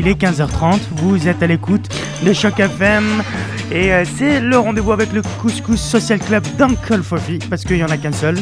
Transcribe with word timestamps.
il 0.00 0.08
est 0.08 0.18
15h30, 0.18 0.78
vous 0.92 1.28
êtes 1.28 1.42
à 1.42 1.46
l'écoute 1.46 1.86
de 2.22 2.32
Choc 2.32 2.58
FM 2.58 3.22
et 3.70 3.92
euh, 3.92 4.04
c'est 4.16 4.40
le 4.40 4.56
rendez-vous 4.56 4.92
avec 4.92 5.12
le 5.12 5.20
Couscous 5.42 5.78
Social 5.78 6.18
Club 6.18 6.42
d'Uncle 6.56 7.02
Fofi 7.02 7.38
parce 7.50 7.64
qu'il 7.64 7.76
n'y 7.76 7.84
en 7.84 7.90
a 7.90 7.98
qu'un 7.98 8.12
seul. 8.12 8.38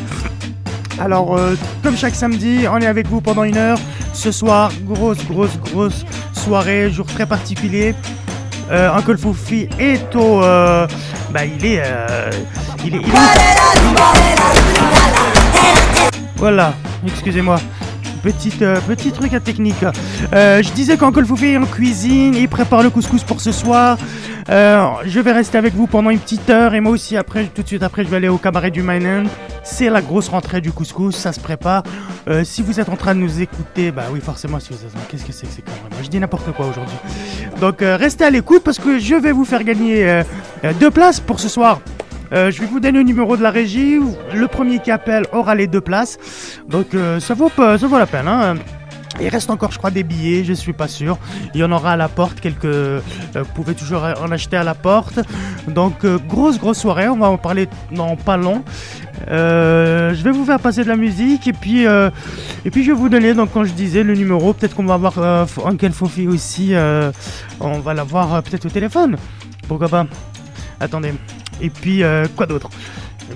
Alors, 1.00 1.36
euh, 1.36 1.56
comme 1.82 1.96
chaque 1.96 2.14
samedi, 2.14 2.60
on 2.70 2.78
est 2.78 2.86
avec 2.86 3.08
vous 3.08 3.20
pendant 3.20 3.42
une 3.42 3.56
heure. 3.56 3.78
Ce 4.12 4.30
soir, 4.30 4.70
grosse, 4.84 5.18
grosse, 5.26 5.58
grosse 5.58 6.04
soirée, 6.32 6.92
jour 6.92 7.06
très 7.06 7.26
particulier. 7.26 7.92
Euh, 8.70 8.94
Uncle 8.94 9.18
Fofi 9.18 9.68
est 9.80 10.14
au. 10.14 10.38
bah, 10.38 11.44
il 11.44 11.66
est. 11.66 11.82
il 12.84 12.94
est. 12.94 13.00
Il 13.00 13.04
est... 13.04 13.08
Voilà, 16.36 16.72
excusez-moi. 17.04 17.58
Petite, 18.22 18.62
euh, 18.62 18.80
petit 18.80 19.12
truc 19.12 19.32
à 19.34 19.40
technique. 19.40 19.84
Euh, 20.32 20.62
je 20.62 20.72
disais 20.72 20.96
qu'Uncle 20.96 21.24
Foufé 21.24 21.52
est 21.52 21.56
en 21.56 21.66
cuisine, 21.66 22.34
il 22.34 22.48
prépare 22.48 22.82
le 22.82 22.90
couscous 22.90 23.22
pour 23.22 23.40
ce 23.40 23.52
soir. 23.52 23.98
Euh, 24.48 24.86
je 25.04 25.20
vais 25.20 25.32
rester 25.32 25.58
avec 25.58 25.74
vous 25.74 25.86
pendant 25.86 26.10
une 26.10 26.18
petite 26.18 26.48
heure 26.50 26.74
et 26.74 26.80
moi 26.80 26.92
aussi 26.92 27.16
après, 27.16 27.44
tout 27.44 27.62
de 27.62 27.66
suite 27.68 27.82
après, 27.82 28.04
je 28.04 28.08
vais 28.08 28.16
aller 28.16 28.28
au 28.28 28.38
cabaret 28.38 28.70
du 28.70 28.82
Mainland. 28.82 29.26
C'est 29.62 29.90
la 29.90 30.00
grosse 30.00 30.28
rentrée 30.28 30.60
du 30.60 30.72
couscous, 30.72 31.14
ça 31.14 31.32
se 31.32 31.40
prépare. 31.40 31.82
si 32.44 32.62
vous 32.62 32.80
êtes 32.80 32.88
en 32.88 32.96
train 32.96 33.14
de 33.14 33.20
nous 33.20 33.40
écouter, 33.40 33.90
bah 33.90 34.04
oui, 34.10 34.20
forcément, 34.20 34.58
si 34.58 34.70
vous 34.72 34.78
êtes... 34.78 35.08
Qu'est-ce 35.08 35.24
que 35.24 35.32
c'est 35.32 35.46
que 35.46 35.52
ces 35.52 35.62
conneries? 35.62 36.04
Je 36.04 36.08
dis 36.08 36.18
n'importe 36.18 36.50
quoi 36.52 36.66
aujourd'hui. 36.66 36.96
Donc 37.60 37.80
restez 37.80 38.24
à 38.24 38.30
l'écoute 38.30 38.62
parce 38.64 38.78
que 38.78 38.98
je 38.98 39.14
vais 39.14 39.32
vous 39.32 39.44
faire 39.44 39.62
gagner 39.62 40.22
deux 40.80 40.90
places 40.90 41.20
pour 41.20 41.38
ce 41.38 41.48
soir. 41.48 41.80
Euh, 42.32 42.50
je 42.50 42.60
vais 42.60 42.66
vous 42.66 42.80
donner 42.80 42.98
le 42.98 43.04
numéro 43.04 43.36
de 43.36 43.42
la 43.42 43.50
régie. 43.50 43.98
Le 44.34 44.48
premier 44.48 44.78
qui 44.80 44.90
appelle 44.90 45.26
aura 45.32 45.54
les 45.54 45.66
deux 45.66 45.80
places. 45.80 46.18
Donc 46.68 46.94
euh, 46.94 47.20
ça, 47.20 47.34
vaut, 47.34 47.50
ça 47.56 47.86
vaut 47.86 47.98
la 47.98 48.06
peine. 48.06 48.28
Hein. 48.28 48.56
Il 49.20 49.28
reste 49.28 49.50
encore, 49.50 49.72
je 49.72 49.78
crois, 49.78 49.90
des 49.90 50.04
billets, 50.04 50.44
je 50.44 50.52
suis 50.52 50.72
pas 50.72 50.86
sûr. 50.86 51.18
Il 51.52 51.60
y 51.60 51.64
en 51.64 51.72
aura 51.72 51.92
à 51.92 51.96
la 51.96 52.08
porte, 52.08 52.40
quelques. 52.40 52.66
Euh, 52.66 53.00
vous 53.34 53.52
pouvez 53.54 53.74
toujours 53.74 54.02
en 54.02 54.30
acheter 54.30 54.56
à 54.56 54.62
la 54.62 54.74
porte. 54.74 55.18
Donc, 55.66 56.06
grosse, 56.28 56.58
grosse 56.58 56.78
soirée. 56.78 57.08
On 57.08 57.16
va 57.16 57.28
en 57.28 57.38
parler 57.38 57.68
dans 57.90 58.14
pas 58.14 58.36
long. 58.36 58.62
je 59.26 60.22
vais 60.22 60.30
vous 60.30 60.44
faire 60.44 60.60
passer 60.60 60.84
de 60.84 60.88
la 60.88 60.96
musique 60.96 61.48
et 61.48 61.52
puis, 61.52 61.82
et 61.82 62.70
puis 62.70 62.84
je 62.84 62.92
vais 62.92 62.96
vous 62.96 63.08
donner, 63.08 63.34
donc, 63.34 63.50
quand 63.52 63.64
je 63.64 63.72
disais 63.72 64.04
le 64.04 64.14
numéro, 64.14 64.52
peut-être 64.52 64.76
qu'on 64.76 64.86
va 64.86 64.94
avoir 64.94 65.18
Uncle 65.66 65.90
Fofi 65.90 66.28
aussi. 66.28 66.74
on 67.60 67.80
va 67.80 67.94
l'avoir 67.94 68.40
peut-être 68.44 68.66
au 68.66 68.70
téléphone. 68.70 69.16
Pourquoi 69.66 69.88
pas? 69.88 70.06
Attendez. 70.80 71.12
Et 71.60 71.70
puis, 71.70 72.02
euh, 72.02 72.26
quoi 72.36 72.46
d'autre? 72.46 72.70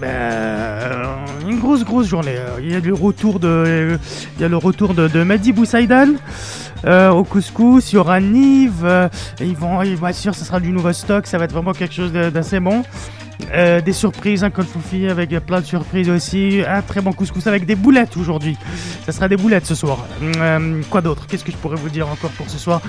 Ben, 0.01 0.09
euh, 0.09 1.17
une 1.47 1.59
grosse 1.59 1.85
grosse 1.85 2.07
journée. 2.07 2.37
Il 2.61 2.71
y 2.71 2.75
a 2.75 2.81
le 2.81 2.95
retour 2.95 3.39
de, 3.39 3.99
il 4.37 4.43
y 4.43 4.45
a 4.45 4.49
le 4.49 4.57
retour 4.57 4.95
de, 4.95 5.07
de 5.07 5.23
euh, 6.87 7.11
au 7.11 7.25
couscous. 7.25 7.93
Il 7.93 7.97
y 7.97 7.99
aura 7.99 8.21
Nive. 8.21 9.11
ils 9.41 9.57
vont, 9.57 9.83
sûr, 10.13 10.35
ce 10.35 10.45
sera 10.45 10.61
du 10.61 10.73
nouveau 10.73 10.93
stock. 10.93 11.27
Ça 11.27 11.37
va 11.37 11.45
être 11.45 11.53
vraiment 11.53 11.73
quelque 11.73 11.95
chose 11.95 12.13
d'assez 12.13 12.61
bon. 12.61 12.83
Euh, 13.53 13.81
des 13.81 13.93
surprises, 13.93 14.45
un 14.45 14.51
foufi 14.51 15.09
avec 15.09 15.31
plein 15.45 15.61
de 15.61 15.67
surprises 15.67 16.09
aussi. 16.09 16.63
Un 16.67 16.83
très 16.83 17.01
bon 17.01 17.13
couscous 17.13 17.47
avec 17.47 17.67
des 17.67 17.75
boulettes 17.75 18.17
aujourd'hui. 18.17 18.57
Ça 19.05 19.13
sera 19.13 19.29
des 19.29 19.37
boulettes 19.37 19.67
ce 19.67 19.75
soir. 19.75 20.07
Euh, 20.23 20.81
quoi 20.91 21.01
d'autre? 21.01 21.27
Qu'est-ce 21.27 21.45
que 21.45 21.53
je 21.53 21.57
pourrais 21.57 21.77
vous 21.77 21.91
dire 21.91 22.09
encore 22.09 22.31
pour 22.31 22.49
ce 22.49 22.59
soir? 22.59 22.81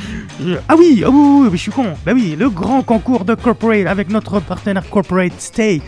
Ah 0.69 0.75
oui, 0.78 1.03
oh 1.06 1.46
oui, 1.50 1.58
je 1.58 1.58
suis 1.58 1.72
con. 1.72 1.94
Bah 2.06 2.14
oui, 2.14 2.36
le 2.38 2.50
grand 2.50 2.81
concours 2.81 3.25
de 3.25 3.36
Corporate 3.36 3.88
avec 3.88 4.09
notre 4.09 4.40
partenaire 4.40 4.90
Corporate 4.90 5.40
Stay 5.40 5.81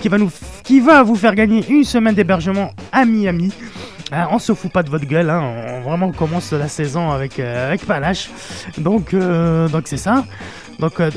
qui 0.00 0.08
va, 0.08 0.18
nous, 0.18 0.30
qui 0.62 0.80
va 0.80 1.02
vous 1.02 1.16
faire 1.16 1.34
gagner 1.34 1.64
une 1.68 1.84
semaine 1.84 2.14
d'hébergement 2.14 2.72
à 2.92 3.04
Miami. 3.04 3.52
Hein, 4.12 4.26
on 4.32 4.38
se 4.40 4.54
fout 4.54 4.72
pas 4.72 4.82
de 4.82 4.90
votre 4.90 5.06
gueule, 5.06 5.30
hein. 5.30 5.40
on, 5.68 5.80
vraiment 5.82 6.10
commence 6.10 6.52
la 6.52 6.66
saison 6.66 7.12
avec, 7.12 7.38
euh, 7.38 7.68
avec 7.68 7.86
panache. 7.86 8.28
Donc 8.76 9.14
donc 9.14 9.82
c'est 9.86 9.96
ça. 9.96 10.24
Donc, 10.80 10.98
euh, 10.98 11.10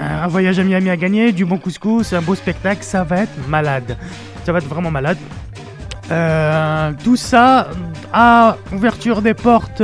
un 0.00 0.26
voyage 0.26 0.58
à 0.58 0.64
Miami 0.64 0.90
à 0.90 0.96
gagner, 0.96 1.30
du 1.30 1.44
bon 1.44 1.58
couscous, 1.58 2.12
un 2.12 2.22
beau 2.22 2.34
spectacle, 2.34 2.82
ça 2.82 3.04
va 3.04 3.22
être 3.22 3.48
malade. 3.48 3.96
Ça 4.44 4.52
va 4.52 4.58
être 4.58 4.66
vraiment 4.66 4.90
malade. 4.90 5.18
Euh, 6.10 6.92
tout 7.04 7.16
ça 7.16 7.68
à 8.12 8.56
ouverture 8.72 9.22
des 9.22 9.34
portes 9.34 9.82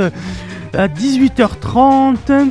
à 0.73 0.87
18h30. 0.87 2.49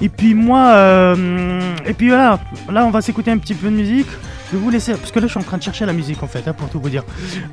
Et 0.00 0.08
puis 0.08 0.34
moi, 0.34 0.68
euh, 0.74 1.60
et 1.86 1.94
puis 1.94 2.08
voilà, 2.08 2.38
là 2.70 2.84
on 2.84 2.90
va 2.90 3.00
s'écouter 3.00 3.30
un 3.30 3.38
petit 3.38 3.54
peu 3.54 3.68
de 3.68 3.76
musique. 3.76 4.08
Je 4.46 4.56
vais 4.56 4.62
vous 4.62 4.70
laisser, 4.70 4.92
parce 4.92 5.10
que 5.10 5.18
là 5.18 5.26
je 5.26 5.32
suis 5.32 5.40
en 5.40 5.42
train 5.42 5.58
de 5.58 5.62
chercher 5.62 5.86
la 5.86 5.92
musique 5.92 6.22
en 6.22 6.28
fait, 6.28 6.46
hein, 6.46 6.52
pour 6.52 6.68
tout 6.68 6.78
vous 6.78 6.88
dire. 6.88 7.04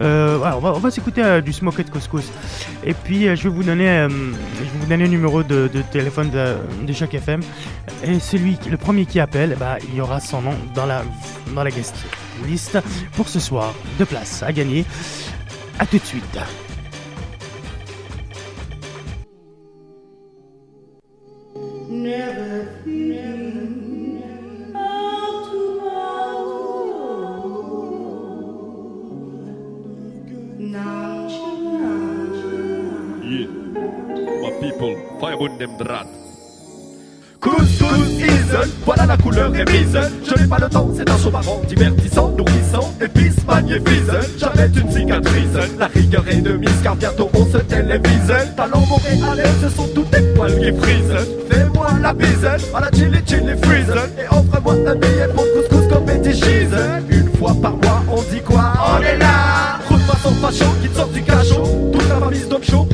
Euh, 0.02 0.38
on 0.62 0.80
va, 0.80 0.92
s'écouter 0.92 1.24
euh, 1.24 1.42
du 1.42 1.52
Smoked 1.52 1.90
Couscous. 1.90 2.26
Et 2.84 2.94
puis 2.94 3.28
euh, 3.28 3.36
je 3.36 3.44
vais 3.44 3.50
vous 3.50 3.64
donner, 3.64 4.08
je 4.09 4.64
vais 4.64 4.80
vous 4.80 4.86
donner 4.86 5.04
le 5.06 5.09
numéro 5.09 5.42
de, 5.42 5.70
téléphone 5.92 6.30
de, 6.30 6.94
chaque 6.94 7.16
FM. 7.16 7.42
Et 8.04 8.20
celui, 8.20 8.58
le 8.70 8.78
premier 8.78 9.06
qui 9.06 9.20
appelle, 9.20 9.56
bah, 9.59 9.78
il 9.90 9.96
y 9.96 10.02
aura 10.02 10.20
son 10.20 10.42
nom 10.42 10.54
dans 10.76 10.86
la, 10.86 11.04
dans 11.56 11.64
la 11.64 11.72
guest 11.72 11.96
list 12.46 12.78
pour 13.14 13.28
ce 13.28 13.40
soir. 13.40 13.74
Deux 13.98 14.06
places 14.06 14.44
à 14.44 14.52
gagner. 14.52 14.86
A 15.80 15.86
tout 15.86 15.98
de 15.98 16.06
suite. 16.06 16.38
Drat. 35.77 36.05
Couscous 37.39 38.07
season, 38.17 38.69
voilà 38.85 39.05
la 39.05 39.17
couleur 39.17 39.53
est 39.55 39.69
mise. 39.69 39.99
Je 40.23 40.41
n'ai 40.41 40.47
pas 40.47 40.59
le 40.59 40.69
temps, 40.69 40.89
c'est 40.95 41.09
un 41.09 41.17
show 41.17 41.29
marrant, 41.29 41.61
divertissant, 41.67 42.29
nourrissant, 42.29 42.94
épice, 43.01 43.45
magnifique. 43.45 44.03
J'avais 44.38 44.67
une 44.67 44.91
cicatrice, 44.91 45.77
la 45.77 45.88
rigueur 45.88 46.23
est 46.29 46.41
de 46.41 46.53
mise 46.53 46.81
car 46.81 46.95
bientôt 46.95 47.29
on 47.33 47.45
se 47.45 47.57
télévise. 47.57 48.33
Talent 48.55 48.85
montréalais, 48.88 49.49
ce 49.61 49.69
sont 49.69 49.88
tous 49.94 50.03
tes 50.03 50.21
poils 50.35 50.57
qui 50.57 50.71
frisent. 50.71 51.27
Fais-moi 51.50 51.88
la 52.01 52.13
bise, 52.13 52.45
à 52.45 52.79
la 52.79 52.91
chili 52.91 53.19
chili 53.25 53.53
freeze. 53.62 53.94
Et 54.18 54.27
offre-moi 54.29 54.75
un 54.88 54.95
billet 54.95 55.27
pour 55.36 55.45
couscous 55.53 55.88
comme 55.91 56.24
cheese. 56.24 56.75
Une 57.09 57.29
fois 57.38 57.53
par 57.62 57.75
mois, 57.75 58.03
on 58.09 58.21
dit 58.33 58.41
quoi? 58.41 58.74
On 58.97 59.01
est 59.01 59.18
là 59.18 59.79
Roule-moi 59.89 60.15
facho 60.41 60.65
qui 60.81 60.88
te 60.88 60.95
sort 60.95 61.07
du 61.09 61.21
cachot. 61.21 61.91
Toute 61.91 62.07
la 62.07 62.15
famille 62.19 62.47
d'homme 62.47 62.63
chaud 62.63 62.88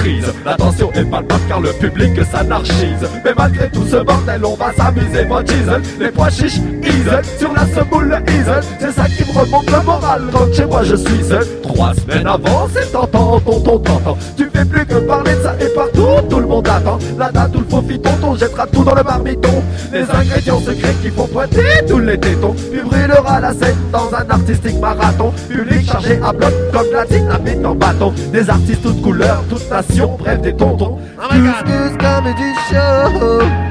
crise. 0.00 0.32
L'attention 0.44 0.90
est 0.92 1.04
palpable 1.04 1.42
car 1.48 1.60
le 1.60 1.72
public 1.72 2.12
s'anarchise. 2.30 3.08
Mais 3.24 3.32
malgré 3.36 3.70
tout 3.70 3.84
ce 3.86 3.96
bordel, 3.96 4.44
on 4.44 4.54
va 4.54 4.72
s'amuser, 4.72 5.24
moi 5.26 5.42
diesel. 5.42 5.82
Les 5.98 6.10
pois 6.10 6.30
chiches, 6.30 6.60
easel, 6.82 7.24
sur 7.38 7.52
la 7.52 7.66
semoule, 7.66 8.22
easel. 8.28 8.62
C'est 8.78 8.92
ça 8.92 9.04
qui 9.06 9.24
me 9.24 9.38
remonte 9.38 9.70
le 9.70 9.84
moral 9.84 10.22
quand 10.32 10.52
chez 10.54 10.66
moi 10.66 10.82
je 10.82 10.96
suis 10.96 11.24
seul. 11.24 11.46
Trois 11.62 11.94
semaines 11.94 12.26
avant, 12.26 12.68
c'est 12.72 12.90
tentant, 12.92 13.40
tonton. 13.40 14.16
Plus 14.64 14.86
que 14.86 14.94
parler 15.06 15.34
de 15.34 15.42
ça 15.42 15.54
et 15.60 15.68
partout, 15.74 16.06
tout 16.28 16.40
le 16.40 16.46
monde 16.46 16.68
attend. 16.68 16.98
La 17.18 17.30
date 17.30 17.54
ou 17.56 17.60
le 17.60 17.64
faux 17.64 17.82
tonton, 17.82 18.36
jettera 18.36 18.66
tout 18.66 18.84
dans 18.84 18.94
le 18.94 19.02
marmiton. 19.02 19.62
Les 19.92 20.02
ingrédients 20.02 20.60
secrets 20.60 20.94
qui 21.02 21.10
font 21.10 21.26
pointer 21.26 21.84
tous 21.88 21.98
les 21.98 22.18
tétons. 22.18 22.54
Puis 22.70 22.80
brûlera 22.82 23.40
la 23.40 23.52
scène 23.52 23.76
dans 23.92 24.12
un 24.14 24.28
artistique 24.28 24.78
marathon. 24.80 25.32
Public 25.48 25.90
chargé 25.90 26.20
à 26.22 26.32
bloc 26.32 26.52
comme 26.72 26.86
la 26.92 27.04
dynamite 27.04 27.64
en 27.64 27.74
bâton. 27.74 28.12
Des 28.32 28.48
artistes 28.48 28.82
toutes 28.82 29.02
couleurs, 29.02 29.42
toutes 29.48 29.70
nations, 29.70 30.16
bref 30.18 30.40
des 30.40 30.54
tontons. 30.54 30.98
Oh 31.18 31.26
my 31.32 31.40
god. 31.40 31.66
Goose 31.66 31.96
comedy 31.98 32.54
show. 32.70 33.10
Oh 33.16 33.70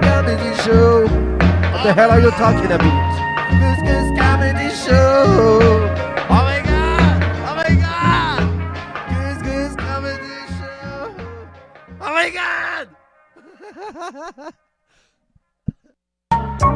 comedy 0.00 0.54
show. 0.62 1.04
What 1.72 1.82
the 1.84 1.92
hell 1.92 2.10
are 2.10 2.20
you 2.20 2.30
talking 2.32 2.70
about? 2.70 3.22
Comedy 4.18 4.70
show. 4.70 5.91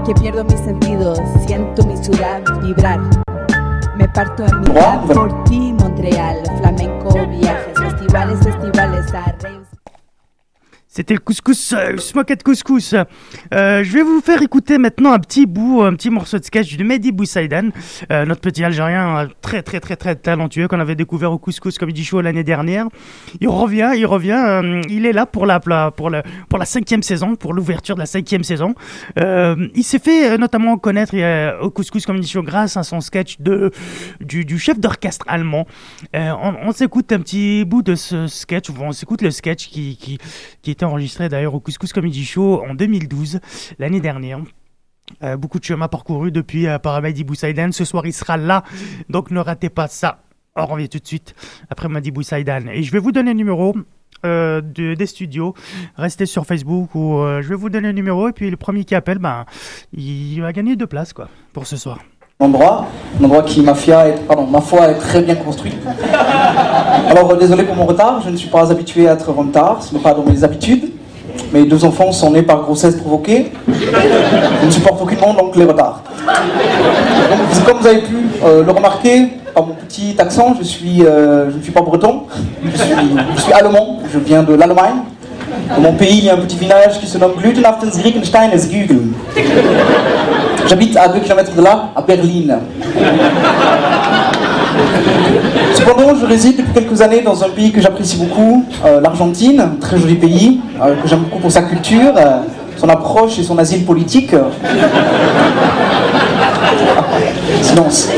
Que 0.04 0.14
pierdo 0.14 0.44
mis 0.44 0.60
sentidos, 0.60 1.18
siento 1.46 1.84
mi 1.84 1.96
ciudad 1.96 2.42
vibrar. 2.62 3.00
Me 3.96 4.08
parto 4.08 4.44
en 4.44 4.60
mi 4.60 5.14
por 5.14 5.44
ti, 5.44 5.72
Montreal, 5.72 6.42
flamenco, 6.58 7.12
viajes, 7.28 7.78
festivales, 7.78 8.38
festivales, 8.40 9.14
arreos. 9.14 9.65
C'était 10.96 11.12
le 11.12 11.20
couscous, 11.20 11.74
euh, 11.74 11.98
smoket 11.98 12.42
couscous. 12.42 12.94
Euh, 13.52 13.84
je 13.84 13.92
vais 13.92 14.02
vous 14.02 14.22
faire 14.22 14.40
écouter 14.40 14.78
maintenant 14.78 15.12
un 15.12 15.18
petit 15.18 15.44
bout, 15.44 15.82
un 15.82 15.92
petit 15.94 16.08
morceau 16.08 16.38
de 16.38 16.44
sketch 16.44 16.74
de 16.74 16.84
Mehdi 16.84 17.12
Boussaidan, 17.12 17.68
euh, 18.10 18.24
notre 18.24 18.40
petit 18.40 18.64
Algérien 18.64 19.18
euh, 19.18 19.26
très 19.42 19.62
très 19.62 19.78
très 19.78 19.96
très 19.96 20.16
talentueux 20.16 20.68
qu'on 20.68 20.80
avait 20.80 20.94
découvert 20.94 21.32
au 21.32 21.38
couscous 21.38 21.76
comme 21.76 21.92
dit 21.92 22.02
show 22.02 22.22
l'année 22.22 22.44
dernière. 22.44 22.86
Il 23.42 23.48
revient, 23.48 23.92
il 23.94 24.06
revient, 24.06 24.82
il 24.88 25.04
est 25.04 25.12
là 25.12 25.26
pour 25.26 25.44
la 25.44 25.60
pour 25.60 26.08
la 26.08 26.22
pour 26.48 26.58
la 26.58 26.64
cinquième 26.64 27.02
saison, 27.02 27.36
pour 27.36 27.52
l'ouverture 27.52 27.96
de 27.96 28.00
la 28.00 28.06
cinquième 28.06 28.42
saison. 28.42 28.74
Il 29.18 29.84
s'est 29.84 29.98
fait 29.98 30.38
notamment 30.38 30.78
connaître 30.78 31.14
au 31.60 31.68
couscous 31.68 32.06
comme 32.06 32.20
dit 32.20 32.28
show 32.30 32.42
grâce 32.42 32.78
à 32.78 32.82
son 32.82 33.02
sketch 33.02 33.38
de 33.38 33.70
du, 34.20 34.58
chef 34.58 34.80
d'orchestre 34.80 35.26
allemand. 35.28 35.66
On 36.14 36.54
on 36.62 36.72
s'écoute 36.72 37.12
un 37.12 37.18
petit 37.18 37.66
bout 37.66 37.82
de 37.82 37.94
ce 37.96 38.26
sketch, 38.28 38.70
on 38.70 38.92
s'écoute 38.92 39.20
le 39.20 39.30
sketch 39.30 39.68
qui 39.68 39.98
qui 39.98 40.18
qui 40.62 40.70
était 40.70 40.85
enregistré 40.86 41.28
d'ailleurs 41.28 41.54
au 41.54 41.60
Couscous 41.60 41.92
Comedy 41.92 42.24
Show 42.24 42.62
en 42.68 42.74
2012, 42.74 43.40
l'année 43.78 44.00
dernière. 44.00 44.40
Euh, 45.22 45.36
beaucoup 45.36 45.58
de 45.58 45.64
chemin 45.64 45.88
parcouru 45.88 46.32
depuis 46.32 46.66
euh, 46.66 46.78
par 46.78 47.00
Mehdi 47.00 47.24
Boussaïdan. 47.24 47.70
Ce 47.72 47.84
soir, 47.84 48.06
il 48.06 48.12
sera 48.12 48.36
là, 48.36 48.64
donc 49.08 49.30
ne 49.30 49.40
ratez 49.40 49.68
pas 49.68 49.88
ça. 49.88 50.22
On 50.56 50.66
revient 50.66 50.88
tout 50.88 50.98
de 50.98 51.06
suite 51.06 51.34
après 51.70 51.88
Mehdi 51.88 52.10
Boussaïdan. 52.10 52.66
Et 52.72 52.82
je 52.82 52.90
vais 52.90 52.98
vous 52.98 53.12
donner 53.12 53.32
le 53.32 53.36
numéro 53.36 53.74
euh, 54.24 54.62
de, 54.62 54.94
des 54.94 55.06
studios. 55.06 55.54
Restez 55.96 56.26
sur 56.26 56.46
Facebook 56.46 56.94
ou 56.94 57.18
euh, 57.18 57.42
je 57.42 57.48
vais 57.48 57.54
vous 57.54 57.68
donner 57.68 57.88
le 57.88 57.94
numéro 57.94 58.28
et 58.28 58.32
puis 58.32 58.50
le 58.50 58.56
premier 58.56 58.84
qui 58.84 58.94
appelle, 58.94 59.18
ben, 59.18 59.44
il 59.92 60.40
va 60.40 60.52
gagner 60.52 60.74
deux 60.74 60.86
places 60.86 61.12
quoi 61.12 61.28
pour 61.52 61.66
ce 61.66 61.76
soir. 61.76 61.98
Endroit, 62.38 62.86
un 63.18 63.24
endroit 63.24 63.42
qui, 63.42 63.62
ma, 63.62 63.74
foi, 63.74 64.08
est, 64.08 64.26
pardon, 64.26 64.46
ma 64.46 64.60
foi, 64.60 64.88
est 64.88 64.98
très 64.98 65.22
bien 65.22 65.36
construit. 65.36 65.72
Alors, 67.08 67.30
euh, 67.32 67.36
désolé 67.36 67.64
pour 67.64 67.76
mon 67.76 67.86
retard, 67.86 68.20
je 68.24 68.30
ne 68.30 68.36
suis 68.36 68.50
pas 68.50 68.70
habitué 68.70 69.08
à 69.08 69.12
être 69.12 69.30
en 69.30 69.32
retard, 69.32 69.82
ce 69.82 69.94
n'est 69.94 70.00
pas 70.00 70.12
dans 70.12 70.22
mes 70.22 70.44
habitudes. 70.44 70.90
Mes 71.52 71.64
deux 71.64 71.82
enfants 71.84 72.12
sont 72.12 72.30
nés 72.30 72.42
par 72.42 72.62
grossesse 72.62 72.96
provoquée. 72.96 73.52
Je 73.68 74.66
ne 74.66 74.70
supporte 74.70 75.00
aucunement 75.00 75.32
donc 75.32 75.56
les 75.56 75.64
retards. 75.64 76.02
Donc, 76.26 77.64
comme 77.64 77.78
vous 77.78 77.86
avez 77.86 78.00
pu 78.00 78.16
euh, 78.44 78.62
le 78.64 78.70
remarquer 78.70 79.28
par 79.54 79.66
mon 79.66 79.74
petit 79.74 80.14
accent, 80.18 80.54
je, 80.58 80.64
suis, 80.64 81.04
euh, 81.04 81.50
je 81.50 81.56
ne 81.56 81.62
suis 81.62 81.72
pas 81.72 81.80
breton, 81.80 82.24
je 82.64 82.76
suis, 82.76 82.94
je 83.36 83.40
suis 83.40 83.52
allemand, 83.52 84.00
je 84.12 84.18
viens 84.18 84.42
de 84.42 84.54
l'Allemagne. 84.54 84.96
Dans 85.74 85.80
mon 85.80 85.92
pays, 85.92 86.18
il 86.18 86.24
y 86.24 86.30
a 86.30 86.34
un 86.34 86.38
petit 86.38 86.56
village 86.56 87.00
qui 87.00 87.06
se 87.06 87.18
nomme 87.18 87.34
Glütenhaftensriekensteines-Gügel. 87.38 89.00
J'habite 90.66 90.96
à 90.96 91.08
2 91.08 91.20
km 91.20 91.54
de 91.54 91.62
là, 91.62 91.90
à 91.94 92.02
Berlin. 92.02 92.58
Cependant, 95.74 96.14
je 96.14 96.26
réside 96.26 96.56
depuis 96.58 96.72
quelques 96.72 97.00
années 97.02 97.22
dans 97.22 97.42
un 97.44 97.48
pays 97.50 97.70
que 97.70 97.80
j'apprécie 97.80 98.16
beaucoup, 98.16 98.64
euh, 98.84 99.00
l'Argentine, 99.00 99.76
très 99.80 99.98
joli 99.98 100.16
pays, 100.16 100.60
euh, 100.82 100.94
que 101.00 101.08
j'aime 101.08 101.20
beaucoup 101.20 101.38
pour 101.38 101.52
sa 101.52 101.62
culture, 101.62 102.12
euh, 102.16 102.40
son 102.76 102.88
approche 102.88 103.38
et 103.38 103.42
son 103.42 103.58
asile 103.58 103.84
politique. 103.84 104.34
Silence. 107.62 108.08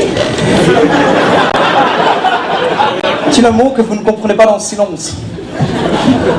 Est-il 3.27 3.45
un 3.45 3.51
mot 3.51 3.69
que 3.69 3.81
vous 3.81 3.95
ne 3.95 4.01
comprenez 4.01 4.33
pas 4.33 4.45
dans 4.45 4.55
le 4.55 4.59
silence 4.59 5.15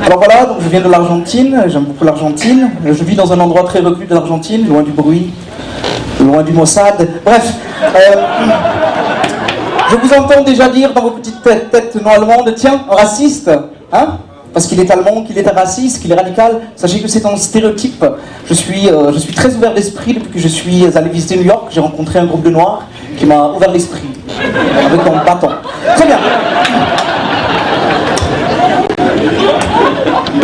alors 0.05 0.19
voilà, 0.19 0.45
donc 0.45 0.57
je 0.61 0.69
viens 0.69 0.81
de 0.81 0.89
l'Argentine, 0.89 1.63
j'aime 1.67 1.83
beaucoup 1.83 2.03
l'Argentine. 2.03 2.69
Je 2.85 3.03
vis 3.03 3.15
dans 3.15 3.31
un 3.31 3.39
endroit 3.39 3.63
très 3.63 3.79
reclus 3.79 4.05
de 4.05 4.13
l'Argentine, 4.13 4.67
loin 4.67 4.81
du 4.81 4.91
bruit, 4.91 5.31
loin 6.19 6.43
du 6.43 6.51
Mossad. 6.51 7.07
Bref, 7.23 7.53
euh, 7.83 8.15
je 9.89 9.95
vous 9.95 10.13
entends 10.13 10.43
déjà 10.43 10.69
dire 10.69 10.93
dans 10.93 11.01
vos 11.01 11.11
petites 11.11 11.41
têtes, 11.41 11.71
têtes 11.71 11.97
non 12.03 12.11
allemandes, 12.11 12.53
tiens, 12.55 12.81
raciste, 12.89 13.51
hein 13.91 14.17
parce 14.53 14.67
qu'il 14.67 14.79
est 14.79 14.91
allemand, 14.91 15.23
qu'il 15.23 15.37
est 15.37 15.47
un 15.47 15.53
raciste, 15.53 16.01
qu'il 16.01 16.11
est 16.11 16.15
radical. 16.15 16.59
Sachez 16.75 16.99
que 16.99 17.07
c'est 17.07 17.25
un 17.25 17.37
stéréotype. 17.37 18.05
Je 18.45 18.53
suis, 18.53 18.89
euh, 18.89 19.13
je 19.13 19.19
suis 19.19 19.33
très 19.33 19.55
ouvert 19.55 19.73
d'esprit 19.73 20.13
depuis 20.13 20.29
que 20.29 20.39
je 20.39 20.47
suis 20.47 20.85
allé 20.95 21.09
visiter 21.09 21.37
New 21.37 21.45
York. 21.45 21.67
J'ai 21.69 21.79
rencontré 21.79 22.19
un 22.19 22.25
groupe 22.25 22.43
de 22.43 22.49
noirs 22.49 22.83
qui 23.17 23.25
m'a 23.25 23.53
ouvert 23.55 23.71
l'esprit 23.71 24.09
avec 24.85 24.99
un 25.07 25.23
bâton. 25.23 25.49
Très 25.95 26.05
bien. 26.05 26.17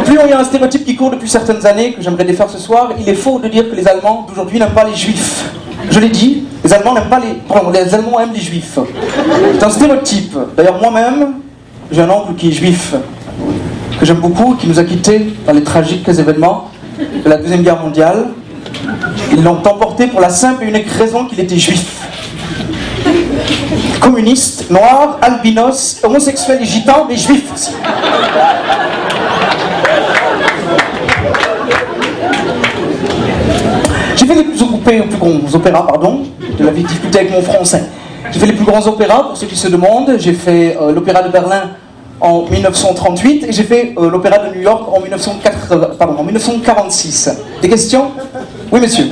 Puis 0.05 0.15
il 0.23 0.29
y 0.29 0.33
a 0.33 0.39
un 0.39 0.43
stéréotype 0.43 0.85
qui 0.85 0.95
court 0.95 1.11
depuis 1.11 1.29
certaines 1.29 1.65
années 1.65 1.93
que 1.93 2.01
j'aimerais 2.01 2.25
défaire 2.25 2.49
ce 2.49 2.57
soir. 2.57 2.91
Il 2.99 3.07
est 3.07 3.15
faux 3.15 3.39
de 3.39 3.47
dire 3.47 3.69
que 3.69 3.75
les 3.75 3.87
Allemands 3.87 4.25
d'aujourd'hui 4.27 4.59
n'aiment 4.59 4.69
pas 4.71 4.83
les 4.83 4.95
Juifs. 4.95 5.45
Je 5.89 5.99
l'ai 5.99 6.09
dit, 6.09 6.43
les 6.63 6.73
Allemands 6.73 6.93
n'aiment 6.93 7.09
pas 7.09 7.19
les. 7.19 7.29
Aiment 7.55 8.33
les 8.33 8.41
Juifs. 8.41 8.79
C'est 9.57 9.63
un 9.63 9.69
stéréotype. 9.69 10.37
D'ailleurs, 10.55 10.79
moi-même, 10.81 11.35
j'ai 11.91 12.01
un 12.01 12.09
oncle 12.09 12.33
qui 12.35 12.49
est 12.49 12.51
juif, 12.51 12.93
que 13.99 14.05
j'aime 14.05 14.17
beaucoup, 14.17 14.55
qui 14.55 14.67
nous 14.67 14.79
a 14.79 14.83
quittés 14.83 15.33
dans 15.45 15.53
les 15.53 15.63
tragiques 15.63 16.07
événements 16.07 16.69
de 16.99 17.29
la 17.29 17.37
Deuxième 17.37 17.61
Guerre 17.61 17.79
mondiale. 17.79 18.27
Ils 19.31 19.41
l'ont 19.43 19.57
emporté 19.57 20.07
pour 20.07 20.19
la 20.19 20.29
simple 20.29 20.63
et 20.65 20.67
unique 20.67 20.89
raison 20.89 21.25
qu'il 21.25 21.39
était 21.39 21.57
juif. 21.57 22.01
Communiste, 24.01 24.69
noir, 24.69 25.17
albinos, 25.21 26.01
homosexuel 26.03 26.59
et 26.61 26.65
gitan, 26.65 27.05
mais 27.07 27.15
juif 27.15 27.43
aussi. 27.53 27.71
J'ai 34.17 34.25
fait 34.25 34.33
les 34.33 34.43
plus, 34.43 34.57
plus 34.57 35.17
grands 35.19 35.53
opéras, 35.53 35.85
pardon, 35.85 36.23
de 36.57 36.65
la 36.65 36.71
difficulté 36.71 37.19
avec 37.19 37.31
mon 37.31 37.41
français. 37.43 37.83
J'ai 38.31 38.39
fait 38.39 38.47
les 38.47 38.53
plus 38.53 38.65
grands 38.65 38.85
opéras, 38.87 39.23
pour 39.27 39.37
ceux 39.37 39.45
qui 39.45 39.55
se 39.55 39.67
demandent. 39.67 40.15
J'ai 40.17 40.33
fait 40.33 40.75
euh, 40.81 40.91
l'opéra 40.91 41.21
de 41.21 41.29
Berlin 41.29 41.69
en 42.19 42.41
1938 42.49 43.45
et 43.47 43.51
j'ai 43.51 43.63
fait 43.63 43.93
euh, 43.95 44.09
l'opéra 44.09 44.39
de 44.39 44.55
New 44.55 44.61
York 44.61 44.83
en, 44.91 44.99
1980, 45.01 45.89
pardon, 45.99 46.15
en 46.17 46.23
1946. 46.23 47.29
Des 47.61 47.69
questions? 47.69 48.09
Oui, 48.71 48.79
monsieur. 48.79 49.05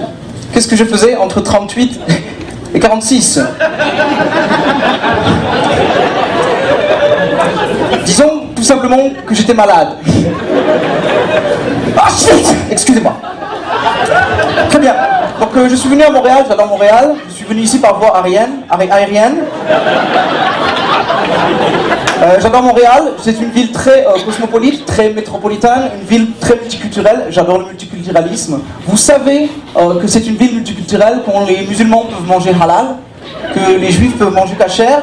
Qu'est-ce 0.51 0.67
que 0.67 0.75
je 0.75 0.85
faisais 0.85 1.15
entre 1.15 1.39
38 1.39 1.99
et 2.73 2.79
46 2.79 3.41
Disons 8.05 8.41
tout 8.55 8.63
simplement 8.63 9.11
que 9.27 9.35
j'étais 9.35 9.53
malade. 9.53 9.89
Ah, 11.95 12.07
shit 12.09 12.55
Excusez-moi. 12.71 13.15
Donc 15.39 15.49
euh, 15.57 15.67
je 15.69 15.75
suis 15.75 15.89
venu 15.89 16.03
à 16.03 16.09
Montréal, 16.09 16.45
j'adore 16.47 16.67
Montréal. 16.67 17.15
Je 17.29 17.33
suis 17.33 17.45
venu 17.45 17.61
ici 17.61 17.79
par 17.79 17.97
voie 17.99 18.15
aérienne. 18.17 18.61
aé- 18.71 18.91
aérienne. 18.91 19.37
Euh, 22.23 22.37
j'adore 22.41 22.63
Montréal, 22.63 23.11
c'est 23.21 23.39
une 23.41 23.49
ville 23.51 23.71
très 23.71 24.05
euh, 24.07 24.11
cosmopolite, 24.25 24.85
très 24.85 25.09
métropolitaine, 25.09 25.91
une 25.99 26.07
ville 26.07 26.27
très 26.39 26.55
multiculturelle. 26.55 27.25
J'adore 27.29 27.59
le 27.59 27.65
multiculturalisme. 27.65 28.61
Vous 28.87 28.97
savez 28.97 29.49
que 30.01 30.07
c'est 30.07 30.25
une 30.25 30.35
ville 30.35 30.55
multiculturelle, 30.55 31.21
quand 31.25 31.45
les 31.45 31.65
musulmans 31.67 32.05
peuvent 32.05 32.25
manger 32.27 32.51
halal, 32.59 32.95
que 33.53 33.77
les 33.77 33.91
juifs 33.91 34.17
peuvent 34.17 34.33
manger 34.33 34.55
kasher 34.55 34.95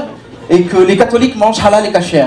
et 0.48 0.62
que 0.62 0.78
les 0.78 0.96
catholiques 0.96 1.36
mangent 1.36 1.64
halal 1.64 1.84
et 1.86 1.92
kasher. 1.92 2.24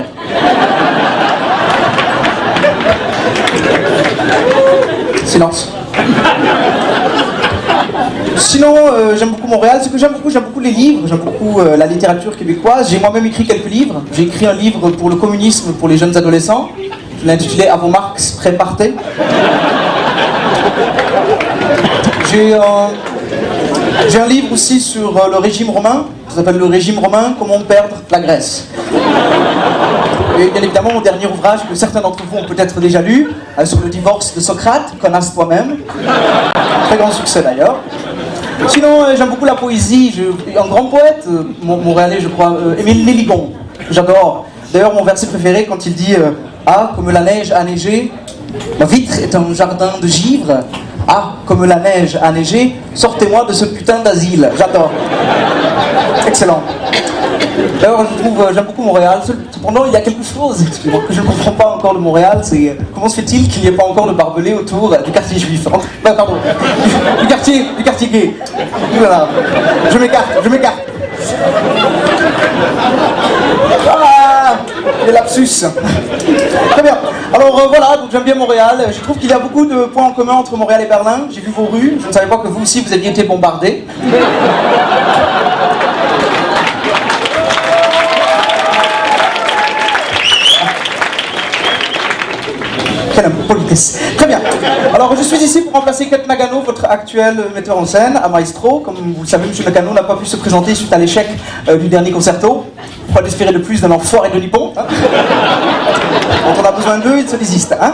Silence. 5.24 5.72
Sinon, 8.36 8.74
euh, 8.76 9.16
j'aime 9.16 9.30
beaucoup 9.30 9.46
Montréal. 9.46 9.80
Ce 9.82 9.88
que 9.88 9.96
j'aime 9.96 10.12
beaucoup, 10.12 10.30
j'aime 10.30 10.44
beaucoup 10.44 10.60
les 10.60 10.70
livres, 10.70 11.06
j'aime 11.06 11.18
beaucoup 11.18 11.60
euh, 11.60 11.76
la 11.76 11.86
littérature 11.86 12.36
québécoise. 12.36 12.90
J'ai 12.90 12.98
moi-même 12.98 13.24
écrit 13.26 13.44
quelques 13.44 13.70
livres. 13.70 14.02
J'ai 14.12 14.24
écrit 14.24 14.46
un 14.46 14.52
livre 14.52 14.90
pour 14.90 15.08
le 15.08 15.16
communisme 15.16 15.72
pour 15.72 15.88
les 15.88 15.96
jeunes 15.96 16.16
adolescents. 16.16 16.68
Je 17.20 17.26
l'ai 17.26 17.32
intitulé 17.32 17.68
vos 17.80 17.88
Marx, 17.88 18.32
prépartez. 18.32 18.94
J'ai 22.30 22.54
euh, 22.54 22.60
j'ai 24.08 24.20
un 24.20 24.26
livre 24.26 24.52
aussi 24.52 24.80
sur 24.80 25.28
le 25.30 25.38
régime 25.38 25.70
romain. 25.70 26.06
Ça 26.28 26.36
s'appelle 26.36 26.58
Le 26.58 26.66
régime 26.66 26.98
romain, 26.98 27.34
comment 27.38 27.60
perdre 27.60 27.96
la 28.10 28.20
Grèce. 28.20 28.68
Et 30.38 30.48
bien 30.50 30.62
évidemment, 30.62 30.92
mon 30.92 31.00
dernier 31.00 31.26
ouvrage 31.26 31.60
que 31.68 31.74
certains 31.74 32.02
d'entre 32.02 32.22
vous 32.24 32.36
ont 32.36 32.44
peut-être 32.44 32.78
déjà 32.78 33.00
lu, 33.00 33.30
sur 33.64 33.80
le 33.80 33.88
divorce 33.88 34.34
de 34.34 34.40
Socrate, 34.40 34.92
connasse 35.00 35.32
toi-même. 35.32 35.78
Très 36.88 36.98
grand 36.98 37.10
succès 37.10 37.42
d'ailleurs. 37.42 37.80
Sinon, 38.68 39.04
euh, 39.04 39.14
j'aime 39.16 39.30
beaucoup 39.30 39.44
la 39.44 39.54
poésie. 39.54 40.12
Un 40.58 40.66
grand 40.68 40.86
poète, 40.86 41.24
euh, 41.28 41.42
mon- 41.62 41.76
montréalais, 41.76 42.18
je 42.20 42.28
crois, 42.28 42.52
euh, 42.52 42.76
Émile 42.78 43.04
Léligon. 43.04 43.52
J'adore. 43.90 44.46
D'ailleurs, 44.72 44.94
mon 44.94 45.04
verset 45.04 45.26
préféré, 45.28 45.66
quand 45.68 45.84
il 45.86 45.94
dit 45.94 46.14
Ah, 46.66 46.90
comme 46.96 47.10
la 47.10 47.20
neige 47.20 47.52
a 47.52 47.62
neigé, 47.62 48.10
ma 48.80 48.86
vitre 48.86 49.18
est 49.20 49.32
un 49.34 49.44
jardin 49.54 49.90
de 50.02 50.06
givre. 50.08 50.60
Ah, 51.06 51.34
comme 51.46 51.64
la 51.64 51.76
neige 51.76 52.18
a 52.20 52.32
neigé, 52.32 52.74
sortez-moi 52.94 53.44
de 53.44 53.52
ce 53.52 53.66
putain 53.66 54.00
d'asile. 54.00 54.50
J'adore. 54.58 54.90
Excellent. 56.26 56.62
D'ailleurs, 57.80 58.06
je 58.10 58.22
trouve, 58.22 58.40
euh, 58.40 58.52
j'aime 58.54 58.64
beaucoup 58.64 58.82
Montréal. 58.82 59.20
Cependant, 59.50 59.84
il 59.86 59.92
y 59.92 59.96
a 59.96 60.00
quelque 60.00 60.24
chose 60.24 60.64
que 61.08 61.12
je 61.12 61.20
ne 61.20 61.26
comprends 61.26 61.52
pas 61.52 61.68
encore 61.70 61.94
de 61.94 61.98
Montréal. 61.98 62.40
C'est 62.42 62.70
euh, 62.70 62.74
comment 62.94 63.08
se 63.08 63.16
fait-il 63.16 63.48
qu'il 63.48 63.62
n'y 63.62 63.68
ait 63.68 63.72
pas 63.72 63.84
encore 63.84 64.06
de 64.06 64.12
barbelé 64.12 64.54
autour 64.54 64.92
euh, 64.92 64.98
du 64.98 65.10
quartier 65.10 65.38
juif 65.38 65.66
bah, 66.02 66.12
Pardon, 66.12 66.34
du, 67.20 67.26
quartier, 67.26 67.64
du 67.76 67.82
quartier 67.82 68.08
gay. 68.08 68.34
Voilà. 68.98 69.28
Je 69.90 69.98
m'écarte, 69.98 70.28
je 70.42 70.48
m'écarte. 70.48 70.80
Ah, 73.88 74.56
les 75.06 75.12
lapsus. 75.12 75.64
Très 76.70 76.82
bien. 76.82 76.98
Alors 77.32 77.68
voilà, 77.68 77.96
donc 77.96 78.10
j'aime 78.12 78.22
bien 78.22 78.34
Montréal. 78.34 78.86
Je 78.92 79.00
trouve 79.00 79.18
qu'il 79.18 79.30
y 79.30 79.32
a 79.32 79.38
beaucoup 79.38 79.66
de 79.66 79.86
points 79.86 80.04
en 80.04 80.12
commun 80.12 80.34
entre 80.34 80.56
Montréal 80.56 80.82
et 80.82 80.86
Berlin. 80.86 81.26
J'ai 81.30 81.40
vu 81.40 81.50
vos 81.50 81.66
rues. 81.66 81.98
Je 82.00 82.08
ne 82.08 82.12
savais 82.12 82.26
pas 82.26 82.38
que 82.38 82.48
vous 82.48 82.62
aussi 82.62 82.82
vous 82.82 82.92
aviez 82.92 83.10
été 83.10 83.24
bombardés. 83.24 83.84
Suis 95.38 95.44
ici 95.44 95.60
pour 95.62 95.72
remplacer 95.72 96.08
Kate 96.08 96.26
Nagano, 96.26 96.60
votre 96.60 96.84
actuel 96.86 97.36
metteur 97.54 97.76
en 97.78 97.84
scène 97.84 98.16
à 98.16 98.28
Maestro. 98.28 98.80
Comme 98.80 98.94
vous 98.94 99.22
le 99.22 99.26
savez, 99.26 99.44
M. 99.46 99.52
Nagano 99.64 99.92
n'a 99.92 100.02
pas 100.02 100.16
pu 100.16 100.24
se 100.24 100.36
présenter 100.36 100.74
suite 100.74 100.92
à 100.92 100.98
l'échec 100.98 101.28
euh, 101.68 101.76
du 101.76 101.88
dernier 101.88 102.10
concerto. 102.10 102.64
Quoi 103.12 103.22
d'espérer 103.22 103.52
de 103.52 103.58
plus 103.58 103.80
d'un 103.80 103.90
enfoiré 103.90 104.30
de 104.30 104.38
Nippon 104.38 104.72
hein 104.76 104.84
Quand 106.44 106.62
on 106.62 106.64
a 106.64 106.72
besoin 106.72 106.98
d'eux, 106.98 107.18
ils 107.18 107.28
se 107.28 107.36
désistent. 107.36 107.76
Hein 107.80 107.92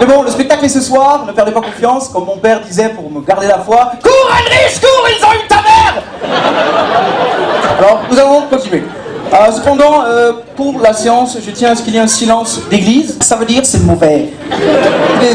Mais 0.00 0.06
bon, 0.06 0.22
le 0.22 0.30
spectacle 0.30 0.64
est 0.64 0.70
ce 0.70 0.80
soir, 0.80 1.24
ne 1.26 1.32
perdez 1.32 1.52
pas 1.52 1.60
confiance. 1.60 2.08
Comme 2.08 2.24
mon 2.24 2.38
père 2.38 2.60
disait 2.60 2.88
pour 2.88 3.10
me 3.10 3.20
garder 3.20 3.46
la 3.46 3.60
foi 3.60 3.92
Cours, 4.02 4.30
Heinrich, 4.30 4.80
cours, 4.80 5.08
ils 5.08 5.24
ont 5.24 5.34
eu 5.34 5.46
ta 5.48 5.56
mère 5.56 6.02
Alors, 7.78 8.00
nous 8.10 8.18
allons 8.18 8.42
continuer. 8.50 8.82
Euh, 9.32 9.50
cependant, 9.52 10.04
euh, 10.04 10.32
pour 10.54 10.80
la 10.80 10.92
séance, 10.92 11.36
je 11.44 11.50
tiens 11.50 11.72
à 11.72 11.74
ce 11.74 11.82
qu'il 11.82 11.94
y 11.94 11.96
ait 11.96 12.00
un 12.00 12.06
silence 12.06 12.60
d'église. 12.70 13.18
Ça 13.20 13.36
veut 13.36 13.44
dire 13.44 13.62
c'est 13.64 13.82
mauvais. 13.84 14.28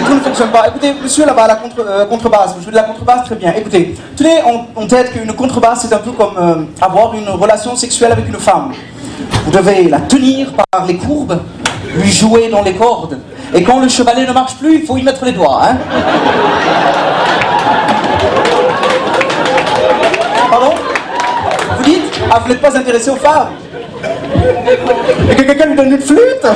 Tout 0.05 0.13
ne 0.13 0.19
fonctionne 0.19 0.49
pas. 0.49 0.67
Écoutez, 0.69 0.93
monsieur 1.01 1.25
là-bas, 1.25 1.47
la 1.47 1.55
contre, 1.55 1.85
euh, 1.85 2.05
contrebasse, 2.05 2.53
vous 2.55 2.61
jouez 2.63 2.71
de 2.71 2.77
la 2.77 2.83
contrebasse, 2.83 3.25
très 3.25 3.35
bien. 3.35 3.53
Écoutez, 3.55 3.95
tenez 4.15 4.41
en, 4.43 4.81
en 4.81 4.87
tête 4.87 5.11
qu'une 5.11 5.33
contrebasse, 5.33 5.81
c'est 5.87 5.93
un 5.93 5.99
peu 5.99 6.11
comme 6.11 6.67
avoir 6.81 7.13
une 7.15 7.29
relation 7.29 7.75
sexuelle 7.75 8.13
avec 8.13 8.27
une 8.27 8.39
femme. 8.39 8.71
Vous 9.45 9.51
devez 9.51 9.89
la 9.89 9.99
tenir 9.99 10.51
par 10.71 10.85
les 10.85 10.95
courbes, 10.95 11.39
lui 11.95 12.09
jouer 12.11 12.47
dans 12.49 12.61
les 12.63 12.73
cordes. 12.73 13.17
Et 13.53 13.63
quand 13.63 13.79
le 13.79 13.89
chevalet 13.89 14.25
ne 14.25 14.31
marche 14.31 14.55
plus, 14.55 14.77
il 14.79 14.85
faut 14.85 14.97
y 14.97 15.03
mettre 15.03 15.25
les 15.25 15.33
doigts. 15.33 15.61
Hein 15.63 15.77
Pardon? 20.49 20.73
Vous 21.77 21.83
dites 21.83 22.21
Ah, 22.31 22.39
vous 22.41 22.49
n'êtes 22.49 22.61
pas 22.61 22.77
intéressé 22.77 23.09
aux 23.09 23.15
femmes 23.17 23.49
Et 25.29 25.35
que 25.35 25.41
quelqu'un 25.43 25.65
lui 25.67 25.75
donne 25.75 25.91
une 25.91 26.01
flûte 26.01 26.47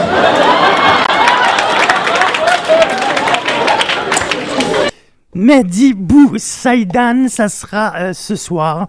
Mehdi 5.36 5.94
Bou 5.94 6.36
Saïdan, 6.38 7.28
ça 7.28 7.50
sera 7.50 7.94
euh, 7.98 8.14
ce 8.14 8.38
soir 8.38 8.88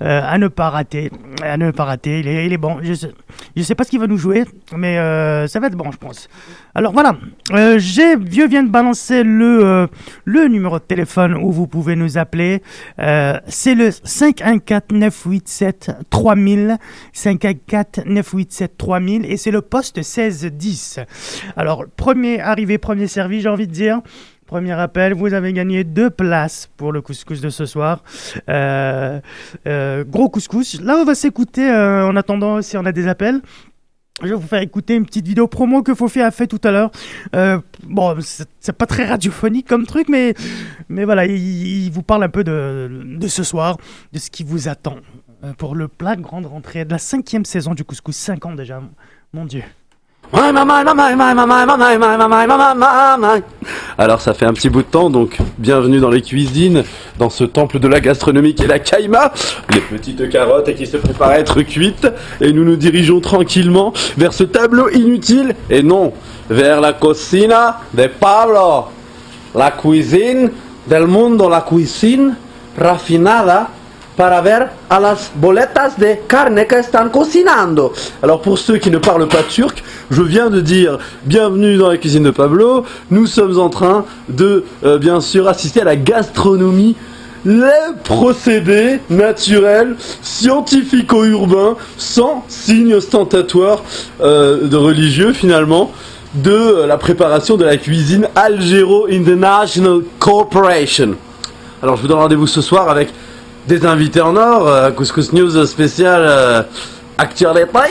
euh, 0.00 0.20
à 0.24 0.38
ne 0.38 0.46
pas 0.46 0.70
rater. 0.70 1.10
À 1.42 1.56
ne 1.56 1.72
pas 1.72 1.84
rater, 1.84 2.20
il 2.20 2.28
est, 2.28 2.56
bon. 2.56 2.78
Je 2.82 2.94
sais, 2.94 3.10
sais 3.62 3.74
pas 3.74 3.82
ce 3.82 3.90
qu'il 3.90 3.98
va 3.98 4.06
nous 4.06 4.16
jouer, 4.16 4.44
mais 4.76 4.96
euh, 4.98 5.48
ça 5.48 5.58
va 5.58 5.66
être 5.66 5.76
bon, 5.76 5.90
je 5.90 5.98
pense. 5.98 6.28
Alors 6.74 6.92
voilà, 6.92 7.16
euh, 7.52 7.78
j'ai 7.78 8.16
Vieux 8.16 8.46
vient 8.46 8.62
de 8.62 8.70
balancer 8.70 9.24
le, 9.24 9.64
euh, 9.64 9.88
le 10.24 10.46
numéro 10.46 10.78
de 10.78 10.84
téléphone 10.84 11.34
où 11.34 11.50
vous 11.50 11.66
pouvez 11.66 11.96
nous 11.96 12.16
appeler. 12.16 12.62
C'est 13.48 13.74
le 13.74 13.88
514-987-3000. 13.88 16.76
514-987-3000 17.14 19.24
et 19.24 19.36
c'est 19.36 19.50
le 19.50 19.62
poste 19.62 19.96
1610. 19.96 21.00
Alors, 21.56 21.86
premier 21.96 22.40
arrivé, 22.40 22.78
premier 22.78 23.08
servi, 23.08 23.40
j'ai 23.40 23.48
envie 23.48 23.66
de 23.66 23.72
dire. 23.72 24.00
Premier 24.48 24.72
appel, 24.72 25.12
vous 25.12 25.34
avez 25.34 25.52
gagné 25.52 25.84
deux 25.84 26.08
places 26.08 26.70
pour 26.78 26.90
le 26.90 27.02
couscous 27.02 27.42
de 27.42 27.50
ce 27.50 27.66
soir. 27.66 28.02
Euh, 28.48 29.20
euh, 29.66 30.04
gros 30.04 30.30
couscous. 30.30 30.80
Là, 30.80 30.96
on 30.96 31.04
va 31.04 31.14
s'écouter 31.14 31.70
euh, 31.70 32.08
en 32.08 32.16
attendant 32.16 32.62
si 32.62 32.78
on 32.78 32.86
a 32.86 32.92
des 32.92 33.08
appels. 33.08 33.42
Je 34.22 34.28
vais 34.28 34.34
vous 34.34 34.46
faire 34.46 34.62
écouter 34.62 34.94
une 34.94 35.04
petite 35.04 35.26
vidéo 35.26 35.48
promo 35.48 35.82
que 35.82 35.94
Fofi 35.94 36.22
a 36.22 36.30
fait 36.30 36.46
tout 36.46 36.60
à 36.64 36.70
l'heure. 36.70 36.90
Bon, 37.84 38.16
c'est 38.58 38.72
pas 38.72 38.86
très 38.86 39.04
radiophonique 39.04 39.68
comme 39.68 39.84
truc, 39.84 40.08
mais, 40.08 40.32
mais 40.88 41.04
voilà, 41.04 41.26
il, 41.26 41.90
vous 41.90 42.02
parle 42.02 42.24
un 42.24 42.30
peu 42.30 42.42
de, 42.42 42.90
de 43.18 43.28
ce 43.28 43.44
soir, 43.44 43.76
de 44.14 44.18
ce 44.18 44.30
qui 44.30 44.44
vous 44.44 44.66
attend 44.66 44.96
pour 45.58 45.74
le 45.74 45.88
plat 45.88 46.16
de 46.16 46.22
grande 46.22 46.46
rentrée 46.46 46.86
de 46.86 46.90
la 46.90 46.98
cinquième 46.98 47.44
saison 47.44 47.74
du 47.74 47.84
couscous. 47.84 48.16
Cinq 48.16 48.46
ans 48.46 48.54
déjà, 48.54 48.80
mon 49.34 49.44
Dieu. 49.44 49.62
Alors 53.96 54.20
ça 54.20 54.34
fait 54.34 54.44
un 54.44 54.52
petit 54.52 54.68
bout 54.68 54.82
de 54.82 54.86
temps, 54.86 55.08
donc 55.08 55.38
bienvenue 55.56 56.00
dans 56.00 56.10
les 56.10 56.20
cuisines, 56.20 56.84
dans 57.18 57.30
ce 57.30 57.44
temple 57.44 57.78
de 57.78 57.88
la 57.88 58.00
gastronomie 58.00 58.54
qui 58.54 58.64
est 58.64 58.68
la 58.68 58.78
caïma, 58.78 59.32
les 59.72 59.80
petites 59.80 60.28
carottes 60.28 60.74
qui 60.74 60.86
se 60.86 60.98
préparent 60.98 61.30
à 61.30 61.38
être 61.38 61.62
cuites, 61.62 62.08
et 62.42 62.52
nous 62.52 62.64
nous 62.64 62.76
dirigeons 62.76 63.20
tranquillement 63.20 63.94
vers 64.18 64.34
ce 64.34 64.44
tableau 64.44 64.90
inutile, 64.90 65.54
et 65.70 65.82
non, 65.82 66.12
vers 66.50 66.82
la 66.82 66.92
cocina 66.92 67.80
de 67.94 68.06
Pablo, 68.06 68.84
la 69.54 69.70
cuisine 69.70 70.50
del 70.86 71.06
mundo, 71.06 71.48
la 71.48 71.62
cuisine 71.62 72.36
raffinada 72.76 73.70
para 74.18 74.40
ver 74.40 74.68
a 74.90 74.98
las 74.98 75.30
boletas 75.36 75.96
de 75.96 76.22
carne 76.26 76.66
que 76.66 76.80
están 76.80 77.08
cocinando. 77.08 77.92
Alors 78.20 78.42
pour 78.42 78.58
ceux 78.58 78.78
qui 78.78 78.90
ne 78.90 78.98
parlent 78.98 79.28
pas 79.28 79.44
turc, 79.44 79.84
je 80.10 80.22
viens 80.22 80.50
de 80.50 80.60
dire 80.60 80.98
bienvenue 81.24 81.76
dans 81.76 81.88
la 81.88 81.98
cuisine 81.98 82.24
de 82.24 82.32
Pablo. 82.32 82.84
Nous 83.12 83.26
sommes 83.26 83.60
en 83.60 83.70
train 83.70 84.04
de 84.28 84.64
euh, 84.84 84.98
bien 84.98 85.20
sûr 85.20 85.46
assister 85.46 85.82
à 85.82 85.84
la 85.84 85.94
gastronomie 85.94 86.96
les 87.44 87.94
procédés 88.02 88.98
naturels, 89.08 89.94
scientifico-urbains, 90.20 91.76
sans 91.96 92.44
signe 92.48 92.94
ostentatoire 92.94 93.84
euh, 94.20 94.66
de 94.66 94.76
religieux 94.76 95.32
finalement, 95.32 95.92
de 96.34 96.50
euh, 96.50 96.86
la 96.88 96.96
préparation 96.98 97.56
de 97.56 97.64
la 97.64 97.76
cuisine 97.76 98.26
Algero 98.34 99.06
International 99.08 100.00
Corporation. 100.18 101.14
Alors 101.80 101.94
je 101.94 102.02
vous 102.02 102.08
donne 102.08 102.18
rendez-vous 102.18 102.48
ce 102.48 102.60
soir 102.60 102.90
avec 102.90 103.10
des 103.68 103.84
invités 103.84 104.22
en 104.22 104.34
or, 104.34 104.66
euh, 104.66 104.90
Couscous 104.90 105.32
News 105.34 105.66
spécial 105.66 106.24
euh, 106.26 106.62
Actuel 107.18 107.52
Détail, 107.54 107.90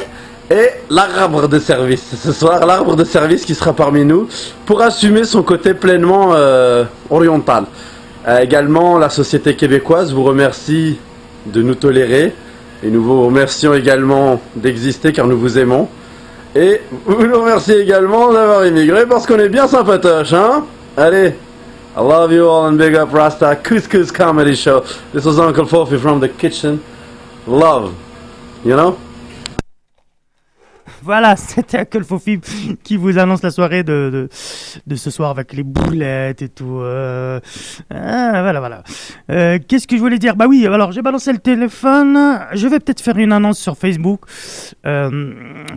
et 0.50 0.70
l'arbre 0.90 1.48
de 1.48 1.60
service. 1.60 2.16
Ce 2.20 2.32
soir, 2.32 2.66
l'arbre 2.66 2.96
de 2.96 3.04
service 3.04 3.46
qui 3.46 3.54
sera 3.54 3.74
parmi 3.74 4.04
nous 4.04 4.28
pour 4.66 4.82
assumer 4.82 5.24
son 5.24 5.44
côté 5.44 5.76
pleinement 5.76 6.32
euh, 6.34 6.84
oriental. 7.10 7.66
Également, 8.42 8.98
la 8.98 9.10
société 9.10 9.56
québécoise 9.56 10.14
vous 10.14 10.24
remercie 10.24 10.98
de 11.46 11.62
nous 11.62 11.76
tolérer 11.76 12.34
et 12.84 12.90
nous 12.90 13.02
vous 13.02 13.26
remercions 13.26 13.74
également 13.74 14.42
d'exister 14.56 15.14
car 15.14 15.28
nous 15.28 15.38
vous 15.38 15.58
aimons. 15.58 15.88
Et 16.54 16.82
vous 17.06 17.26
nous 17.26 17.40
remerciez 17.40 17.80
également 17.80 18.34
d'avoir 18.34 18.66
immigré 18.66 19.06
parce 19.06 19.26
qu'on 19.26 19.40
est 19.40 19.48
bien 19.48 19.68
sympatoche, 19.68 20.34
hein? 20.34 20.66
Allez, 20.98 21.36
I 21.98 22.02
love 22.02 22.32
you 22.32 22.48
all 22.48 22.68
and 22.68 22.78
big 22.78 22.94
up 22.94 23.12
Rasta 23.12 23.60
Couscous 23.64 24.14
Comedy 24.14 24.54
Show. 24.54 24.82
This 25.14 25.26
was 25.26 25.40
Uncle 25.40 25.66
Fofi 25.66 26.00
from 26.00 26.20
the 26.20 26.30
kitchen. 26.30 26.84
Love, 27.48 27.98
you 28.64 28.76
know? 28.76 29.00
Voilà, 31.08 31.38
c'était 31.38 31.80
Uncle 31.80 32.04
Fofi 32.04 32.42
qui 32.84 32.98
vous 32.98 33.18
annonce 33.18 33.42
la 33.42 33.50
soirée 33.50 33.82
de, 33.84 34.28
de, 34.86 34.96
ce 34.98 35.10
soir 35.10 35.30
avec 35.30 35.54
les 35.54 35.64
boulettes 35.64 36.42
et 36.42 36.50
tout. 36.50 36.82
euh. 36.82 37.40
Ah, 37.90 38.42
voilà, 38.42 38.60
voilà. 38.60 38.84
Euh, 39.32 39.58
Qu'est-ce 39.66 39.88
que 39.88 39.96
je 39.96 40.02
voulais 40.02 40.20
dire? 40.20 40.36
Bah 40.36 40.48
oui, 40.50 40.68
alors 40.68 40.92
j'ai 40.92 41.02
balancé 41.02 41.32
le 41.32 41.40
téléphone. 41.40 42.42
Je 42.52 42.68
vais 42.68 42.82
peut-être 42.82 43.00
faire 43.00 43.18
une 43.18 43.32
annonce 43.32 43.58
sur 43.58 43.78
Facebook 43.78 44.26
euh, 44.86 45.34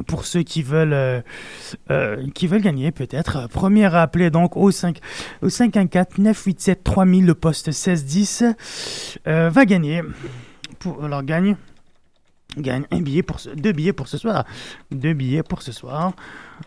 pour 0.09 0.25
ceux 0.25 0.43
qui 0.43 0.65
veulent, 0.65 1.23
qui 2.35 2.49
veulent 2.49 2.63
gagner 2.63 2.91
peut-être. 2.91 3.49
Premier 3.51 3.85
à 3.85 4.03
appeler 4.03 4.31
donc 4.31 4.57
au 4.57 4.73
5 4.73 4.99
au 5.43 5.49
514 5.49 6.19
987 6.19 6.83
3000 6.83 7.25
le 7.25 7.35
poste 7.35 7.69
1610 7.69 8.45
euh, 9.29 9.49
va 9.49 9.65
gagner. 9.65 10.03
Pour, 10.81 11.05
alors 11.05 11.23
gagne 11.23 11.57
gagne 12.57 12.85
un 12.90 13.00
billet 13.00 13.23
pour 13.23 13.40
ce, 13.40 13.50
deux 13.50 13.73
billets 13.73 13.92
pour 13.92 14.09
ce 14.09 14.19
soir. 14.19 14.45
Deux 14.90 15.12
billets 15.12 15.42
pour 15.42 15.62
ce 15.62 15.73
soir. 15.73 16.12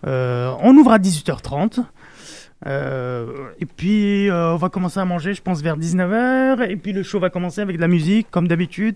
Euh, 0.06 0.54
on 0.62 0.76
ouvre 0.76 0.92
à 0.92 1.00
18h30. 1.00 1.84
Euh, 2.66 3.50
et 3.60 3.66
puis 3.66 4.30
euh, 4.30 4.54
on 4.54 4.56
va 4.56 4.70
commencer 4.70 4.98
à 5.00 5.06
manger, 5.06 5.34
je 5.34 5.42
pense 5.42 5.62
vers 5.62 5.78
19h. 5.78 6.70
Et 6.70 6.78
puis 6.78 6.94
le 6.94 7.04
show 7.04 7.20
va 7.20 7.30
commencer 7.30 7.62
avec 7.62 7.76
de 7.76 7.82
la 7.82 7.88
musique, 7.88 8.28
comme 8.32 8.48
d'habitude. 8.48 8.96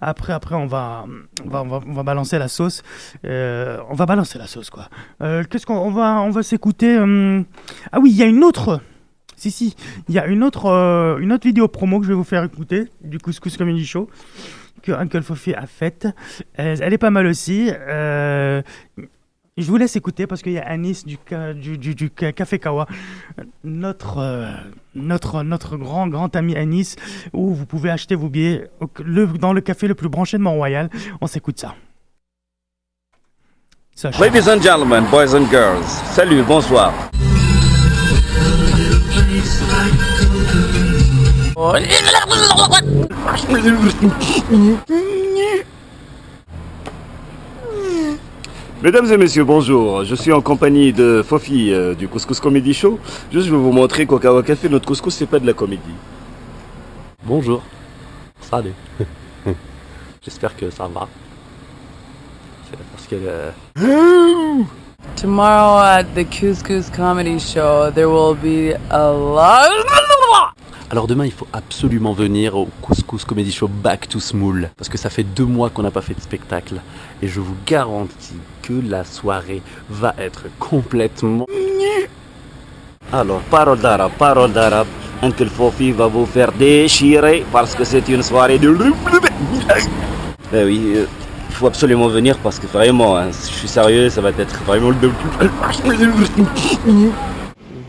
Après, 0.00 0.32
après 0.32 0.54
on 0.54 0.66
va, 0.66 1.04
on 1.44 1.48
va, 1.48 1.62
on 1.62 1.92
va, 1.92 2.02
balancer 2.02 2.38
la 2.38 2.48
sauce. 2.48 2.82
Euh, 3.24 3.78
on 3.90 3.94
va 3.94 4.06
balancer 4.06 4.38
la 4.38 4.46
sauce, 4.46 4.70
quoi. 4.70 4.88
Qu'est-ce 5.20 5.66
qu'on 5.66 5.76
on 5.76 5.90
va, 5.90 6.20
on 6.20 6.30
va 6.30 6.42
s'écouter 6.42 6.98
hum, 6.98 7.44
Ah 7.92 8.00
oui, 8.00 8.10
il 8.10 8.16
y 8.16 8.22
a 8.22 8.26
une 8.26 8.44
autre. 8.44 8.80
Si 9.36 9.50
si, 9.50 9.74
il 10.08 10.14
y 10.14 10.18
a 10.18 10.26
une 10.26 10.44
autre, 10.44 10.66
une 11.20 11.32
autre 11.32 11.46
vidéo 11.46 11.66
promo 11.66 11.98
que 11.98 12.04
je 12.04 12.10
vais 12.10 12.16
vous 12.16 12.24
faire 12.24 12.44
écouter 12.44 12.84
du 13.02 13.18
Couscous 13.18 13.56
Comedy 13.56 13.84
Show 13.84 14.08
que 14.82 14.92
Uncle 14.92 15.22
Fofi 15.22 15.54
a 15.54 15.66
faite. 15.66 16.06
Euh, 16.58 16.76
elle 16.80 16.92
est 16.92 16.98
pas 16.98 17.10
mal 17.10 17.26
aussi. 17.26 17.70
Euh, 17.70 18.62
je 19.58 19.66
vous 19.66 19.76
laisse 19.76 19.96
écouter 19.96 20.26
parce 20.26 20.40
qu'il 20.42 20.52
y 20.52 20.58
a 20.58 20.66
Anis 20.66 21.04
du, 21.04 21.18
du, 21.56 21.76
du, 21.78 21.94
du 21.94 22.10
ca- 22.18 22.32
Café 22.32 22.58
Kawa, 22.58 22.86
notre, 23.64 24.18
euh, 24.18 24.50
notre, 24.94 25.42
notre 25.42 25.76
grand, 25.76 26.08
grand 26.08 26.34
ami 26.36 26.56
Anis, 26.56 26.96
où 27.34 27.52
vous 27.54 27.66
pouvez 27.66 27.90
acheter 27.90 28.14
vos 28.14 28.28
billets 28.28 28.70
au- 28.80 28.88
le- 29.04 29.26
dans 29.26 29.52
le 29.52 29.60
café 29.60 29.86
le 29.88 29.94
plus 29.94 30.08
branché 30.08 30.38
de 30.38 30.42
Mont-Royal. 30.42 30.88
On 31.20 31.26
s'écoute 31.26 31.60
ça. 31.60 31.74
Ça, 33.94 34.10
Ladies 34.18 34.48
and 34.48 34.62
gentlemen, 34.62 35.04
boys 35.10 35.34
and 35.34 35.46
girls, 35.50 35.84
salut, 36.14 36.42
bonsoir. 36.42 36.92
Mesdames 48.82 49.12
et 49.12 49.16
messieurs, 49.16 49.44
bonjour. 49.44 50.04
Je 50.04 50.14
suis 50.16 50.32
en 50.32 50.40
compagnie 50.40 50.92
de 50.92 51.22
Fofi 51.26 51.72
euh, 51.72 51.94
du 51.94 52.08
Couscous 52.08 52.40
Comedy 52.40 52.74
Show. 52.74 52.98
Juste, 53.30 53.46
je 53.46 53.52
vais 53.52 53.56
vous 53.56 53.70
montrer 53.70 54.06
qu'au 54.06 54.18
Kawa 54.18 54.42
Café, 54.42 54.68
notre 54.68 54.86
couscous, 54.86 55.14
c'est 55.14 55.26
pas 55.26 55.38
de 55.38 55.46
la 55.46 55.52
comédie. 55.52 55.82
Bonjour. 57.24 57.62
Salut. 58.40 58.74
J'espère 60.24 60.56
que 60.56 60.68
ça 60.70 60.88
va. 60.92 61.06
C'est 62.68 62.78
parce 62.92 63.06
que 63.06 63.14
euh, 63.14 63.50
Tomorrow 65.14 65.78
at 65.78 66.04
the 66.16 66.24
Couscous 66.24 66.90
Comedy 66.90 67.38
Show, 67.38 67.92
there 67.92 68.08
will 68.08 68.34
be 68.34 68.74
a 68.90 69.12
lot. 69.12 69.68
Alors 70.92 71.06
demain, 71.06 71.24
il 71.24 71.32
faut 71.32 71.46
absolument 71.54 72.12
venir 72.12 72.54
au 72.54 72.68
Couscous 72.82 73.24
Comedy 73.24 73.50
Show 73.50 73.66
Back 73.66 74.10
to 74.10 74.20
Smool. 74.20 74.68
Parce 74.76 74.90
que 74.90 74.98
ça 74.98 75.08
fait 75.08 75.22
deux 75.22 75.46
mois 75.46 75.70
qu'on 75.70 75.82
n'a 75.82 75.90
pas 75.90 76.02
fait 76.02 76.12
de 76.12 76.20
spectacle. 76.20 76.82
Et 77.22 77.28
je 77.28 77.40
vous 77.40 77.54
garantis 77.64 78.36
que 78.60 78.74
la 78.74 79.02
soirée 79.02 79.62
va 79.88 80.14
être 80.18 80.44
complètement... 80.58 81.46
Alors, 83.10 83.40
parole 83.50 83.80
d'arabe, 83.80 84.12
parole 84.18 84.52
d'arabe. 84.52 84.86
Uncle 85.22 85.48
Fofi 85.48 85.92
va 85.92 86.08
vous 86.08 86.26
faire 86.26 86.52
déchirer 86.52 87.46
parce 87.50 87.74
que 87.74 87.84
c'est 87.84 88.06
une 88.08 88.22
soirée 88.22 88.58
de... 88.58 88.76
Eh 90.52 90.62
oui, 90.62 90.92
euh, 90.96 91.06
il 91.48 91.54
faut 91.54 91.68
absolument 91.68 92.08
venir 92.08 92.36
parce 92.42 92.58
que 92.58 92.66
vraiment, 92.66 93.16
hein, 93.16 93.28
je 93.30 93.50
suis 93.50 93.68
sérieux, 93.68 94.10
ça 94.10 94.20
va 94.20 94.28
être 94.28 94.62
vraiment. 94.66 94.92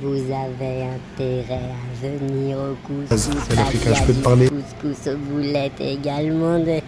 Vous 0.03 0.19
avez 0.33 0.83
intérêt 0.83 1.53
à 1.53 1.93
venir 2.01 2.57
au 2.57 2.75
couscous. 2.85 3.09
Vas-y, 3.09 3.31
je 3.95 4.03
peux 4.03 4.13
te 4.13 4.21
parler 4.21 4.49
du 4.49 4.55
Couscous 4.81 5.13
aux 5.13 5.17
boulettes 5.17 5.79
également. 5.79 6.59
De... 6.59 6.73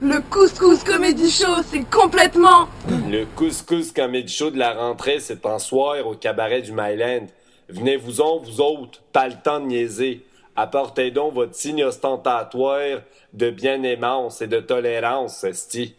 Le 0.00 0.20
Couscous 0.30 0.82
Comedy 0.82 1.30
Show, 1.30 1.62
c'est 1.70 1.84
complètement. 1.90 2.68
Le 2.88 3.26
couscous 3.36 3.92
comedy 3.92 4.32
show 4.32 4.50
de 4.50 4.58
la 4.58 4.72
rentrée, 4.72 5.20
c'est 5.20 5.44
en 5.44 5.58
soir 5.58 6.06
au 6.06 6.14
cabaret 6.14 6.62
du 6.62 6.72
Myland. 6.72 7.26
Venez-vous-en, 7.68 8.38
vous 8.38 8.62
autres, 8.62 9.02
pas 9.12 9.28
le 9.28 9.34
temps 9.34 9.60
de 9.60 9.66
niaiser. 9.66 10.24
Apportez 10.56 11.10
donc 11.10 11.34
votre 11.34 11.54
signe 11.54 11.84
ostentatoire 11.84 13.02
de 13.34 13.50
bien-aimance 13.50 14.40
et 14.40 14.46
de 14.46 14.60
tolérance, 14.60 15.44
esti. 15.44 15.94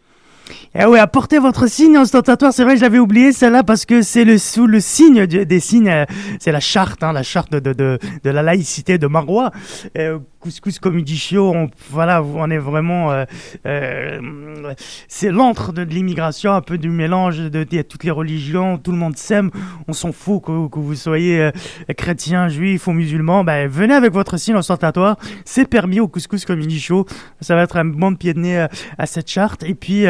Eh 0.74 0.84
oui, 0.84 0.98
apportez 0.98 1.38
votre 1.38 1.66
signe 1.68 1.96
ostentatoire. 1.98 2.52
C'est 2.52 2.64
vrai, 2.64 2.76
je 2.76 2.82
l'avais 2.82 2.98
oublié 2.98 3.32
celle-là 3.32 3.62
parce 3.62 3.84
que 3.84 4.02
c'est 4.02 4.24
le 4.24 4.38
sous 4.38 4.66
le 4.66 4.80
signe 4.80 5.26
des 5.26 5.60
signes. 5.60 5.88
euh, 5.88 6.04
c'est 6.40 6.52
la 6.52 6.60
charte, 6.60 7.02
hein, 7.02 7.12
la 7.12 7.22
charte 7.22 7.52
de, 7.52 7.72
de, 7.72 7.98
de, 8.22 8.30
la 8.30 8.42
laïcité 8.42 8.98
de 8.98 9.06
Marois. 9.06 9.50
Euh, 9.96 10.18
Couscous 10.40 10.78
Comedy 10.78 11.16
Show, 11.16 11.52
on, 11.52 11.68
voilà, 11.90 12.22
on 12.22 12.48
est 12.50 12.58
vraiment. 12.58 13.10
euh, 13.10 13.24
euh, 13.66 14.72
c'est 15.08 15.30
l'antre 15.30 15.72
de, 15.72 15.82
l'immigration, 15.82 16.52
un 16.52 16.60
peu 16.60 16.78
du 16.78 16.90
mélange 16.90 17.38
de, 17.38 17.64
toutes 17.82 18.04
les 18.04 18.10
religions. 18.10 18.78
Tout 18.78 18.92
le 18.92 18.98
monde 18.98 19.16
s'aime. 19.16 19.50
On 19.88 19.92
s'en 19.92 20.12
fout 20.12 20.42
que, 20.44 20.68
que 20.68 20.78
vous 20.78 20.94
soyez 20.94 21.40
euh, 21.40 21.50
chrétien, 21.96 22.48
juif 22.48 22.86
ou 22.86 22.92
musulman. 22.92 23.42
Ben, 23.42 23.68
venez 23.68 23.94
avec 23.94 24.12
votre 24.12 24.36
signe 24.36 24.54
ostentatoire. 24.54 25.16
C'est 25.44 25.68
permis 25.68 25.98
au 25.98 26.06
Couscous 26.06 26.44
Comedy 26.44 26.78
Show. 26.78 27.04
Ça 27.40 27.56
va 27.56 27.62
être 27.62 27.76
un 27.76 27.84
bon 27.84 28.14
pied 28.14 28.32
de 28.32 28.38
nez 28.38 28.66
à 28.96 29.06
cette 29.06 29.28
charte. 29.28 29.64
Et 29.64 29.74
puis, 29.74 30.06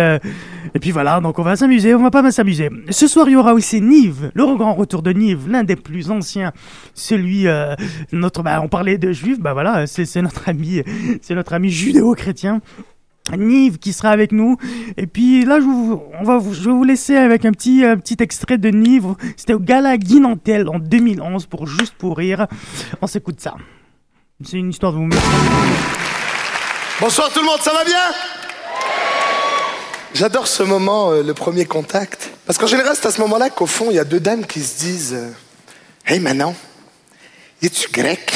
et 0.75 0.79
puis 0.79 0.91
voilà, 0.91 1.21
donc 1.21 1.38
on 1.38 1.43
va 1.43 1.57
s'amuser, 1.57 1.95
on 1.95 2.03
va 2.03 2.11
pas 2.11 2.23
mal 2.23 2.33
s'amuser. 2.33 2.71
Ce 2.91 3.07
soir, 3.07 3.29
il 3.29 3.33
y 3.33 3.37
aura 3.37 3.55
aussi 3.55 3.81
Nive, 3.81 4.31
le 4.35 4.45
grand 4.57 4.75
retour 4.75 5.03
de 5.03 5.12
Nive, 5.12 5.49
l'un 5.49 5.64
des 5.64 5.77
plus 5.77 6.11
anciens, 6.11 6.53
celui, 6.95 7.47
euh, 7.47 7.75
notre, 8.12 8.43
bah, 8.43 8.61
on 8.62 8.69
parlait 8.69 8.99
de 8.99 9.12
juifs, 9.12 9.41
bah 9.41 9.53
voilà, 9.53 9.87
c'est 9.87 10.23
notre 10.23 10.49
ami, 10.49 10.83
c'est 11.23 11.35
notre 11.35 11.53
ami 11.53 11.71
judéo-chrétien. 11.71 12.61
Nive 13.37 13.79
qui 13.79 13.93
sera 13.93 14.09
avec 14.09 14.33
nous. 14.33 14.57
Et 14.97 15.07
puis 15.07 15.45
là, 15.45 15.61
je, 15.61 15.67
on 15.67 16.25
va 16.25 16.38
vous, 16.38 16.53
vais 16.53 16.71
vous 16.71 16.85
laisser 16.85 17.14
avec 17.14 17.45
un 17.45 17.53
petit, 17.53 17.83
petit 18.03 18.17
extrait 18.21 18.57
de 18.57 18.71
Nive. 18.71 19.14
C'était 19.37 19.53
au 19.53 19.59
Gala 19.59 19.99
Guinantel 19.99 20.67
en 20.69 20.79
2011 20.79 21.45
pour 21.45 21.67
Juste 21.67 21.95
pour 21.95 22.17
rire. 22.17 22.47
On 23.03 23.07
s'écoute 23.07 23.41
ça. 23.41 23.55
C'est 24.43 24.57
une 24.57 24.71
histoire 24.71 24.93
de 24.93 24.99
vous. 24.99 25.09
Bonsoir 27.01 27.31
tout 27.33 27.41
le 27.41 27.47
monde, 27.47 27.61
ça 27.61 27.73
va 27.73 27.85
bien? 27.85 28.38
J'adore 30.14 30.49
ce 30.49 30.62
moment, 30.62 31.11
euh, 31.11 31.23
le 31.23 31.35
premier 31.35 31.66
contact. 31.66 32.31
Parce 32.47 32.59
qu'en 32.59 32.66
général, 32.66 32.97
c'est 32.99 33.07
à 33.07 33.11
ce 33.11 33.21
moment-là 33.21 33.51
qu'au 33.51 33.66
fond, 33.66 33.88
il 33.90 33.97
y 33.97 33.99
a 33.99 34.05
deux 34.05 34.21
dames 34.21 34.47
qui 34.47 34.62
se 34.62 34.79
disent 34.79 35.14
euh, 35.14 35.31
Hey 36.07 36.18
Manon, 36.18 36.55
es-tu 37.62 37.90
grec? 37.90 38.33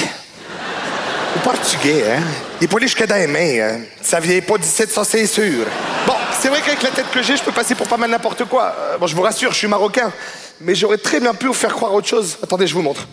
Ou 1.34 1.38
portugais, 1.40 2.04
hein? 2.12 2.22
Il 2.60 2.64
est 2.64 2.68
poilé 2.68 2.86
jusqu'à 2.86 3.06
dans 3.06 3.16
hein. 3.16 3.80
Ça 4.02 4.20
vient 4.20 4.38
pas 4.42 4.58
d'ici, 4.58 4.82
ça 4.86 5.02
c'est 5.02 5.26
sûr. 5.26 5.64
Bon, 6.06 6.12
c'est 6.38 6.48
vrai 6.48 6.60
qu'avec 6.60 6.82
la 6.82 6.90
tête 6.90 7.10
que 7.10 7.22
j'ai, 7.22 7.38
je 7.38 7.42
peux 7.42 7.52
passer 7.52 7.74
pour 7.74 7.88
pas 7.88 7.96
mal 7.96 8.10
n'importe 8.10 8.44
quoi. 8.44 8.76
Euh, 8.78 8.98
bon, 8.98 9.06
je 9.06 9.16
vous 9.16 9.22
rassure, 9.22 9.52
je 9.52 9.58
suis 9.58 9.68
marocain. 9.68 10.12
Mais 10.60 10.74
j'aurais 10.74 10.98
très 10.98 11.20
bien 11.20 11.32
pu 11.32 11.46
vous 11.46 11.54
faire 11.54 11.72
croire 11.72 11.94
autre 11.94 12.06
chose. 12.06 12.36
Attendez, 12.42 12.66
je 12.66 12.74
vous 12.74 12.82
montre. 12.82 13.06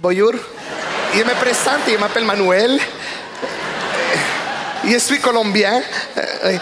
Bonjour. 0.00 0.32
Je 1.14 1.22
me 1.22 1.34
présente, 1.34 1.80
je 1.86 1.96
m'appelle 1.98 2.24
Manuel. 2.24 2.78
Je 4.84 4.98
suis 4.98 5.20
colombien. 5.20 5.80
Euh, 6.16 6.58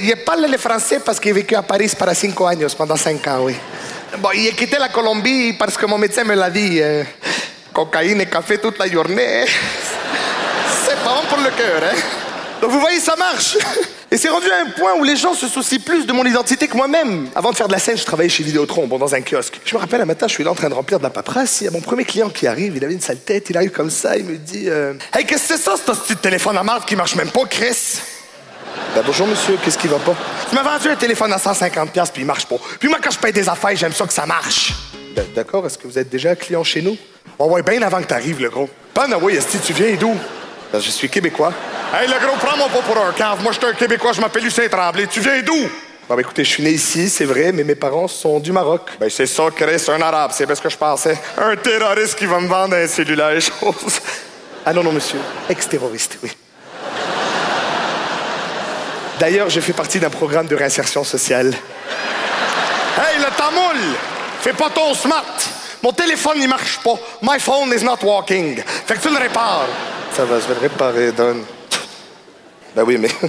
je 0.00 0.14
parle 0.24 0.46
le 0.50 0.56
français 0.56 1.00
parce 1.04 1.18
que 1.18 1.28
j'ai 1.28 1.32
vécu 1.32 1.54
à 1.54 1.62
Paris 1.62 1.90
pendant 1.98 2.14
cinq 2.14 2.40
ans, 2.40 2.50
pendant 2.78 2.96
cinq 2.96 3.26
ans, 3.26 3.40
oui. 3.42 3.56
Bon, 4.18 4.30
j'ai 4.34 4.52
quitté 4.52 4.76
la 4.78 4.88
Colombie 4.88 5.52
parce 5.54 5.76
que 5.78 5.86
mon 5.86 5.98
médecin 5.98 6.24
me 6.24 6.34
l'a 6.34 6.50
dit. 6.50 6.80
euh, 6.80 7.04
cocaïne 7.72 8.24
café 8.26 8.58
toute 8.58 8.78
la 8.78 8.88
journée. 8.88 9.44
C'est 10.84 10.96
pas 11.04 11.14
bon 11.14 11.28
pour 11.28 11.38
le 11.38 11.50
cœur, 11.50 11.82
hein. 11.82 11.96
Donc 12.60 12.70
vous 12.70 12.80
voyez, 12.80 13.00
ça 13.00 13.16
marche. 13.16 13.56
Et 14.12 14.16
c'est 14.16 14.28
rendu 14.28 14.50
à 14.50 14.62
un 14.66 14.70
point 14.70 14.94
où 14.98 15.04
les 15.04 15.14
gens 15.14 15.34
se 15.34 15.46
soucient 15.46 15.78
plus 15.78 16.04
de 16.04 16.12
mon 16.12 16.24
identité 16.24 16.66
que 16.66 16.76
moi-même. 16.76 17.28
Avant 17.36 17.52
de 17.52 17.56
faire 17.56 17.68
de 17.68 17.72
la 17.72 17.78
scène, 17.78 17.96
je 17.96 18.04
travaillais 18.04 18.28
chez 18.28 18.42
Vidéotron, 18.42 18.88
bon, 18.88 18.98
dans 18.98 19.14
un 19.14 19.20
kiosque. 19.20 19.60
Je 19.64 19.72
me 19.76 19.80
rappelle 19.80 20.00
un 20.00 20.04
matin, 20.04 20.26
je 20.26 20.32
suis 20.32 20.42
là 20.42 20.50
en 20.50 20.54
train 20.56 20.68
de 20.68 20.74
remplir 20.74 20.98
de 20.98 21.04
la 21.04 21.10
paperasse. 21.10 21.60
Il 21.60 21.64
y 21.64 21.68
a 21.68 21.70
mon 21.70 21.80
premier 21.80 22.04
client 22.04 22.28
qui 22.28 22.48
arrive, 22.48 22.76
il 22.76 22.84
avait 22.84 22.94
une 22.94 23.00
sale 23.00 23.20
tête, 23.20 23.50
il 23.50 23.56
arrive 23.56 23.70
comme 23.70 23.90
ça, 23.90 24.16
il 24.16 24.24
me 24.24 24.36
dit 24.36 24.64
euh, 24.68 24.94
Hey, 25.14 25.24
qu'est-ce 25.24 25.48
que 25.50 25.56
c'est 25.56 25.62
ça, 25.62 25.74
ce 25.76 25.92
petit 25.92 26.16
téléphone 26.16 26.58
à 26.58 26.64
marde 26.64 26.84
qui 26.86 26.96
marche 26.96 27.14
même 27.14 27.30
pas, 27.30 27.44
Chris? 27.48 28.00
Ben 28.96 29.02
bonjour 29.06 29.28
monsieur, 29.28 29.56
qu'est-ce 29.62 29.78
qui 29.78 29.86
va 29.86 29.98
pas? 29.98 30.16
Tu 30.48 30.56
m'as 30.56 30.64
vendu 30.64 30.88
un 30.88 30.96
téléphone 30.96 31.32
à 31.32 31.36
150$ 31.36 31.92
puis 32.12 32.22
il 32.22 32.26
marche 32.26 32.46
pas. 32.46 32.56
Puis 32.80 32.88
moi 32.88 32.98
quand 33.00 33.12
je 33.12 33.18
paye 33.18 33.32
des 33.32 33.48
affaires, 33.48 33.76
j'aime 33.76 33.92
ça 33.92 34.06
que 34.06 34.12
ça 34.12 34.26
marche. 34.26 34.72
Ben, 35.14 35.24
D'accord, 35.36 35.64
est-ce 35.66 35.78
que 35.78 35.86
vous 35.86 35.98
êtes 35.98 36.08
déjà 36.08 36.34
client 36.34 36.64
chez 36.64 36.82
nous? 36.82 36.96
On 37.38 37.48
ouais, 37.48 37.62
bien 37.62 37.80
avant 37.82 38.00
que 38.00 38.08
t'arrives, 38.08 38.40
le 38.40 38.50
gros. 38.50 38.68
Pas 38.92 39.06
oui, 39.22 39.36
est-ce 39.36 39.56
que 39.56 39.64
tu 39.64 39.72
viens 39.72 39.94
d'où? 39.94 40.16
Ben, 40.72 40.80
je 40.80 40.90
suis 40.90 41.08
québécois. 41.08 41.52
Hey 41.92 42.06
le 42.06 42.14
gros, 42.24 42.36
prends-moi 42.36 42.68
pas 42.68 42.80
pour 42.80 42.96
un 43.04 43.12
cave. 43.12 43.42
Moi 43.42 43.52
je 43.52 43.58
suis 43.58 43.66
un 43.66 43.72
québécois, 43.72 44.12
je 44.12 44.20
m'appelle 44.20 44.44
Lucien 44.44 44.68
Tremblay. 44.68 45.06
Tu 45.08 45.20
viens 45.20 45.42
d'où? 45.42 45.68
Bon, 46.08 46.14
ben, 46.14 46.20
écoutez, 46.20 46.44
je 46.44 46.50
suis 46.50 46.62
né 46.62 46.70
ici, 46.70 47.08
c'est 47.08 47.24
vrai, 47.24 47.52
mais 47.52 47.64
mes 47.64 47.74
parents 47.74 48.08
sont 48.08 48.40
du 48.40 48.52
Maroc. 48.52 48.90
Ben, 48.98 49.08
c'est 49.10 49.26
ça, 49.26 49.44
Chris, 49.54 49.84
un 49.88 50.00
arabe, 50.00 50.32
c'est 50.34 50.46
parce 50.46 50.60
que 50.60 50.68
je 50.68 50.76
pensais. 50.76 51.18
Un 51.38 51.56
terroriste 51.56 52.16
qui 52.16 52.26
va 52.26 52.40
me 52.40 52.48
vendre 52.48 52.74
un 52.76 52.86
cellulaire, 52.86 53.40
chose. 53.40 54.00
Ah 54.64 54.72
non, 54.72 54.82
non, 54.82 54.92
monsieur. 54.92 55.20
Ex-terroriste, 55.48 56.18
oui. 56.22 56.30
D'ailleurs, 59.18 59.50
je 59.50 59.60
fais 59.60 59.72
partie 59.72 60.00
d'un 60.00 60.10
programme 60.10 60.46
de 60.46 60.56
réinsertion 60.56 61.04
sociale. 61.04 61.54
Hey, 62.96 63.18
le 63.18 63.36
tamoul! 63.36 63.76
Fais 64.40 64.52
pas 64.52 64.70
ton 64.70 64.94
smart! 64.94 65.24
Mon 65.82 65.92
téléphone, 65.92 66.36
il 66.36 66.48
marche 66.48 66.78
pas. 66.82 66.98
My 67.22 67.38
phone 67.38 67.72
is 67.72 67.82
not 67.82 67.98
working. 68.02 68.62
Fait 68.86 68.94
que 68.94 69.00
tu 69.00 69.08
le 69.08 69.18
répares. 69.18 69.68
Ça 70.14 70.24
va, 70.24 70.38
je 70.38 70.46
vais 70.46 70.54
le 70.54 70.60
réparer, 70.60 71.12
Don. 71.12 71.36
Ben 72.74 72.84
oui, 72.84 72.98
mais... 72.98 73.08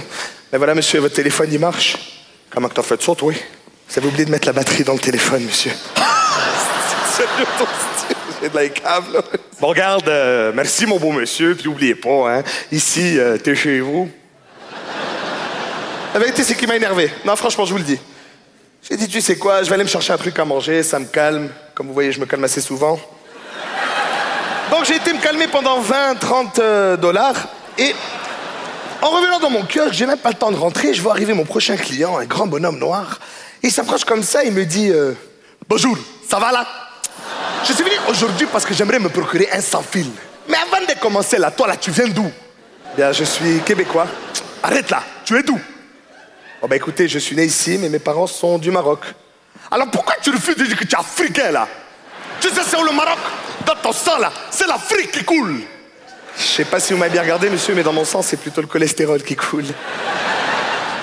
Ben 0.52 0.58
voilà, 0.58 0.74
monsieur, 0.74 1.00
votre 1.00 1.14
téléphone, 1.14 1.48
il 1.50 1.58
marche. 1.58 1.96
Comment 2.50 2.68
que 2.68 2.74
t'as 2.74 2.82
fait 2.82 3.00
ça, 3.00 3.14
toi? 3.14 3.32
Vous 3.32 3.98
avez 3.98 4.06
oublié 4.06 4.26
de 4.26 4.30
mettre 4.30 4.46
la 4.46 4.52
batterie 4.52 4.84
dans 4.84 4.92
le 4.92 4.98
téléphone, 4.98 5.42
monsieur. 5.44 5.72
C'est 5.96 7.22
sérieux, 7.22 7.46
ton 7.56 7.64
style? 7.64 8.16
J'ai 8.42 8.48
de 8.50 8.54
la 8.54 8.68
câble, 8.68 9.14
là. 9.14 9.22
Bon, 9.58 9.68
regarde, 9.68 10.06
euh, 10.08 10.52
merci, 10.54 10.84
mon 10.84 10.98
beau 10.98 11.10
monsieur, 11.10 11.54
puis 11.54 11.68
oubliez 11.68 11.94
pas, 11.94 12.30
hein, 12.30 12.42
ici, 12.70 13.18
euh, 13.18 13.38
t'es 13.38 13.54
chez 13.54 13.80
vous. 13.80 14.10
La 16.12 16.20
vérité, 16.20 16.44
c'est 16.44 16.54
qu'il 16.54 16.68
m'a 16.68 16.76
énervé. 16.76 17.10
Non, 17.24 17.34
franchement, 17.34 17.64
je 17.64 17.72
vous 17.72 17.78
le 17.78 17.84
dis. 17.84 17.98
J'ai 18.82 18.98
dit, 18.98 19.08
tu 19.08 19.22
sais 19.22 19.36
quoi, 19.36 19.62
je 19.62 19.68
vais 19.70 19.74
aller 19.74 19.84
me 19.84 19.88
chercher 19.88 20.12
un 20.12 20.18
truc 20.18 20.38
à 20.38 20.44
manger, 20.44 20.82
ça 20.82 20.98
me 20.98 21.06
calme. 21.06 21.48
Comme 21.74 21.86
vous 21.86 21.94
voyez, 21.94 22.12
je 22.12 22.20
me 22.20 22.26
calme 22.26 22.44
assez 22.44 22.60
souvent. 22.60 23.00
Donc 24.70 24.84
j'ai 24.84 24.96
été 24.96 25.12
me 25.12 25.20
calmer 25.20 25.48
pendant 25.48 25.80
20, 25.80 26.16
30 26.16 26.58
euh, 26.58 26.96
dollars. 26.96 27.48
Et 27.78 27.94
en 29.00 29.08
revenant 29.08 29.40
dans 29.40 29.50
mon 29.50 29.62
kiosque, 29.62 29.92
j'ai 29.92 30.06
même 30.06 30.18
pas 30.18 30.30
le 30.30 30.34
temps 30.34 30.50
de 30.50 30.56
rentrer, 30.56 30.92
je 30.92 31.00
vois 31.00 31.12
arriver 31.12 31.32
mon 31.32 31.44
prochain 31.44 31.76
client, 31.76 32.18
un 32.18 32.26
grand 32.26 32.46
bonhomme 32.46 32.78
noir. 32.78 33.18
Il 33.62 33.72
s'approche 33.72 34.04
comme 34.04 34.22
ça, 34.22 34.44
il 34.44 34.52
me 34.52 34.66
dit 34.66 34.90
euh, 34.90 35.14
Bonjour, 35.66 35.96
ça 36.28 36.38
va 36.38 36.52
là? 36.52 36.66
Je 37.64 37.72
suis 37.72 37.82
venu 37.82 37.94
aujourd'hui 38.08 38.46
parce 38.52 38.66
que 38.66 38.74
j'aimerais 38.74 38.98
me 38.98 39.08
procurer 39.08 39.48
un 39.52 39.60
sans 39.60 39.82
fil. 39.82 40.10
Mais 40.48 40.56
avant 40.56 40.84
de 40.84 40.98
commencer 41.00 41.38
là, 41.38 41.50
toi 41.50 41.68
là, 41.68 41.76
tu 41.76 41.90
viens 41.90 42.08
d'où? 42.08 42.30
Bien, 42.96 43.12
je 43.12 43.24
suis 43.24 43.60
québécois. 43.60 44.06
Arrête 44.62 44.90
là, 44.90 45.02
tu 45.24 45.38
es 45.38 45.42
d'où? 45.42 45.58
Oh 46.60 46.68
bah 46.68 46.76
écoutez, 46.76 47.08
je 47.08 47.18
suis 47.18 47.34
né 47.34 47.44
ici, 47.44 47.78
mais 47.78 47.88
mes 47.88 47.98
parents 47.98 48.26
sont 48.26 48.58
du 48.58 48.70
Maroc. 48.70 49.00
Alors 49.72 49.90
pourquoi 49.90 50.14
tu 50.22 50.30
refuses 50.30 50.56
de 50.56 50.64
dire 50.64 50.76
que 50.76 50.84
tu 50.84 50.94
es 50.94 50.98
africain 50.98 51.50
là? 51.50 51.66
Tu 52.40 52.48
sais, 52.48 52.60
c'est 52.68 52.76
où 52.76 52.84
le 52.84 52.92
Maroc? 52.92 53.18
Dans 53.64 53.74
ton 53.76 53.92
sang 53.92 54.18
là, 54.18 54.30
c'est 54.50 54.66
l'Afrique 54.66 55.12
qui 55.12 55.24
coule. 55.24 55.60
Je 56.36 56.42
sais 56.42 56.64
pas 56.66 56.78
si 56.78 56.92
vous 56.92 56.98
m'avez 56.98 57.12
bien 57.12 57.22
regardé, 57.22 57.48
monsieur, 57.48 57.74
mais 57.74 57.82
dans 57.82 57.92
mon 57.92 58.04
sang, 58.04 58.20
c'est 58.20 58.36
plutôt 58.36 58.60
le 58.60 58.66
cholestérol 58.66 59.22
qui 59.22 59.34
coule. 59.34 59.64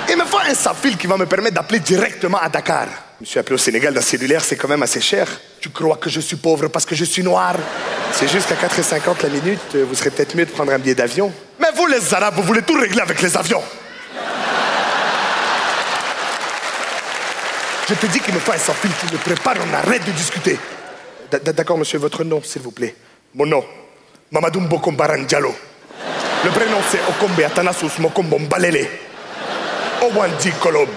Il 0.07 0.17
me 0.17 0.25
faut 0.25 0.37
un 0.37 0.53
sans-fil 0.53 0.97
qui 0.97 1.07
va 1.07 1.17
me 1.17 1.25
permettre 1.25 1.55
d'appeler 1.55 1.79
directement 1.79 2.39
à 2.39 2.47
Dakar. 2.49 2.87
Je 3.19 3.23
me 3.23 3.25
suis 3.25 3.39
appelé 3.39 3.55
au 3.55 3.59
Sénégal 3.59 3.93
d'un 3.93 4.01
cellulaire, 4.01 4.43
c'est 4.43 4.55
quand 4.55 4.67
même 4.67 4.83
assez 4.83 5.01
cher. 5.01 5.27
Tu 5.59 5.69
crois 5.69 5.97
que 5.97 6.09
je 6.09 6.19
suis 6.19 6.35
pauvre 6.35 6.67
parce 6.67 6.85
que 6.85 6.95
je 6.95 7.05
suis 7.05 7.23
noir? 7.23 7.55
C'est 8.11 8.27
juste 8.27 8.49
qu'à 8.49 8.67
4,50 8.67 9.23
la 9.23 9.29
minute, 9.29 9.75
vous 9.75 9.95
serez 9.95 10.11
peut-être 10.11 10.35
mieux 10.35 10.45
de 10.45 10.51
prendre 10.51 10.71
un 10.73 10.79
billet 10.79 10.95
d'avion. 10.95 11.33
Mais 11.59 11.69
vous, 11.75 11.87
les 11.87 12.13
Arabes, 12.13 12.35
vous 12.35 12.43
voulez 12.43 12.61
tout 12.61 12.79
régler 12.79 13.01
avec 13.01 13.21
les 13.21 13.35
avions. 13.35 13.63
Je 17.89 17.95
te 17.95 18.05
dis 18.05 18.19
qu'il 18.19 18.35
me 18.35 18.39
faut 18.39 18.51
un 18.51 18.57
sans-fil 18.59 18.91
qui 18.91 19.11
me 19.11 19.17
prépare, 19.17 19.55
on 19.67 19.73
arrête 19.73 20.05
de 20.05 20.11
discuter. 20.11 20.59
D'accord, 21.31 21.75
monsieur, 21.75 21.97
votre 21.97 22.23
nom, 22.23 22.39
s'il 22.43 22.61
vous 22.61 22.69
plaît. 22.69 22.95
Mon 23.33 23.47
nom, 23.47 23.65
Mamadou 24.31 24.59
Mbokombaran 24.59 25.23
Diallo. 25.23 25.55
Le 26.45 26.51
prénom, 26.51 26.77
c'est 26.87 26.99
Okombe 27.09 27.39
Atanasus 27.43 27.97
Mokombo 27.97 28.37
Mbalele. 28.37 28.87
Owandi 30.03 30.51
Kolob. 30.61 30.89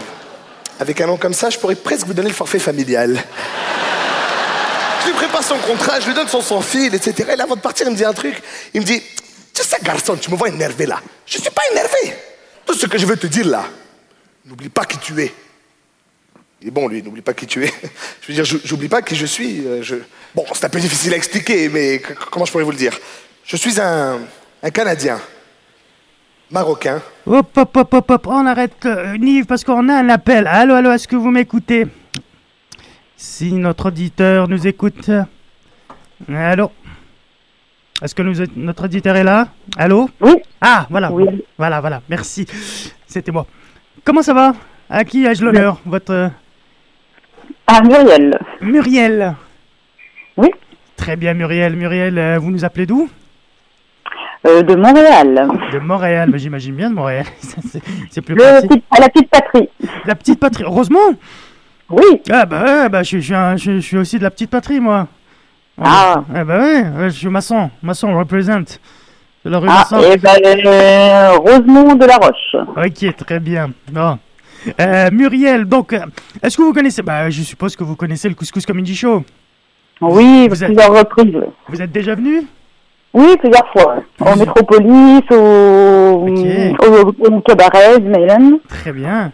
Avec 0.81 1.01
un 1.01 1.07
nom 1.07 1.17
comme 1.17 1.33
ça, 1.33 1.49
je 1.49 1.59
pourrais 1.59 1.77
presque 1.77 2.07
vous 2.07 2.13
donner 2.13 2.29
le 2.29 2.35
forfait 2.35 2.59
familial. 2.59 3.19
Je 5.01 5.07
lui 5.07 5.15
prépare 5.15 5.43
son 5.43 5.57
contrat, 5.57 5.99
je 5.99 6.09
lui 6.09 6.15
donne 6.15 6.29
son 6.29 6.43
sans-fil, 6.43 6.95
etc. 6.95 7.31
Et 7.33 7.37
là, 7.37 7.45
avant 7.45 7.57
de 7.57 7.61
partir, 7.63 7.87
il 7.87 7.93
me 7.93 7.97
dit 7.97 8.05
un 8.05 8.13
truc. 8.13 8.35
Il 8.75 8.83
me 8.83 8.87
dit 8.87 9.03
Tu 9.55 9.63
sais, 9.63 9.79
garçon, 9.83 10.17
tu 10.17 10.31
me 10.31 10.37
vois 10.37 10.49
énervé 10.49 10.85
là. 10.85 11.01
Je 11.25 11.39
ne 11.39 11.43
suis 11.43 11.51
pas 11.51 11.63
énervé. 11.73 12.19
Tout 12.67 12.75
ce 12.75 12.85
que 12.85 12.99
je 12.99 13.07
veux 13.07 13.17
te 13.17 13.27
dire 13.29 13.47
là, 13.47 13.65
n'oublie 14.45 14.69
pas 14.69 14.85
qui 14.85 14.99
tu 14.99 15.19
es. 15.23 15.33
Il 16.63 16.69
est 16.69 16.71
bon, 16.71 16.87
lui, 16.89 17.03
n'oublie 17.03 17.23
pas 17.23 17.35
qui 17.35 17.47
tu 17.47 17.65
es. 17.65 17.73
Je 18.23 18.29
veux 18.29 18.35
dire, 18.35 18.45
je- 18.45 18.59
j'oublie 18.65 18.89
pas 18.89 19.03
qui 19.03 19.17
je 19.17 19.27
suis. 19.27 19.67
euh, 19.67 19.83
je- 19.83 19.97
Bon, 20.35 20.45
c'est 20.55 20.65
un 20.65 20.69
peu 20.71 20.81
difficile 20.81 21.13
à 21.13 21.17
expliquer, 21.17 21.69
mais 21.69 22.01
comment 22.31 22.45
je 22.47 22.53
pourrais 22.53 22.65
vous 22.65 22.71
le 22.71 22.77
dire? 22.77 22.97
Je 23.45 23.57
suis 23.57 23.79
un, 23.81 24.19
un 24.63 24.71
Canadien, 24.71 25.19
marocain. 26.51 27.03
Hop, 27.27 27.51
hop, 27.57 27.77
hop, 27.77 27.95
hop, 27.95 28.11
hop, 28.11 28.27
on 28.29 28.47
arrête, 28.47 28.87
euh, 28.87 29.17
Nive, 29.19 29.45
parce 29.47 29.63
qu'on 29.65 29.89
a 29.91 29.95
un 29.95 30.09
appel. 30.09 30.47
Allô, 30.47 30.75
allô, 30.75 30.91
est-ce 30.93 31.07
que 31.09 31.17
vous 31.17 31.31
m'écoutez? 31.31 31.87
Si 33.17 33.53
notre 33.53 33.87
auditeur 33.87 34.49
nous 34.49 34.67
écoute. 34.67 35.11
Allô? 36.33 36.71
Est-ce 38.03 38.15
que 38.15 38.23
nous, 38.23 38.35
notre 38.57 38.85
auditeur 38.85 39.17
est 39.17 39.25
là? 39.25 39.49
Allô? 39.77 40.09
Oui. 40.21 40.35
Ah, 40.61 40.87
voilà. 40.91 41.11
Voilà, 41.59 41.81
voilà, 41.81 42.03
merci. 42.09 42.47
C'était 43.07 43.33
moi. 43.33 43.47
Comment 44.05 44.23
ça 44.23 44.33
va? 44.35 44.55
À 44.89 45.05
qui 45.05 45.25
ai-je 45.27 45.45
l'honneur? 45.45 45.79
Votre. 45.85 46.31
Ah, 47.67 47.81
Muriel. 47.83 48.39
Muriel 48.61 49.35
Oui. 50.37 50.51
Très 50.97 51.17
bien, 51.17 51.35
Muriel. 51.35 51.75
Muriel, 51.77 52.19
euh, 52.19 52.39
vous 52.39 52.51
nous 52.51 52.65
appelez 52.65 52.87
d'où? 52.87 53.09
Euh, 54.47 54.63
de 54.63 54.75
Montréal. 54.75 55.49
De 55.73 55.79
Montréal, 55.79 56.29
mais 56.33 56.39
j'imagine 56.39 56.75
bien 56.75 56.91
de 56.91 56.95
Montréal. 56.95 57.27
C'est- 58.11 58.21
plus 58.23 58.35
Le 58.35 58.67
petit- 58.67 58.83
à 58.91 59.01
la 59.01 59.09
petite 59.09 59.31
patrie. 59.31 59.69
La 60.05 60.15
petite 60.15 60.41
patrie. 60.41 60.65
Heureusement? 60.65 60.99
Oui. 61.91 62.23
Ah 62.31 62.47
bah 62.47 62.65
ouais, 62.65 62.89
bah, 62.89 63.03
je, 63.03 63.09
suis- 63.09 63.21
je 63.21 63.27
suis 63.27 63.35
un- 63.35 63.57
je, 63.57 63.73
je 63.77 63.81
suis 63.81 63.97
aussi 63.99 64.19
de 64.19 64.25
la 64.25 64.31
petite 64.31 64.51
patrie, 64.51 64.81
moi. 64.81 65.07
Ah. 65.81 66.23
Ah 66.35 66.45
bah 66.45 66.59
ouais, 66.59 66.83
ouais, 66.83 67.11
je 67.11 67.17
suis 67.17 67.29
maçon. 67.29 67.71
Maçon, 67.83 68.17
représente. 68.19 68.81
De 69.45 69.51
la 69.51 69.59
rue 69.59 69.69
Ah, 69.71 69.87
Masson. 69.91 70.01
et 70.01 70.17
ben, 70.17 70.37
euh, 70.67 71.31
Rosemont 71.39 71.95
de 71.95 72.05
la 72.05 72.17
Roche. 72.17 72.57
Ok, 72.77 73.17
très 73.17 73.41
bien. 73.41 73.71
Bon. 73.91 74.19
Euh, 74.81 75.11
Muriel, 75.13 75.65
donc, 75.65 75.93
euh, 75.93 76.01
est-ce 76.43 76.57
que 76.57 76.63
vous 76.63 76.73
connaissez... 76.73 77.03
Bah, 77.03 77.29
je 77.31 77.43
suppose 77.43 77.75
que 77.77 77.85
vous 77.85 77.97
connaissez 77.97 78.29
le 78.29 78.35
Couscous 78.35 78.65
Comedy 78.67 78.95
Show. 78.95 79.23
Oui, 80.01 80.49
Vous 80.49 80.63
êtes- 80.65 80.73
plusieurs 80.73 80.97
reprises. 80.99 81.37
Vous 81.69 81.81
êtes 81.83 81.93
déjà 81.93 82.15
venu? 82.15 82.43
Oui, 83.15 83.37
plusieurs 83.39 83.69
fois. 83.73 83.97
Au 84.21 84.37
Métropolis, 84.37 85.23
au, 85.31 86.27
au, 86.27 87.15
au 87.37 87.41
cabaret, 87.43 88.01
Mailen. 88.01 88.59
Très 88.69 88.93
bien. 88.93 89.33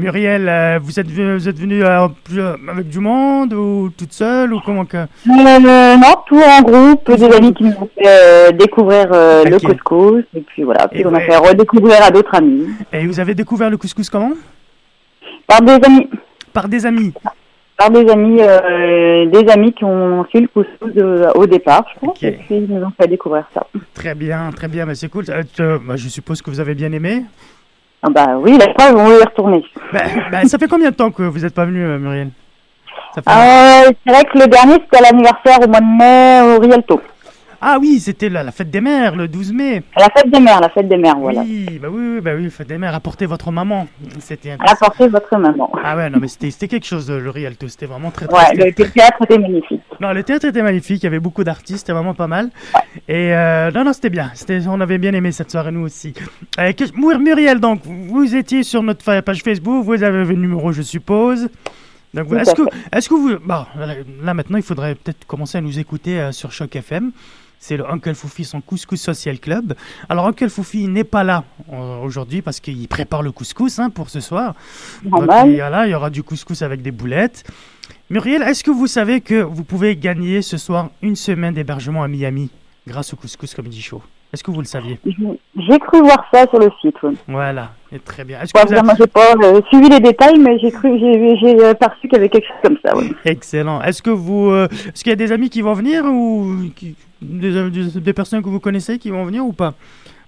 Muriel, 0.00 0.48
euh, 0.48 0.78
vous 0.82 0.98
êtes, 0.98 1.10
vous 1.10 1.48
êtes 1.48 1.58
venu 1.58 1.84
euh, 1.84 2.08
euh, 2.32 2.56
avec 2.68 2.88
du 2.88 3.00
monde 3.00 3.52
ou 3.52 3.90
toute 3.90 4.12
seule 4.12 4.54
ou 4.54 4.60
comment 4.64 4.86
que... 4.86 4.96
Euh, 4.96 5.06
non, 5.26 6.14
tout 6.26 6.40
en 6.40 6.62
groupe, 6.62 7.14
des 7.14 7.24
amis 7.36 7.52
qui 7.52 7.64
nous 7.64 7.74
ont 7.78 7.88
fait 7.94 8.52
découvrir 8.56 9.08
le 9.10 9.58
couscous. 9.58 10.24
Et 10.34 10.40
puis 10.40 10.62
voilà, 10.62 10.88
puis 10.88 11.00
Et 11.00 11.06
on 11.06 11.14
a 11.14 11.20
fait 11.20 11.36
redécouvrir 11.36 12.02
à 12.02 12.10
d'autres 12.10 12.34
amis. 12.34 12.66
Et 12.92 13.06
vous 13.06 13.20
avez 13.20 13.34
découvert 13.34 13.68
le 13.68 13.76
couscous 13.76 14.08
comment? 14.08 14.32
Par 15.46 15.60
des 15.60 15.78
amis. 15.84 16.08
Par 16.52 16.68
des 16.68 16.86
amis 16.86 17.12
Par 17.76 17.90
des 17.90 18.08
amis, 18.08 18.40
euh, 18.40 19.26
des 19.26 19.48
amis 19.50 19.72
qui 19.74 19.84
ont 19.84 20.24
fait 20.32 20.40
le 20.40 20.48
couscous 20.48 21.34
au 21.34 21.46
départ, 21.46 21.84
je 21.94 22.06
pense. 22.06 22.22
Et 22.22 22.32
puis 22.32 22.56
ils 22.56 22.66
nous 22.68 22.82
ont 22.82 22.92
fait 22.98 23.06
découvrir 23.06 23.44
ça. 23.52 23.66
Très 23.92 24.14
bien, 24.14 24.50
très 24.56 24.68
bien, 24.68 24.86
mais 24.86 24.94
c'est 24.94 25.08
cool. 25.08 25.24
Euh, 25.28 25.78
bah, 25.86 25.96
je 25.96 26.08
suppose 26.08 26.40
que 26.40 26.48
vous 26.50 26.60
avez 26.60 26.74
bien 26.74 26.90
aimé. 26.92 27.24
Ah 28.02 28.08
bah 28.10 28.36
oui, 28.38 28.56
la 28.58 28.68
preuve, 28.68 28.96
on 28.96 29.10
y 29.10 29.20
retourner. 29.22 29.64
Bah, 29.92 30.00
bah, 30.32 30.44
ça 30.46 30.58
fait 30.58 30.68
combien 30.68 30.90
de 30.90 30.94
temps 30.96 31.10
que 31.10 31.22
vous 31.22 31.40
n'êtes 31.40 31.54
pas 31.54 31.66
venu, 31.66 31.82
euh, 31.84 31.98
Muriel? 31.98 32.30
Ça 33.14 33.20
fait- 33.22 33.30
Euh, 33.30 33.92
c'est 34.06 34.12
vrai 34.12 34.24
que 34.24 34.38
le 34.38 34.46
dernier, 34.46 34.74
c'était 34.74 34.98
à 34.98 35.10
l'anniversaire 35.10 35.58
au 35.62 35.68
mois 35.68 35.80
de 35.80 35.98
mai 35.98 36.56
au 36.56 36.60
Rialto. 36.60 37.00
Ah 37.62 37.76
oui, 37.80 38.00
c'était 38.00 38.28
la, 38.30 38.42
la 38.42 38.52
fête 38.52 38.70
des 38.70 38.80
mères, 38.80 39.14
le 39.16 39.28
12 39.28 39.52
mai. 39.52 39.82
La 39.96 40.08
fête 40.08 40.30
des 40.30 40.40
mères, 40.40 40.60
la 40.60 40.70
fête 40.70 40.88
des 40.88 40.96
mères, 40.96 41.18
voilà. 41.18 41.42
Oui, 41.42 41.78
bah 41.80 41.88
oui, 41.90 42.14
oui, 42.14 42.20
bah 42.20 42.30
oui, 42.34 42.48
fête 42.50 42.68
des 42.68 42.78
mères. 42.78 42.94
Apportez 42.94 43.26
votre 43.26 43.50
maman. 43.52 43.86
C'était. 44.18 44.56
Apportez 44.58 45.08
votre 45.08 45.36
maman. 45.36 45.70
Ah 45.84 45.96
ouais, 45.96 46.08
non 46.08 46.18
mais 46.20 46.28
c'était 46.28 46.68
quelque 46.68 46.86
chose 46.86 47.10
le 47.10 47.28
Rialto. 47.28 47.68
C'était 47.68 47.86
vraiment 47.86 48.10
très. 48.10 48.26
très 48.26 48.36
Ouais, 48.36 48.54
le, 48.56 48.64
le 48.84 48.90
théâtre 48.90 49.18
était 49.24 49.38
magnifique. 49.38 49.82
Non, 50.00 50.12
le 50.12 50.22
théâtre 50.22 50.46
était 50.46 50.62
magnifique. 50.62 51.02
Il 51.02 51.04
y 51.04 51.08
avait 51.08 51.20
beaucoup 51.20 51.44
d'artistes, 51.44 51.80
c'était 51.80 51.92
vraiment 51.92 52.14
pas 52.14 52.26
mal. 52.26 52.48
Et 53.08 53.34
euh, 53.34 53.70
non, 53.72 53.84
non, 53.84 53.92
c'était 53.92 54.10
bien. 54.10 54.32
On 54.68 54.80
avait 54.80 54.98
bien 54.98 55.12
aimé 55.12 55.30
cette 55.32 55.50
soirée 55.50 55.70
nous 55.72 55.84
aussi. 55.84 56.14
Euh, 56.58 56.72
que- 56.72 57.18
Muriel, 57.18 57.60
donc 57.60 57.82
vous 57.84 58.34
étiez 58.36 58.62
sur 58.62 58.82
notre 58.82 59.20
page 59.20 59.42
Facebook. 59.42 59.84
Vous 59.84 60.02
avez 60.02 60.24
le 60.24 60.34
numéro, 60.34 60.72
je 60.72 60.82
suppose. 60.82 61.48
Donc, 62.14 62.32
est-ce 62.32 62.54
que, 62.54 62.62
est-ce 62.92 63.08
que 63.08 63.14
vous, 63.14 63.36
bon, 63.44 63.64
là, 63.78 63.94
là, 64.22 64.34
maintenant, 64.34 64.56
il 64.56 64.64
faudrait 64.64 64.96
peut-être 64.96 65.24
commencer 65.28 65.58
à 65.58 65.60
nous 65.60 65.78
écouter 65.78 66.18
euh, 66.18 66.32
sur 66.32 66.50
Choc 66.50 66.74
FM. 66.74 67.12
C'est 67.62 67.76
le 67.76 67.88
Uncle 67.88 68.14
Foufi, 68.14 68.44
son 68.44 68.62
Couscous 68.62 69.00
Social 69.00 69.38
Club. 69.38 69.74
Alors, 70.08 70.26
Uncle 70.26 70.48
Foufi 70.48 70.88
n'est 70.88 71.04
pas 71.04 71.22
là 71.22 71.44
euh, 71.70 72.00
aujourd'hui 72.00 72.40
parce 72.40 72.58
qu'il 72.58 72.88
prépare 72.88 73.22
le 73.22 73.32
couscous 73.32 73.78
hein, 73.78 73.90
pour 73.90 74.08
ce 74.08 74.20
soir. 74.20 74.54
Donc, 75.04 75.28
il 75.44 75.52
y 75.52 75.60
a 75.60 75.68
là, 75.68 75.86
il 75.86 75.90
y 75.90 75.94
aura 75.94 76.08
du 76.08 76.22
couscous 76.22 76.62
avec 76.62 76.80
des 76.80 76.90
boulettes. 76.90 77.44
Muriel, 78.08 78.42
est-ce 78.42 78.64
que 78.64 78.70
vous 78.70 78.86
savez 78.86 79.20
que 79.20 79.42
vous 79.42 79.62
pouvez 79.62 79.94
gagner 79.94 80.40
ce 80.40 80.56
soir 80.56 80.88
une 81.02 81.16
semaine 81.16 81.52
d'hébergement 81.52 82.02
à 82.02 82.08
Miami 82.08 82.50
grâce 82.86 83.12
au 83.12 83.16
Couscous 83.16 83.54
Comedy 83.54 83.82
Show 83.82 84.02
Est-ce 84.32 84.44
que 84.44 84.50
vous 84.52 84.60
le 84.60 84.66
saviez? 84.66 84.98
J'ai 85.04 85.78
cru 85.80 86.00
voir 86.00 86.24
ça 86.32 86.46
sur 86.48 86.58
le 86.60 86.68
site. 86.80 86.94
Oui. 87.02 87.16
Voilà, 87.26 87.70
et 87.92 87.98
très 87.98 88.22
bien. 88.24 88.40
Est-ce 88.40 88.52
Ouais, 88.56 88.64
vous 88.64 88.72
avez- 88.74 89.06
pas 89.08 89.32
euh, 89.42 89.60
suivi 89.68 89.88
les 89.88 89.98
détails, 89.98 90.38
mais 90.38 90.56
j'ai 90.60 90.70
cru, 90.70 90.96
j'ai, 91.00 91.60
euh, 91.64 91.74
perçu 91.74 92.02
qu'il 92.02 92.12
y 92.12 92.16
avait 92.16 92.28
quelque 92.28 92.46
chose 92.46 92.56
comme 92.62 92.76
ça. 92.84 92.96
Oui. 92.96 93.12
Excellent. 93.24 93.82
Est-ce 93.82 94.02
que 94.02 94.10
vous, 94.10 94.50
euh, 94.50 94.68
est-ce 94.70 95.02
qu'il 95.02 95.10
y 95.10 95.12
a 95.12 95.16
des 95.16 95.32
amis 95.32 95.50
qui 95.50 95.62
vont 95.62 95.72
venir 95.72 96.04
ou 96.04 96.54
qui- 96.76 96.94
des, 97.20 97.70
des- 97.70 98.00
des 98.00 98.12
personnes 98.12 98.42
que 98.42 98.48
vous 98.48 98.60
connaissez 98.60 98.98
qui 98.98 99.10
vont 99.10 99.24
venir 99.24 99.44
ou 99.44 99.52
pas? 99.52 99.74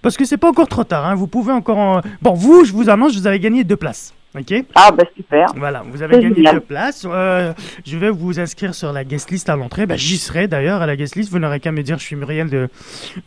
Parce 0.01 0.17
que 0.17 0.25
c'est 0.25 0.35
pas 0.37 0.49
encore 0.49 0.67
trop 0.67 0.83
tard. 0.83 1.05
hein, 1.05 1.15
Vous 1.15 1.27
pouvez 1.27 1.53
encore. 1.53 1.77
en- 1.77 2.01
Bon, 2.21 2.33
vous, 2.33 2.65
je 2.65 2.73
vous 2.73 2.89
annonce, 2.89 3.15
vous 3.17 3.25
avez 3.25 3.39
gagné 3.39 3.63
deux 3.63 3.77
places. 3.77 4.13
Ok 4.37 4.65
Ah 4.73 4.91
bah 4.91 5.03
super. 5.15 5.45
Voilà, 5.55 5.83
vous 5.85 6.01
avez 6.01 6.19
gagné 6.19 6.33
génial. 6.35 6.55
deux 6.55 6.59
places. 6.61 7.05
Euh, 7.07 7.53
je 7.85 7.97
vais 7.97 8.09
vous 8.09 8.39
inscrire 8.39 8.73
sur 8.73 8.91
la 8.91 9.03
guest 9.03 9.29
list 9.29 9.47
à 9.47 9.55
l'entrée. 9.55 9.85
Ben, 9.85 9.97
J'y 9.97 10.17
serai 10.17 10.47
d'ailleurs 10.47 10.81
à 10.81 10.87
la 10.87 10.95
guest 10.95 11.15
list. 11.15 11.29
Vous 11.29 11.37
n'aurez 11.39 11.59
qu'à 11.59 11.71
me 11.71 11.83
dire, 11.83 11.99
je 11.99 12.03
suis 12.03 12.15
Muriel 12.15 12.49
de, 12.49 12.67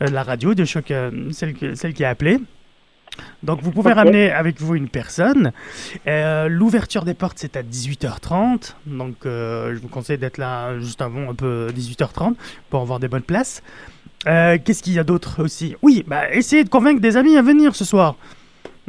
euh, 0.02 0.06
de 0.06 0.12
la 0.12 0.24
radio, 0.24 0.54
de 0.54 0.64
Choc, 0.64 0.90
euh, 0.90 1.10
celle, 1.30 1.54
qui 1.54 2.04
a 2.04 2.08
appelé. 2.08 2.38
Donc 3.44 3.62
vous 3.62 3.70
pouvez 3.70 3.92
ramener 3.92 4.30
avec 4.32 4.60
vous 4.60 4.74
une 4.74 4.88
personne. 4.88 5.52
Euh, 6.08 6.48
L'ouverture 6.48 7.04
des 7.04 7.14
portes 7.14 7.38
c'est 7.38 7.56
à 7.56 7.62
18h30. 7.62 8.74
Donc 8.86 9.14
je 9.24 9.78
vous 9.80 9.88
conseille 9.88 10.18
d'être 10.18 10.38
là 10.38 10.78
juste 10.80 11.00
avant 11.00 11.30
un 11.30 11.34
peu 11.34 11.68
18h30 11.74 12.34
pour 12.68 12.82
avoir 12.82 12.98
des 12.98 13.08
bonnes 13.08 13.22
places. 13.22 13.62
Qu'est-ce 14.24 14.82
qu'il 14.82 14.92
y 14.92 14.98
a 14.98 15.04
d'autre 15.04 15.42
aussi? 15.42 15.76
Oui, 15.82 16.04
bah, 16.06 16.30
essayez 16.30 16.64
de 16.64 16.68
convaincre 16.68 17.00
des 17.00 17.16
amis 17.16 17.36
à 17.36 17.42
venir 17.42 17.74
ce 17.76 17.84
soir. 17.86 18.16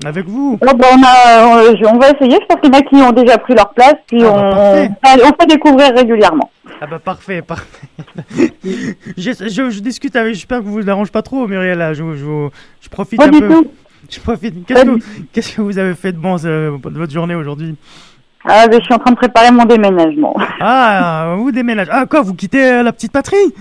Avec 0.06 0.26
vous. 0.28 0.58
Oh, 0.62 0.66
bah, 0.76 0.88
on, 0.94 1.04
a, 1.04 1.76
je- 1.76 1.86
on 1.86 1.98
va 1.98 2.10
essayer. 2.12 2.38
Je 2.42 2.46
pense 2.48 2.62
qu'il 2.62 2.72
y 2.74 2.76
en 2.76 2.80
a 2.80 2.82
qui 2.84 2.96
ont 2.96 3.12
déjà 3.12 3.38
pris 3.38 3.56
leur 3.56 3.70
place, 3.74 3.96
puis 4.08 4.24
Ah, 4.24 4.88
bah, 5.04 5.10
on 5.24 5.42
fait 5.42 5.48
découvrir 5.48 5.94
régulièrement. 5.96 6.50
Ah 6.80 6.86
bah 6.86 7.00
parfait, 7.00 7.42
parfait. 7.42 7.88
je, 9.18 9.32
je- 9.32 9.70
je 9.72 9.80
discute 9.80 10.16
avec, 10.16 10.36
j'espère 10.36 10.60
que 10.60 10.66
vous 10.66 10.80
ne 10.80 10.84
dérange 10.84 11.12
pas 11.12 11.22
trop, 11.24 11.48
Muriel. 11.48 11.78
là. 11.80 11.94
Je, 11.94 12.04
je, 12.16 12.90
profite 12.90 13.18
Pas 13.20 13.26
un 13.26 13.30
du 13.30 13.40
peu. 13.40 13.48
tout. 13.50 13.68
Je 14.10 14.20
profite. 14.22 14.66
Qu'est-ce 14.66 14.84
que, 14.86 15.00
qu'est-ce 15.34 15.56
que 15.58 15.62
vous 15.62 15.78
avez 15.78 15.94
fait 15.94 16.14
de 16.14 16.18
bon 16.18 16.38
euh, 16.46 16.78
de 16.78 16.98
votre 16.98 17.12
journée 17.12 17.36
aujourd'hui? 17.36 17.76
Ah, 18.48 18.66
ben, 18.68 18.80
je 18.80 18.86
suis 18.86 18.94
en 18.94 19.00
train 19.00 19.12
de 19.12 19.18
préparer 19.18 19.52
mon 19.52 19.66
déménagement. 19.66 20.34
Ah, 20.62 21.34
vous 21.38 21.52
déménagez. 21.52 21.90
Ah 21.92 22.06
quoi, 22.06 22.22
vous 22.22 22.34
quittez 22.34 22.64
euh, 22.64 22.84
la 22.84 22.94
petite 22.94 23.12
patrie? 23.12 23.36
Ah, 23.56 23.60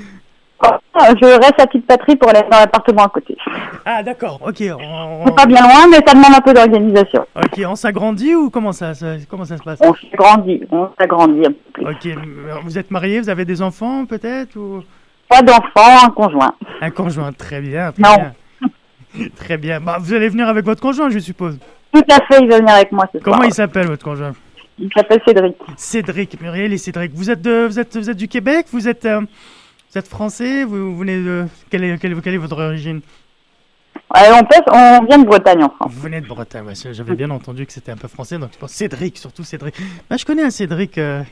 Je 0.62 1.26
reste 1.38 1.60
à 1.60 1.66
petite 1.66 1.86
patrie 1.86 2.16
pour 2.16 2.30
aller 2.30 2.40
dans 2.50 2.58
l'appartement 2.58 3.04
à 3.04 3.08
côté. 3.08 3.36
Ah 3.84 4.02
d'accord, 4.02 4.40
ok. 4.44 4.62
On, 4.80 5.24
C'est 5.26 5.34
pas 5.36 5.46
bien 5.46 5.60
loin, 5.62 5.86
mais 5.90 5.98
ça 6.06 6.14
demande 6.14 6.34
un 6.34 6.40
peu 6.40 6.54
d'organisation. 6.54 7.26
Ok, 7.36 7.60
on 7.66 7.76
s'agrandit 7.76 8.34
ou 8.34 8.48
comment 8.50 8.72
ça, 8.72 8.94
ça- 8.94 9.16
comment 9.28 9.44
ça 9.44 9.58
se 9.58 9.62
passe? 9.62 9.78
On 9.82 9.92
s'agrandit, 9.94 10.62
on 10.70 10.88
s'agrandit 10.98 11.46
un 11.46 11.52
peu 11.52 11.56
plus. 11.72 11.86
Ok, 11.86 12.18
vous 12.64 12.78
êtes 12.78 12.90
marié, 12.90 13.20
vous 13.20 13.28
avez 13.28 13.44
des 13.44 13.60
enfants 13.62 14.06
peut-être 14.06 14.56
ou? 14.56 14.82
Pas 15.28 15.42
d'enfant, 15.42 16.06
un 16.06 16.10
conjoint. 16.10 16.54
un 16.80 16.90
conjoint 16.90 17.32
Très 17.32 17.60
bien, 17.60 17.92
très 17.92 18.02
Non. 18.02 18.16
bien. 18.16 18.32
Très 19.36 19.56
bien. 19.56 19.80
Bah, 19.80 19.96
vous 20.00 20.12
allez 20.14 20.28
venir 20.28 20.46
avec 20.48 20.64
votre 20.64 20.80
conjoint, 20.82 21.08
je 21.10 21.18
suppose. 21.18 21.58
Tout 21.92 22.02
à 22.10 22.16
fait, 22.26 22.42
il 22.42 22.48
va 22.48 22.58
venir 22.58 22.74
avec 22.74 22.92
moi 22.92 23.06
ce 23.12 23.18
soir. 23.18 23.24
Comment 23.24 23.44
il 23.48 23.54
s'appelle 23.54 23.86
votre 23.86 24.04
conjoint? 24.04 24.32
Il 24.78 24.90
s'appelle 24.94 25.20
Cédric. 25.26 25.56
Cédric, 25.76 26.40
Muriel 26.40 26.72
et 26.72 26.76
Cédric. 26.78 27.12
Vous 27.14 27.30
êtes 27.30 27.40
de, 27.40 27.66
vous 27.66 27.78
êtes, 27.80 27.96
vous 27.96 28.10
êtes 28.10 28.16
du 28.16 28.28
Québec? 28.28 28.66
Vous 28.72 28.86
êtes, 28.88 29.06
euh, 29.06 29.22
vous 29.92 29.98
êtes 29.98 30.08
français 30.08 30.64
Vous, 30.64 30.92
vous 30.92 30.98
venez 30.98 31.16
de 31.22 31.46
quelle 31.70 31.84
est, 31.84 31.98
quelle, 31.98 32.12
est- 32.12 32.20
quelle 32.20 32.34
est 32.34 32.38
votre 32.38 32.60
origine? 32.62 33.00
Ouais, 34.14 34.28
on, 34.30 34.74
on 34.74 35.04
vient 35.04 35.18
de 35.18 35.24
Bretagne 35.26 35.64
en 35.64 35.68
France. 35.70 35.90
Vous 35.92 36.00
venez 36.02 36.20
de 36.20 36.26
Bretagne, 36.26 36.64
ouais, 36.66 36.74
c'est- 36.74 36.94
j'avais 36.94 37.14
bien 37.16 37.30
entendu 37.30 37.66
que 37.66 37.72
c'était 37.72 37.90
un 37.92 37.96
peu 37.96 38.06
français, 38.08 38.38
donc 38.38 38.50
je 38.52 38.58
pense 38.58 38.70
Cédric, 38.70 39.18
surtout 39.18 39.42
Cédric. 39.42 39.74
Bah, 40.08 40.16
je 40.16 40.24
connais 40.24 40.42
un 40.44 40.50
Cédric 40.50 40.96
euh, 40.98 41.22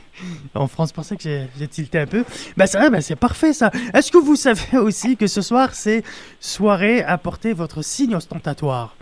en 0.53 0.67
France, 0.67 0.89
c'est 0.89 0.95
pour 0.95 1.05
ça 1.05 1.15
que 1.15 1.23
j'ai 1.23 1.67
tilté 1.67 1.99
un 1.99 2.05
peu. 2.07 2.25
Bah, 2.57 2.67
ça, 2.67 2.89
bah, 2.89 3.01
c'est 3.01 3.15
parfait 3.15 3.53
ça. 3.53 3.71
Est-ce 3.93 4.11
que 4.11 4.17
vous 4.17 4.35
savez 4.35 4.77
aussi 4.77 5.15
que 5.15 5.27
ce 5.27 5.41
soir, 5.41 5.69
c'est 5.73 6.03
soirée 6.39 7.01
à 7.03 7.17
porter 7.17 7.53
votre 7.53 7.81
signe 7.81 8.15
ostentatoire? 8.15 8.95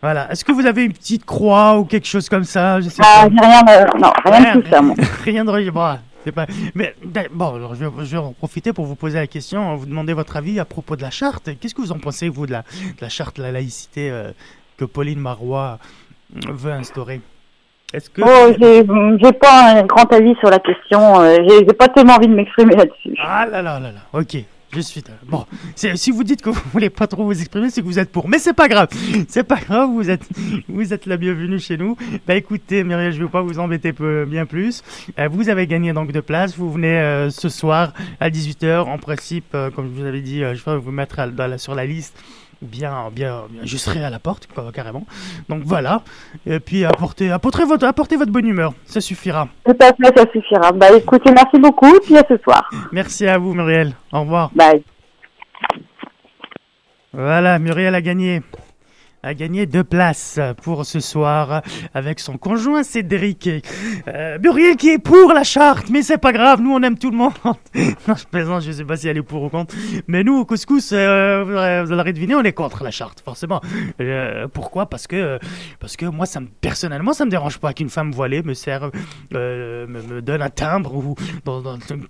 Voilà. 0.00 0.32
Est-ce 0.32 0.44
que 0.44 0.50
vous 0.50 0.66
avez 0.66 0.82
une 0.84 0.92
petite 0.92 1.24
croix 1.24 1.78
ou 1.78 1.84
quelque 1.84 2.08
chose 2.08 2.28
comme 2.28 2.42
ça? 2.44 2.80
Je 2.80 2.88
sais 2.88 3.02
Ah, 3.04 3.28
pas. 3.28 3.46
rien, 3.46 3.62
de- 3.62 3.98
non, 4.00 4.12
rien 4.24 4.56
de 4.56 4.60
tout 4.62 4.68
ça, 4.68 4.82
moi. 4.82 4.96
Rien 5.24 5.44
de. 5.44 5.70
Bon, 5.70 5.98
c'est 6.24 6.32
pas. 6.32 6.46
Mais 6.74 6.94
d'a- 7.04 7.28
bon, 7.32 7.54
alors, 7.56 7.74
je, 7.74 7.84
vais, 7.84 8.04
je 8.06 8.12
vais 8.12 8.18
en 8.18 8.32
profiter 8.32 8.72
pour 8.72 8.86
vous 8.86 8.94
poser 8.96 9.18
la 9.18 9.26
question, 9.26 9.74
vous 9.76 9.86
demander 9.86 10.12
votre 10.12 10.36
avis 10.36 10.58
à 10.60 10.64
propos 10.64 10.96
de 10.96 11.02
la 11.02 11.10
charte. 11.10 11.50
Qu'est-ce 11.60 11.74
que 11.74 11.80
vous 11.82 11.92
en 11.92 11.98
pensez 11.98 12.28
vous 12.28 12.46
de 12.46 12.52
la, 12.52 12.60
de 12.62 13.00
la 13.00 13.08
charte 13.08 13.36
de 13.38 13.42
la 13.42 13.52
laïcité 13.52 14.10
euh, 14.10 14.30
que 14.76 14.84
Pauline 14.84 15.18
Marois 15.20 15.78
euh, 16.36 16.40
veut 16.52 16.72
instaurer? 16.72 17.20
Est-ce 17.92 18.08
que 18.08 18.22
Oh, 18.24 19.16
j'ai 19.22 19.32
pas 19.32 19.74
un 19.78 19.82
grand 19.82 20.10
avis 20.14 20.34
sur 20.40 20.48
la 20.48 20.58
question. 20.58 21.20
euh, 21.20 21.36
j'ai 21.46 21.64
pas 21.74 21.88
tellement 21.88 22.14
envie 22.14 22.28
de 22.28 22.34
m'exprimer 22.34 22.74
là-dessus. 22.74 23.14
Ah 23.22 23.44
là 23.46 23.60
là 23.60 23.78
là 23.78 23.92
là. 23.92 24.00
Ok. 24.14 24.36
Je 24.74 24.80
suis 24.80 25.02
bon. 25.26 25.44
c'est- 25.76 25.96
Si 25.96 26.10
vous 26.10 26.24
dites 26.24 26.40
que 26.40 26.48
vous 26.48 26.62
voulez 26.72 26.88
pas 26.88 27.06
trop 27.06 27.24
vous 27.24 27.38
exprimer, 27.38 27.68
c'est 27.68 27.82
que 27.82 27.86
vous 27.86 27.98
êtes 27.98 28.10
pour. 28.10 28.26
Mais 28.28 28.38
c'est 28.38 28.54
pas 28.54 28.68
grave. 28.68 28.88
C'est 29.28 29.44
pas 29.44 29.56
grave. 29.60 29.90
Vous 29.90 30.08
êtes, 30.08 30.26
vous 30.68 30.94
êtes 30.94 31.04
la 31.04 31.18
bienvenue 31.18 31.58
chez 31.58 31.76
nous. 31.76 31.94
Bah 32.26 32.34
écoutez, 32.36 32.82
Muriel, 32.82 33.12
je 33.12 33.22
vais 33.22 33.28
pas 33.30 33.42
vous 33.42 33.58
embêter 33.58 33.92
peu- 33.92 34.24
bien 34.24 34.46
plus. 34.46 34.82
Euh, 35.18 35.28
vous 35.28 35.50
avez 35.50 35.66
gagné 35.66 35.92
donc 35.92 36.10
de 36.12 36.20
place. 36.20 36.56
Vous 36.56 36.72
venez 36.72 36.98
euh, 36.98 37.28
ce 37.28 37.50
soir 37.50 37.92
à 38.18 38.30
18h. 38.30 38.86
En 38.88 38.96
principe, 38.96 39.54
euh, 39.54 39.70
comme 39.70 39.90
je 39.94 40.00
vous 40.00 40.06
avais 40.06 40.22
dit, 40.22 40.42
euh, 40.42 40.54
je 40.54 40.64
vais 40.64 40.78
vous 40.78 40.90
mettre 40.90 41.18
à- 41.20 41.58
sur 41.58 41.74
la 41.74 41.84
liste. 41.84 42.16
Bien, 42.62 43.10
bien, 43.10 43.42
bien, 43.50 43.62
je 43.64 43.76
serai 43.76 44.04
à 44.04 44.08
la 44.10 44.20
porte, 44.20 44.46
quoi, 44.46 44.70
carrément. 44.72 45.04
Donc 45.48 45.62
voilà. 45.64 46.02
Et 46.46 46.60
puis 46.60 46.84
apportez, 46.84 47.32
apportez 47.32 47.64
votre, 47.64 47.84
apportez 47.84 48.16
votre 48.16 48.30
bonne 48.30 48.46
humeur. 48.46 48.72
Ça 48.86 49.00
suffira. 49.00 49.48
Tout 49.64 49.76
à 49.80 49.92
fait, 49.92 50.16
ça 50.16 50.24
suffira. 50.32 50.70
Bah 50.70 50.96
écoutez, 50.96 51.32
merci 51.32 51.58
beaucoup, 51.58 51.92
puis 52.04 52.16
à 52.16 52.24
ce 52.28 52.36
soir. 52.38 52.70
Merci 52.92 53.26
à 53.26 53.36
vous, 53.36 53.52
Muriel. 53.52 53.94
Au 54.12 54.20
revoir. 54.20 54.50
Bye. 54.54 54.84
Voilà, 57.12 57.58
Muriel 57.58 57.96
a 57.96 58.00
gagné. 58.00 58.42
A 59.24 59.34
gagné 59.34 59.66
deux 59.66 59.84
places 59.84 60.40
pour 60.62 60.84
ce 60.84 60.98
soir 60.98 61.62
avec 61.94 62.18
son 62.18 62.38
conjoint 62.38 62.82
Cédric. 62.82 63.48
Euh, 64.08 64.38
qui 64.76 64.88
est 64.88 64.98
pour 64.98 65.32
la 65.32 65.44
charte, 65.44 65.90
mais 65.90 66.02
c'est 66.02 66.18
pas 66.18 66.32
grave, 66.32 66.60
nous 66.60 66.72
on 66.72 66.82
aime 66.82 66.98
tout 66.98 67.12
le 67.12 67.16
monde. 67.16 67.32
non, 68.08 68.16
je 68.16 68.24
plaisante, 68.26 68.62
je 68.62 68.72
sais 68.72 68.84
pas 68.84 68.96
si 68.96 69.06
elle 69.06 69.18
est 69.18 69.22
pour 69.22 69.44
ou 69.44 69.48
contre. 69.48 69.76
Mais 70.08 70.24
nous 70.24 70.38
au 70.38 70.44
couscous, 70.44 70.90
euh, 70.92 71.44
vous 71.44 71.52
aurez- 71.52 71.84
vous 71.84 71.92
l'aurez 71.94 72.12
deviné, 72.12 72.34
on 72.34 72.42
est 72.42 72.52
contre 72.52 72.82
la 72.82 72.90
charte, 72.90 73.20
forcément. 73.20 73.60
Euh, 74.00 74.48
pourquoi? 74.52 74.86
Parce 74.86 75.06
que 75.06 75.38
parce 75.78 75.96
que 75.96 76.06
moi, 76.06 76.26
ça 76.26 76.40
me, 76.40 76.48
personnellement, 76.60 77.12
ça 77.12 77.24
me 77.24 77.30
dérange 77.30 77.58
pas 77.58 77.72
qu'une 77.74 77.90
femme 77.90 78.10
voilée 78.10 78.42
me 78.42 78.54
serve, 78.54 78.90
euh, 79.34 79.86
me, 79.86 80.02
me 80.02 80.20
donne 80.20 80.42
un 80.42 80.50
timbre 80.50 80.96
ou 80.96 81.14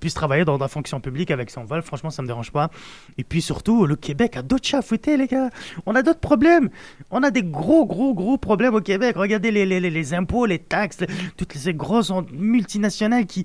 puisse 0.01 0.15
travailler 0.15 0.47
dans 0.47 0.57
la 0.57 0.69
fonction 0.69 0.99
publique 1.01 1.31
avec 1.31 1.51
son 1.51 1.65
voile. 1.65 1.83
Franchement, 1.83 2.09
ça 2.09 2.23
me 2.23 2.27
dérange 2.27 2.53
pas. 2.53 2.71
Et 3.19 3.25
puis 3.25 3.43
surtout, 3.43 3.85
le 3.87 3.97
Québec 3.97 4.39
a 4.39 4.41
d'autres 4.43 4.67
chats 4.67 4.79
à 4.79 4.83
fouetter, 4.83 5.19
les 5.19 5.27
gars. 5.27 5.51
On 5.85 5.95
a 5.95 6.01
d'autres 6.01 6.21
problèmes. 6.21 6.71
On 7.11 7.23
a 7.23 7.31
des 7.31 7.43
gros, 7.43 7.87
gros, 7.87 8.15
gros 8.15 8.39
problèmes 8.39 8.75
au 8.75 8.81
Québec. 8.81 9.17
Regardez 9.17 9.51
les, 9.51 9.67
les, 9.67 9.81
les- 9.81 10.15
impôts, 10.15 10.47
les 10.47 10.59
taxes, 10.59 11.05
toutes 11.37 11.53
ces 11.55 11.75
grosses 11.75 12.13
multinationales 12.33 13.27
qui, 13.27 13.45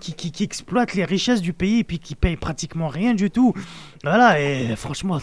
qui, 0.00 0.14
qui, 0.32 0.44
exploitent 0.44 0.94
les 0.94 1.04
richesses 1.04 1.40
du 1.40 1.52
pays 1.52 1.80
et 1.80 1.84
puis 1.84 1.98
qui 1.98 2.14
payent 2.14 2.36
pratiquement 2.36 2.88
rien 2.88 3.14
du 3.14 3.30
tout. 3.30 3.54
Voilà, 4.02 4.40
et 4.40 4.74
franchement, 4.76 5.18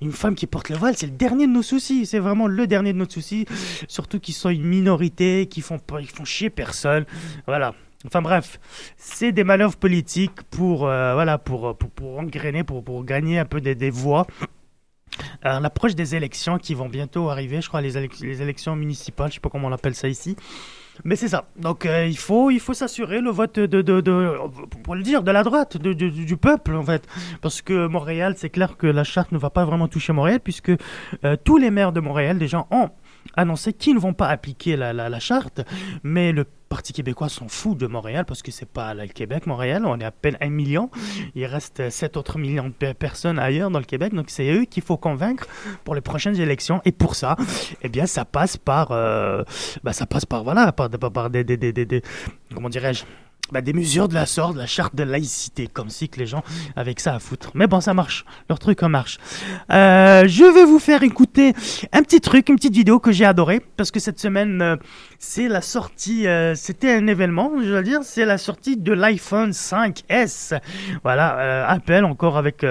une 0.00 0.12
femme 0.12 0.34
qui 0.34 0.46
porte 0.46 0.68
le 0.68 0.76
voile, 0.76 0.96
c'est 0.96 1.06
le 1.06 1.12
dernier 1.12 1.46
de 1.46 1.52
nos 1.52 1.62
soucis. 1.62 2.06
C'est 2.06 2.18
vraiment 2.18 2.46
le 2.46 2.66
dernier 2.66 2.92
de 2.92 2.98
nos 2.98 3.08
soucis. 3.08 3.46
Surtout 3.88 4.20
qu'ils 4.20 4.34
sont 4.34 4.50
une 4.50 4.64
minorité, 4.64 5.46
qui 5.46 5.60
font, 5.60 5.78
ils 6.00 6.10
font 6.10 6.24
chier 6.24 6.50
personne. 6.50 7.04
Voilà. 7.46 7.74
Enfin 8.06 8.22
bref, 8.22 8.58
c'est 8.96 9.30
des 9.30 9.44
manœuvres 9.44 9.76
politiques 9.76 10.42
pour, 10.50 10.86
euh, 10.86 11.12
voilà, 11.12 11.36
pour, 11.36 11.76
pour, 11.76 11.90
pour 11.90 12.18
engrainer, 12.18 12.64
pour, 12.64 12.82
pour 12.82 13.04
gagner 13.04 13.38
un 13.38 13.44
peu 13.44 13.60
des, 13.60 13.74
des 13.74 13.90
voix. 13.90 14.26
L'approche 15.42 15.94
des 15.94 16.14
élections 16.14 16.58
qui 16.58 16.74
vont 16.74 16.88
bientôt 16.88 17.30
arriver, 17.30 17.60
je 17.60 17.68
crois, 17.68 17.80
les, 17.80 17.96
élec- 17.96 18.22
les 18.22 18.42
élections 18.42 18.76
municipales, 18.76 19.28
je 19.30 19.34
sais 19.34 19.40
pas 19.40 19.50
comment 19.50 19.68
on 19.68 19.72
appelle 19.72 19.94
ça 19.94 20.08
ici. 20.08 20.36
Mais 21.04 21.16
c'est 21.16 21.28
ça. 21.28 21.44
Donc 21.56 21.86
euh, 21.86 22.06
il 22.06 22.18
faut, 22.18 22.50
il 22.50 22.60
faut 22.60 22.74
s'assurer 22.74 23.20
le 23.20 23.30
vote 23.30 23.58
de, 23.58 23.80
pour 24.82 24.94
le 24.94 25.02
dire, 25.02 25.22
de 25.22 25.30
la 25.30 25.42
droite, 25.42 25.78
du 25.78 26.36
peuple 26.36 26.74
en 26.74 26.82
fait. 26.82 27.06
Parce 27.40 27.62
que 27.62 27.86
Montréal, 27.86 28.34
c'est 28.36 28.50
clair 28.50 28.76
que 28.76 28.86
la 28.86 29.04
charte 29.04 29.32
ne 29.32 29.38
va 29.38 29.48
pas 29.48 29.64
vraiment 29.64 29.88
toucher 29.88 30.12
Montréal 30.12 30.40
puisque 30.40 30.72
euh, 31.24 31.36
tous 31.42 31.56
les 31.56 31.70
maires 31.70 31.92
de 31.92 32.00
Montréal 32.00 32.38
déjà 32.38 32.66
ont 32.70 32.90
annoncé 33.34 33.72
qu'ils 33.72 33.94
ne 33.94 34.00
vont 34.00 34.12
pas 34.14 34.28
appliquer 34.28 34.76
la, 34.76 34.92
la- 34.92 35.20
charte. 35.20 35.60
Mais 36.02 36.32
le 36.32 36.44
Parti 36.68 36.92
québécois 36.92 37.28
s'en 37.28 37.48
fout 37.48 37.76
de 37.76 37.86
Montréal 37.88 38.24
parce 38.24 38.42
que 38.42 38.52
c'est 38.52 38.68
pas 38.68 38.94
le 38.94 39.08
Québec, 39.08 39.46
Montréal. 39.46 39.82
On 39.86 39.98
est 39.98 40.04
à 40.04 40.12
peine 40.12 40.36
un 40.40 40.50
million. 40.50 40.88
Il 41.34 41.44
reste 41.46 41.90
7 41.90 42.16
autres 42.16 42.38
millions 42.38 42.68
de 42.68 42.72
pe- 42.72 42.94
personnes 42.94 43.40
ailleurs 43.40 43.70
dans 43.70 43.80
le 43.80 43.84
Québec. 43.84 44.14
Donc 44.14 44.26
c'est 44.30 44.48
eux 44.52 44.64
qu'il 44.66 44.84
faut 44.84 44.96
convaincre 44.96 45.46
pour 45.84 45.96
les 45.96 46.00
prochaines 46.00 46.40
élections. 46.40 46.80
Et 46.84 46.92
pour 46.92 47.16
ça, 47.16 47.34
eh 47.82 47.88
bien, 47.88 48.06
ça 48.06 48.24
passe 48.24 48.56
par, 48.56 48.92
euh, 48.92 49.42
bah, 49.82 49.92
ça 49.92 50.06
passe 50.06 50.24
par 50.24 50.44
voilà, 50.44 50.70
par, 50.70 50.88
par, 50.90 51.28
des, 51.28 51.42
des, 51.42 51.56
des- 51.56 51.72
des- 51.72 52.02
comment 52.54 52.68
dirais-je, 52.68 53.02
bah, 53.52 53.60
des 53.60 53.72
mesures 53.72 54.08
de 54.08 54.14
la 54.14 54.26
sorte, 54.26 54.56
la 54.56 54.66
charte 54.66 54.94
de 54.94 55.02
laïcité, 55.02 55.66
comme 55.66 55.90
si 55.90 56.08
que 56.08 56.18
les 56.18 56.26
gens 56.26 56.42
avec 56.76 57.00
ça 57.00 57.14
à 57.14 57.18
foutre. 57.18 57.50
Mais 57.54 57.66
bon, 57.66 57.80
ça 57.80 57.94
marche, 57.94 58.24
leur 58.48 58.58
truc 58.58 58.82
en 58.82 58.88
marche. 58.88 59.18
Euh, 59.72 60.26
je 60.26 60.44
vais 60.44 60.64
vous 60.64 60.78
faire 60.78 61.02
écouter 61.02 61.54
un 61.92 62.02
petit 62.02 62.20
truc, 62.20 62.48
une 62.48 62.56
petite 62.56 62.74
vidéo 62.74 62.98
que 62.98 63.12
j'ai 63.12 63.24
adoré 63.24 63.60
parce 63.76 63.90
que 63.90 64.00
cette 64.00 64.20
semaine, 64.20 64.62
euh, 64.62 64.76
c'est 65.18 65.48
la 65.48 65.60
sortie, 65.60 66.26
euh, 66.26 66.54
c'était 66.54 66.92
un 66.92 67.06
événement, 67.06 67.52
je 67.62 67.68
dois 67.68 67.82
dire, 67.82 68.00
c'est 68.02 68.24
la 68.24 68.38
sortie 68.38 68.76
de 68.76 68.92
l'iPhone 68.92 69.50
5S. 69.50 70.58
Voilà, 71.02 71.38
euh, 71.38 71.64
Apple 71.66 72.04
encore 72.04 72.36
avec. 72.36 72.64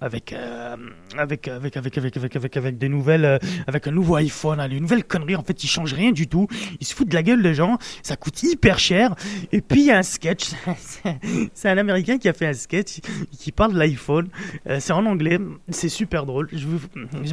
Avec, 0.00 0.32
euh, 0.32 0.76
avec, 1.16 1.48
avec, 1.48 1.76
avec, 1.76 1.98
avec, 1.98 2.16
avec, 2.16 2.36
avec, 2.36 2.56
avec 2.56 2.78
des 2.78 2.88
nouvelles, 2.88 3.24
euh, 3.24 3.38
avec 3.66 3.86
un 3.86 3.90
nouveau 3.90 4.16
iPhone, 4.16 4.60
hein, 4.60 4.68
les 4.68 4.80
nouvelles 4.80 5.04
conneries, 5.04 5.36
en 5.36 5.42
fait, 5.42 5.62
ils 5.64 5.68
changent 5.68 5.92
rien 5.94 6.12
du 6.12 6.26
tout. 6.28 6.46
Ils 6.80 6.86
se 6.86 6.94
foutent 6.94 7.08
de 7.08 7.14
la 7.14 7.22
gueule 7.22 7.42
des 7.42 7.54
gens, 7.54 7.78
ça 8.02 8.16
coûte 8.16 8.42
hyper 8.42 8.78
cher. 8.78 9.14
Et 9.52 9.60
puis, 9.60 9.80
il 9.80 9.86
y 9.86 9.90
a 9.90 9.98
un 9.98 10.02
sketch, 10.02 10.50
c'est 11.54 11.68
un 11.68 11.78
Américain 11.78 12.18
qui 12.18 12.28
a 12.28 12.32
fait 12.32 12.46
un 12.46 12.52
sketch 12.52 13.00
qui 13.38 13.52
parle 13.52 13.74
de 13.74 13.78
l'iPhone. 13.78 14.28
Euh, 14.68 14.78
c'est 14.80 14.92
en 14.92 15.04
anglais, 15.06 15.38
c'est 15.68 15.88
super 15.88 16.26
drôle. 16.26 16.48
Je 16.52 16.66
vous- 16.66 16.80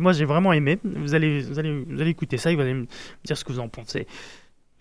moi, 0.01 0.13
j'ai 0.13 0.25
vraiment 0.25 0.53
aimé. 0.53 0.79
Vous 0.83 1.13
allez, 1.15 1.41
vous, 1.41 1.59
allez, 1.59 1.83
vous 1.87 2.01
allez 2.01 2.11
écouter 2.11 2.37
ça, 2.37 2.53
vous 2.53 2.59
allez 2.61 2.73
me 2.73 2.85
dire 3.23 3.37
ce 3.37 3.43
que 3.43 3.51
vous 3.51 3.59
en 3.59 3.69
pensez. 3.69 4.07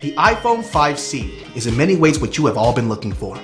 The 0.01 0.13
iPhone 0.17 0.61
5C 0.63 1.23
is 1.55 1.67
in 1.67 1.75
many 1.77 1.95
ways 1.95 2.19
what 2.19 2.35
you 2.37 2.45
have 2.47 2.57
all 2.57 2.73
been 2.73 2.89
looking 2.89 3.13
for 3.13 3.37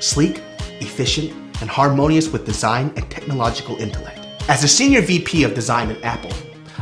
sleek, 0.00 0.40
efficient, 0.80 1.30
and 1.60 1.70
harmonious 1.70 2.28
with 2.28 2.44
design 2.44 2.92
and 2.96 3.10
technological 3.10 3.76
intellect. 3.76 4.26
As 4.48 4.64
a 4.64 4.68
senior 4.68 5.02
VP 5.02 5.44
of 5.44 5.54
design 5.54 5.90
at 5.90 6.02
Apple, 6.02 6.32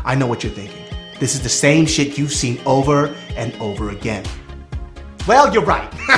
I 0.04 0.14
know 0.14 0.26
what 0.26 0.44
you're 0.44 0.52
thinking. 0.52 0.82
This 1.18 1.34
is 1.34 1.42
the 1.42 1.48
same 1.48 1.86
shit 1.86 2.18
you've 2.18 2.32
seen 2.32 2.60
over 2.66 3.14
and 3.36 3.54
over 3.60 3.90
again. 3.90 4.24
Well, 5.26 5.52
you're 5.52 5.64
right. 5.64 5.92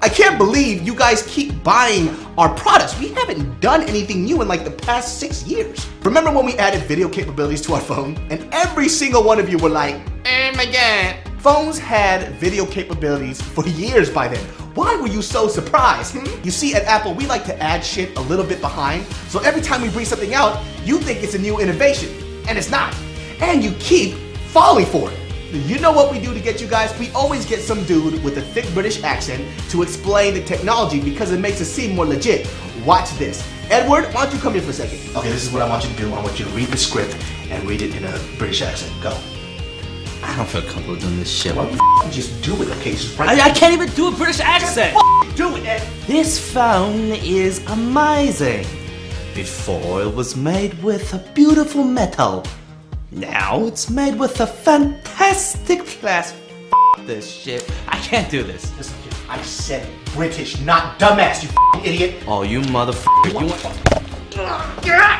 I 0.00 0.08
can't 0.08 0.38
believe 0.38 0.82
you 0.82 0.94
guys 0.94 1.22
keep 1.26 1.62
buying 1.64 2.08
our 2.38 2.54
products. 2.54 2.98
We 2.98 3.08
haven't 3.08 3.60
done 3.60 3.82
anything 3.82 4.24
new 4.24 4.42
in 4.42 4.48
like 4.48 4.64
the 4.64 4.70
past 4.70 5.18
six 5.18 5.44
years. 5.44 5.88
Remember 6.02 6.30
when 6.30 6.46
we 6.46 6.54
added 6.54 6.82
video 6.82 7.08
capabilities 7.08 7.62
to 7.62 7.74
our 7.74 7.80
phone? 7.80 8.16
And 8.30 8.48
every 8.52 8.88
single 8.88 9.24
one 9.24 9.40
of 9.40 9.48
you 9.48 9.58
were 9.58 9.68
like, 9.68 9.96
oh 10.26 10.52
my 10.54 10.66
god. 10.66 11.16
Phones 11.40 11.78
had 11.78 12.34
video 12.34 12.64
capabilities 12.64 13.40
for 13.40 13.66
years 13.66 14.08
by 14.08 14.28
then. 14.28 14.46
Why 14.74 14.96
were 14.96 15.08
you 15.08 15.20
so 15.20 15.48
surprised? 15.48 16.14
Hmm? 16.16 16.44
You 16.44 16.50
see, 16.50 16.74
at 16.74 16.84
Apple, 16.84 17.12
we 17.12 17.26
like 17.26 17.44
to 17.44 17.62
add 17.62 17.84
shit 17.84 18.16
a 18.16 18.20
little 18.22 18.44
bit 18.44 18.62
behind. 18.62 19.04
So 19.28 19.38
every 19.40 19.60
time 19.60 19.82
we 19.82 19.90
bring 19.90 20.06
something 20.06 20.32
out, 20.32 20.62
you 20.84 20.98
think 20.98 21.22
it's 21.22 21.34
a 21.34 21.38
new 21.38 21.60
innovation. 21.60 22.08
And 22.48 22.56
it's 22.56 22.70
not. 22.70 22.94
And 23.40 23.62
you 23.62 23.72
keep 23.72 24.14
falling 24.48 24.86
for 24.86 25.10
it. 25.10 25.18
You 25.52 25.78
know 25.78 25.92
what 25.92 26.10
we 26.10 26.18
do 26.18 26.32
to 26.32 26.40
get 26.40 26.62
you 26.62 26.66
guys? 26.66 26.98
We 26.98 27.10
always 27.10 27.44
get 27.44 27.60
some 27.60 27.84
dude 27.84 28.24
with 28.24 28.38
a 28.38 28.40
thick 28.40 28.66
British 28.72 29.02
accent 29.02 29.46
to 29.68 29.82
explain 29.82 30.32
the 30.32 30.42
technology 30.42 31.00
because 31.02 31.32
it 31.32 31.40
makes 31.40 31.60
it 31.60 31.66
seem 31.66 31.94
more 31.94 32.06
legit. 32.06 32.48
Watch 32.86 33.10
this. 33.18 33.46
Edward, 33.70 34.06
why 34.14 34.24
don't 34.24 34.34
you 34.34 34.40
come 34.40 34.54
here 34.54 34.62
for 34.62 34.70
a 34.70 34.72
second? 34.72 34.98
Okay, 35.14 35.30
this 35.30 35.46
is 35.46 35.52
what 35.52 35.60
I 35.60 35.68
want 35.68 35.84
you 35.84 35.90
to 35.90 35.96
do. 35.96 36.14
I 36.14 36.22
want 36.22 36.38
you 36.38 36.46
to 36.46 36.50
read 36.52 36.68
the 36.68 36.78
script 36.78 37.14
and 37.50 37.62
read 37.68 37.82
it 37.82 37.94
in 37.94 38.04
a 38.04 38.18
British 38.38 38.62
accent. 38.62 38.90
Go. 39.02 39.14
I 40.22 40.36
don't 40.36 40.48
feel 40.48 40.62
comfortable 40.62 40.96
doing 40.96 41.18
this 41.18 41.30
shit. 41.30 41.54
Why 41.54 41.64
don't 41.66 42.12
just 42.12 42.42
do 42.42 42.54
it, 42.62 42.68
okay? 42.78 42.96
I, 43.18 43.40
I 43.40 43.50
can't 43.50 43.74
even 43.74 43.88
do 43.90 44.08
a 44.08 44.12
British 44.12 44.40
accent. 44.40 44.96
do 45.36 45.56
it, 45.56 45.66
Ed. 45.66 45.82
This 46.06 46.38
phone 46.52 47.12
is 47.12 47.64
amazing. 47.66 48.64
Before 49.34 50.02
it 50.02 50.14
was 50.14 50.36
made 50.36 50.80
with 50.82 51.12
a 51.14 51.18
beautiful 51.34 51.84
metal. 51.84 52.44
Now 53.10 53.64
it's 53.66 53.90
made 53.90 54.18
with 54.18 54.40
a 54.40 54.46
fantastic 54.46 55.84
plastic. 55.86 56.40
F- 56.98 57.06
this 57.06 57.30
shit. 57.30 57.70
I 57.88 57.98
can't 57.98 58.30
do 58.30 58.42
this. 58.42 58.74
Listen, 58.76 58.96
I 59.28 59.40
said 59.42 59.88
British, 60.14 60.60
not 60.60 60.98
dumbass, 60.98 61.42
you 61.42 61.48
idiot. 61.82 62.22
Oh, 62.26 62.42
you 62.42 62.60
motherfucker. 62.60 63.96
You. 63.96 64.01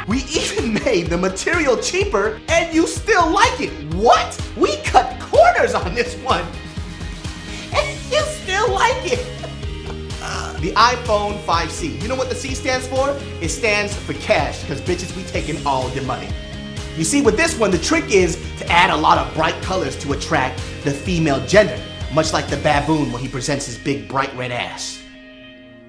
We 0.09 0.19
even 0.25 0.75
made 0.85 1.09
the 1.09 1.19
material 1.19 1.77
cheaper 1.77 2.41
and 2.49 2.75
you 2.75 2.87
still 2.87 3.31
like 3.31 3.61
it. 3.61 3.73
What? 3.95 4.41
We 4.57 4.77
cut 4.79 5.21
corners 5.21 5.75
on 5.75 5.95
this 5.95 6.15
one. 6.17 6.45
And 7.75 7.99
you 8.13 8.21
still 8.21 8.71
like 8.73 9.11
it. 9.11 9.27
The 10.63 10.71
iPhone 10.75 11.43
5C. 11.43 12.01
You 12.01 12.07
know 12.07 12.15
what 12.15 12.29
the 12.29 12.37
C 12.37 12.55
stands 12.55 12.87
for? 12.87 13.19
It 13.41 13.49
stands 13.49 13.97
for 13.97 14.13
cash 14.13 14.61
because 14.61 14.81
bitches 14.81 15.13
be 15.13 15.25
taking 15.25 15.67
all 15.67 15.89
the 15.89 16.03
money. 16.03 16.29
You 16.97 17.03
see, 17.03 17.21
with 17.21 17.37
this 17.37 17.59
one, 17.59 17.73
the 17.73 17.79
trick 17.79 18.13
is 18.13 18.37
to 18.59 18.71
add 18.71 18.91
a 18.91 18.97
lot 18.97 19.19
of 19.19 19.35
bright 19.35 19.61
colors 19.63 19.97
to 20.05 20.13
attract 20.13 20.59
the 20.85 20.93
female 20.93 21.45
gender, 21.49 21.77
much 22.15 22.33
like 22.33 22.47
the 22.47 22.59
baboon 22.59 23.11
when 23.11 23.21
he 23.21 23.27
presents 23.27 23.67
his 23.67 23.77
big 23.77 24.07
bright 24.07 24.33
red 24.37 24.53
ass. 24.53 25.02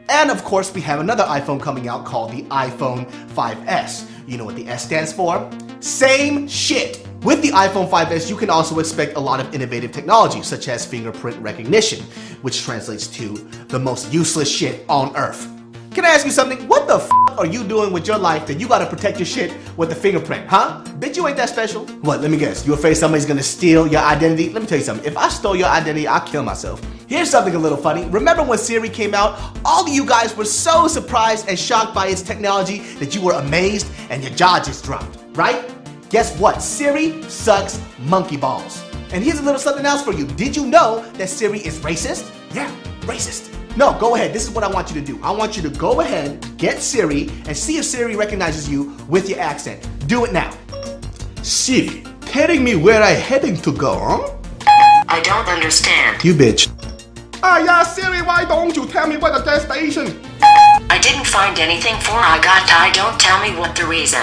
And 0.10 0.30
of 0.30 0.44
course, 0.44 0.74
we 0.74 0.82
have 0.82 1.00
another 1.00 1.24
iPhone 1.24 1.62
coming 1.62 1.88
out 1.88 2.06
called 2.06 2.32
the 2.32 2.44
iPhone 2.44 3.10
5S. 3.36 4.10
You 4.28 4.38
know 4.38 4.46
what 4.46 4.56
the 4.56 4.68
S 4.68 4.86
stands 4.86 5.14
for? 5.14 5.50
Same 5.80 6.48
shit. 6.48 7.06
With 7.22 7.42
the 7.42 7.50
iPhone 7.50 7.90
5S, 7.90 8.30
you 8.30 8.36
can 8.36 8.50
also 8.50 8.80
expect 8.80 9.16
a 9.16 9.20
lot 9.20 9.40
of 9.40 9.54
innovative 9.56 9.92
technology, 9.92 10.42
such 10.42 10.68
as 10.68 10.86
fingerprint 10.86 11.38
recognition, 11.38 12.04
which 12.42 12.64
translates 12.64 13.08
to 13.08 13.34
the 13.70 13.80
most 13.80 14.12
useless 14.12 14.54
shit 14.54 14.86
on 14.90 15.16
earth. 15.16 15.53
Can 15.94 16.06
I 16.06 16.10
ask 16.10 16.26
you 16.26 16.32
something? 16.32 16.68
What 16.68 16.88
the 16.88 16.96
f 16.96 17.10
are 17.38 17.46
you 17.46 17.64
doing 17.64 17.94
with 17.94 18.08
your 18.08 18.18
life 18.18 18.48
that 18.48 18.60
you 18.60 18.68
gotta 18.68 18.88
protect 18.88 19.20
your 19.20 19.28
shit 19.28 19.56
with 19.78 19.90
the 19.90 19.96
fingerprint, 19.96 20.48
huh? 20.48 20.84
Bitch, 20.98 21.16
you 21.18 21.28
ain't 21.28 21.38
that 21.38 21.50
special. 21.50 21.86
What, 22.02 22.20
let 22.20 22.32
me 22.32 22.38
guess, 22.38 22.66
you 22.66 22.74
afraid 22.74 22.96
somebody's 22.96 23.28
gonna 23.28 23.44
steal 23.44 23.86
your 23.86 24.02
identity? 24.02 24.50
Let 24.50 24.64
me 24.64 24.68
tell 24.68 24.80
you 24.80 24.84
something, 24.84 25.06
if 25.06 25.16
I 25.16 25.30
stole 25.30 25.56
your 25.56 25.68
identity, 25.68 26.08
I'd 26.08 26.26
kill 26.26 26.42
myself. 26.42 26.82
Here's 27.08 27.30
something 27.30 27.54
a 27.54 27.60
little 27.60 27.78
funny. 27.78 28.06
Remember 28.08 28.42
when 28.42 28.58
Siri 28.58 28.90
came 28.90 29.14
out? 29.14 29.40
All 29.64 29.84
of 29.84 29.94
you 29.94 30.04
guys 30.04 30.36
were 30.36 30.46
so 30.46 30.88
surprised 30.88 31.48
and 31.48 31.60
shocked 31.60 31.94
by 31.94 32.08
its 32.08 32.24
technology 32.24 32.80
that 32.98 33.14
you 33.14 33.22
were 33.22 33.34
amazed 33.34 33.86
and 34.10 34.24
your 34.24 34.34
jaw 34.34 34.60
just 34.60 34.84
dropped, 34.84 35.20
right? 35.36 35.72
Guess 36.10 36.40
what? 36.40 36.64
Siri 36.64 37.22
sucks 37.30 37.80
monkey 38.00 38.38
balls. 38.38 38.84
And 39.12 39.24
here's 39.24 39.38
a 39.38 39.44
little 39.44 39.60
something 39.60 39.86
else 39.86 40.04
for 40.04 40.12
you. 40.12 40.26
Did 40.26 40.56
you 40.56 40.66
know 40.66 41.06
that 41.14 41.30
Siri 41.30 41.60
is 41.60 41.78
racist? 41.82 42.32
Yeah, 42.52 42.74
racist. 43.02 43.52
No, 43.76 43.98
go 44.00 44.14
ahead. 44.14 44.34
This 44.34 44.44
is 44.44 44.52
what 44.52 44.64
I 44.64 44.68
want 44.68 44.94
you 44.94 45.02
to 45.02 45.06
do. 45.06 45.20
I 45.24 45.32
want 45.32 45.58
you 45.58 45.64
to 45.64 45.70
go 45.70 46.02
ahead, 46.02 46.46
get 46.58 46.80
Siri, 46.80 47.30
and 47.48 47.58
see 47.58 47.78
if 47.78 47.86
Siri 47.86 48.16
recognizes 48.16 48.70
you 48.70 48.96
with 49.10 49.28
your 49.28 49.40
accent. 49.40 49.88
Do 50.06 50.26
it 50.26 50.32
now. 50.32 50.54
Siri, 51.42 52.04
telling 52.22 52.64
me 52.64 52.76
where 52.76 53.02
I 53.02 53.12
heading 53.12 53.58
to 53.58 53.72
go, 53.72 53.98
huh? 53.98 54.38
I 55.08 55.22
don't 55.22 55.48
understand. 55.48 56.24
You 56.24 56.36
bitch. 56.36 56.70
Ah, 57.42 57.58
yeah, 57.58 57.82
Siri, 57.84 58.22
why 58.22 58.46
don't 58.46 58.76
you 58.76 58.86
tell 58.86 59.08
me 59.08 59.18
where 59.18 59.34
the 59.34 59.44
gas 59.44 59.64
station? 59.66 60.22
I 60.90 61.00
didn't 61.00 61.26
find 61.26 61.58
anything 61.58 61.96
for 62.02 62.14
I 62.14 62.40
got 62.42 62.70
I 62.72 62.92
don't 62.92 63.20
tell 63.20 63.42
me 63.42 63.58
what 63.60 63.76
the 63.76 63.88
reason. 63.88 64.22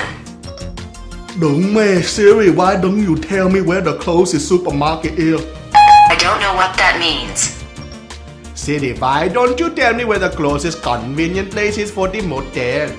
Đúng 1.40 1.74
mẹ, 1.74 2.02
Siri, 2.02 2.50
why 2.50 2.76
don't 2.76 3.02
you 3.02 3.16
tell 3.16 3.48
me 3.48 3.60
where 3.60 3.80
the 3.80 3.98
closest 3.98 4.48
supermarket 4.48 5.18
is? 5.18 5.40
I 6.08 6.16
don't 6.18 6.40
know 6.40 6.54
what 6.54 6.76
that 6.76 6.98
means. 7.00 7.59
Siri, 8.60 8.92
why 8.92 9.26
don't 9.26 9.58
you 9.58 9.70
tell 9.74 9.94
me 9.94 10.04
where 10.04 10.18
the 10.18 10.28
closest 10.28 10.82
convenient 10.82 11.50
place 11.50 11.78
is 11.78 11.90
for 11.90 12.08
the 12.08 12.20
motel? 12.20 12.94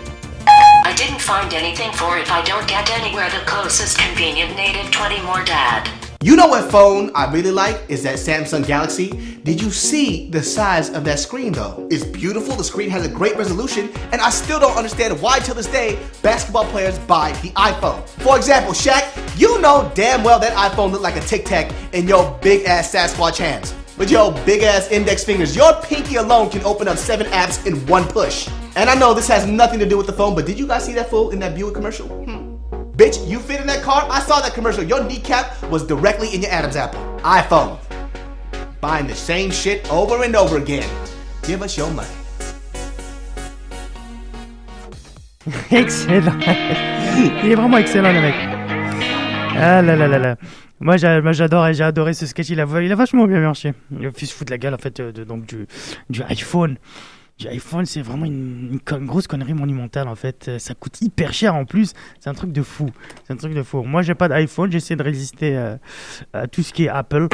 I 0.48 0.92
didn't 0.98 1.22
find 1.22 1.54
anything 1.54 1.92
for 1.92 2.18
if 2.18 2.32
I 2.32 2.42
don't 2.42 2.68
get 2.68 2.90
anywhere 2.90 3.30
the 3.30 3.46
closest 3.46 4.00
convenient 4.00 4.56
native 4.56 4.90
20 4.90 5.22
more 5.22 5.44
dad. 5.44 5.88
You 6.24 6.36
know 6.36 6.48
what 6.48 6.72
phone 6.72 7.12
I 7.14 7.32
really 7.32 7.52
like 7.52 7.80
is 7.90 8.02
that 8.02 8.16
Samsung 8.16 8.66
Galaxy. 8.66 9.10
Did 9.44 9.62
you 9.62 9.70
see 9.70 10.32
the 10.32 10.42
size 10.42 10.90
of 10.90 11.04
that 11.04 11.20
screen 11.20 11.54
though? 11.54 11.88
It's 11.92 12.06
beautiful, 12.06 12.56
the 12.56 12.64
screen 12.64 12.90
has 12.90 13.06
a 13.06 13.10
great 13.10 13.38
resolution, 13.38 13.92
and 14.12 14.20
I 14.20 14.32
still 14.32 14.60
don't 14.60 14.76
understand 14.76 15.22
why 15.22 15.42
till 15.42 15.54
this 15.54 15.68
day 15.68 16.00
basketball 16.24 16.66
players 16.66 16.98
buy 16.98 17.34
the 17.44 17.50
iPhone. 17.50 18.04
For 18.24 18.36
example, 18.36 18.74
Shaq, 18.74 19.06
you 19.40 19.62
know 19.62 19.92
damn 19.94 20.24
well 20.24 20.40
that 20.40 20.54
iPhone 20.54 20.92
looked 20.92 21.04
like 21.04 21.18
a 21.18 21.22
Tic 21.22 21.46
Tac 21.46 21.72
in 21.94 22.08
your 22.08 22.36
big 22.42 22.66
ass 22.66 22.92
Sasquatch 22.92 23.38
hands. 23.38 23.76
With 23.98 24.10
yo, 24.10 24.32
big 24.46 24.64
ass 24.64 24.90
index 24.90 25.24
fingers, 25.24 25.56
your 25.56 25.74
pinky 25.84 26.16
alone 26.16 26.50
can 26.50 26.64
open 26.64 26.88
up 26.88 26.98
seven 26.98 27.28
apps 27.28 27.66
in 27.66 27.86
one 27.88 28.06
push. 28.08 28.50
And 28.76 28.90
I 28.90 28.96
know 28.96 29.14
this 29.14 29.28
has 29.28 29.46
nothing 29.46 29.80
to 29.80 29.88
do 29.88 29.98
with 29.98 30.08
the 30.08 30.14
phone, 30.14 30.34
but 30.34 30.46
did 30.46 30.58
you 30.58 30.66
guys 30.66 30.86
see 30.86 30.94
that 30.94 31.10
fool 31.10 31.32
in 31.32 31.40
that 31.40 31.56
Buick 31.56 31.74
commercial? 31.74 32.08
Hmm. 32.08 32.56
Bitch, 32.96 33.28
you 33.28 33.40
fit 33.40 33.60
in 33.60 33.68
that 33.68 33.84
car? 33.84 34.08
I 34.10 34.22
saw 34.22 34.40
that 34.42 34.54
commercial. 34.54 34.84
Your 34.84 35.04
kneecap 35.04 35.62
was 35.70 35.86
directly 35.86 36.34
in 36.34 36.42
your 36.42 36.52
Adam's 36.52 36.76
apple. 36.76 37.02
iPhone. 37.20 37.80
Buying 38.80 39.08
the 39.08 39.16
same 39.16 39.52
shit 39.52 39.90
over 39.92 40.24
and 40.24 40.36
over 40.36 40.58
again. 40.58 40.90
Give 41.44 41.62
us 41.62 41.78
your 41.78 41.92
money. 41.92 42.10
excellent. 45.72 46.44
Il 47.44 47.52
est 47.52 47.56
vraiment 47.56 47.78
excellent, 47.78 48.14
le 48.14 48.22
mec. 48.22 48.61
Ah 49.58 49.82
là 49.82 49.96
là 49.96 50.08
là 50.08 50.20
là. 50.20 50.36
Moi, 50.80 50.98
j'a- 50.98 51.22
moi, 51.22 51.32
j'adore 51.32 51.68
et 51.68 51.74
j'ai 51.74 51.84
adoré 51.84 52.14
ce 52.14 52.26
sketch. 52.26 52.50
Il 52.50 52.60
a, 52.60 52.66
vachement 52.66 53.28
bien 53.28 53.40
marché. 53.40 53.74
Il 54.00 54.10
fait 54.12 54.26
se 54.26 54.34
foutre 54.34 54.52
la 54.52 54.58
gueule 54.58 54.74
en 54.74 54.80
fait 54.80 55.00
euh, 55.00 55.12
de- 55.12 55.24
donc 55.24 55.46
du, 55.46 55.68
iPhone. 56.28 56.78
Du 57.38 57.48
iPhone, 57.48 57.86
c'est 57.86 58.02
vraiment 58.02 58.26
une, 58.26 58.80
grosse 58.86 59.28
connerie 59.28 59.54
monumentale 59.54 60.08
en 60.08 60.16
fait. 60.16 60.48
Euh, 60.48 60.60
Ça 60.60 60.74
coûte 60.74 61.00
hyper 61.02 61.34
cher 61.34 61.54
en 61.54 61.66
plus. 61.66 61.94
C'est 62.20 62.30
un 62.30 62.34
truc 62.34 62.52
de 62.52 62.64
fou. 62.64 62.90
C'est 63.26 63.34
un 63.34 63.36
truc 63.36 63.54
de 63.54 63.62
fou. 63.62 63.84
Moi, 63.84 64.02
j'ai 64.02 64.16
pas 64.16 64.28
d'iPhone. 64.28 64.72
J'essaie 64.72 64.96
de 64.96 65.04
résister 65.04 65.56
euh, 65.56 65.76
à 66.34 66.48
tout 66.48 66.64
ce 66.64 66.74
qui 66.74 66.86
est 66.86 66.90
Apple. 66.90 67.28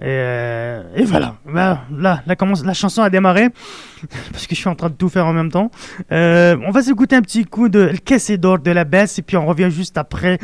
Et, 0.00 1.04
voilà. 1.04 1.36
Bah, 1.52 1.84
là, 1.90 2.22
la 2.26 2.74
chanson 2.74 3.02
a 3.02 3.10
démarré 3.10 3.48
parce 4.32 4.46
que 4.46 4.54
je 4.54 4.60
suis 4.60 4.68
en 4.68 4.76
train 4.76 4.90
de 4.90 4.94
tout 4.94 5.08
faire 5.08 5.26
en 5.26 5.32
même 5.32 5.50
temps. 5.50 5.70
On 6.10 6.70
va 6.72 6.82
s'écouter 6.82 7.16
un 7.16 7.22
petit 7.22 7.44
coup 7.44 7.68
de 7.68 7.88
El 7.88 8.00
Quesador 8.00 8.60
de 8.60 8.70
la 8.70 8.84
baisse 8.84 9.18
et 9.18 9.22
puis 9.22 9.36
on 9.36 9.46
revient 9.46 9.70
juste 9.70 9.98
après. 9.98 10.38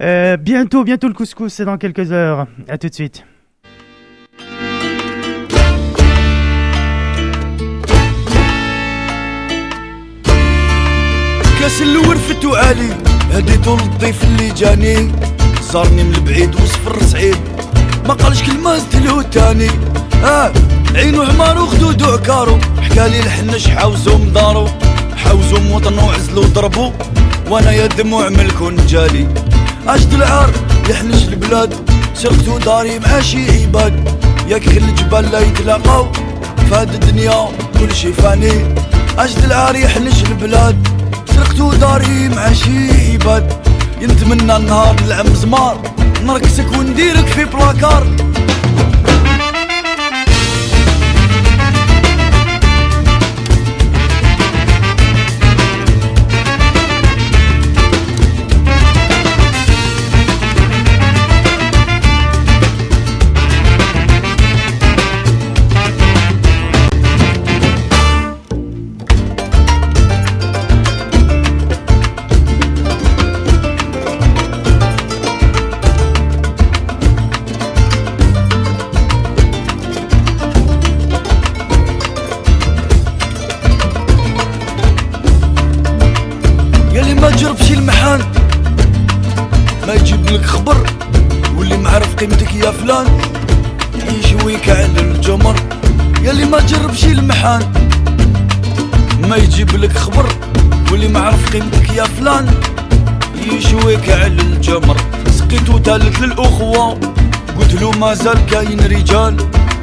Euh, 0.00 0.36
bientôt, 0.36 0.84
bientôt 0.84 1.08
le 1.08 1.14
couscous, 1.14 1.52
c'est 1.52 1.64
dans 1.64 1.76
quelques 1.76 2.12
heures. 2.12 2.46
À 2.68 2.78
tout 2.78 2.88
de 2.88 2.94
suite. 2.94 3.24
كاس 11.60 11.82
الورفت 11.82 12.44
وعالي 12.44 12.96
هديتو 13.32 13.76
للضيف 13.76 14.24
اللي 14.24 14.50
جاني. 14.50 15.12
زارني 15.72 16.02
من 16.02 16.14
البعيد 16.14 16.54
وصفر 16.54 17.02
سعيد 17.02 17.36
ما 18.06 18.14
قالش 18.14 18.42
كلمة 18.42 18.76
زدلو 18.76 19.22
تاني. 19.22 19.70
آه 20.24 20.52
عينو 20.94 21.24
حمار 21.24 21.58
وخدود 21.58 22.02
وعكارو 22.02 22.58
حكالي 22.82 23.20
الحنش 23.20 23.68
حاوزو 23.68 24.18
مدارو 24.18 24.68
حاوزو 25.16 25.60
موطن 25.60 25.98
وعزلو 25.98 26.42
ضربو. 26.42 26.92
وأنا 27.50 27.72
يا 27.72 27.86
دموع 27.86 28.28
ملكون 28.28 28.76
جالي. 28.86 29.28
اجد 29.86 30.12
العار 30.14 30.50
يحنش 30.90 31.28
البلاد. 31.28 31.74
سرقتو 32.14 32.58
داري 32.58 32.98
مع 32.98 33.20
شي 33.20 33.62
عباد. 33.62 34.18
ياك 34.48 34.68
غير 34.68 34.82
الجبال 34.82 35.32
لا 35.32 35.40
يتلاقاو. 35.40 36.06
فهاد 36.70 36.94
الدنيا 36.94 37.48
كل 37.78 37.94
شي 37.94 38.12
فاني. 38.12 38.74
اجد 39.18 39.44
العار 39.44 39.76
يحنش 39.76 40.22
البلاد. 40.22 40.88
سرقتو 41.34 41.72
داري 41.72 42.28
مع 42.28 42.52
شي 42.52 43.12
عباد. 43.12 43.52
ينتمنى 44.00 44.56
النهار 44.56 44.96
نلعب 45.04 45.26
مزمار 45.30 45.78
نركسك 46.24 46.72
ونديرك 46.72 47.26
في 47.26 47.44
بلاكار. 47.44 48.06
فلان. 92.88 93.06
يشويك 94.18 94.68
على 94.68 95.00
الجمر. 95.00 95.56
يا 96.22 96.30
اللي 96.30 96.44
ما 96.44 96.60
جربش 96.60 97.04
المحان. 97.04 97.62
ما 99.28 99.36
يجيب 99.36 99.76
لك 99.76 99.98
خبر. 99.98 100.26
واللي 100.92 101.08
معرف 101.08 101.52
قيمتك 101.52 101.90
يا 101.90 102.04
فلان. 102.04 102.46
يشويك 103.52 104.10
على 104.10 104.26
الجمر. 104.26 104.96
سقيت 105.38 105.68
وتالت 105.68 106.20
للأخوة. 106.20 106.98
قلت 107.60 107.74
له 107.80 107.90
مازال 107.90 108.46
كاين 108.46 108.80
رجال. 108.80 109.36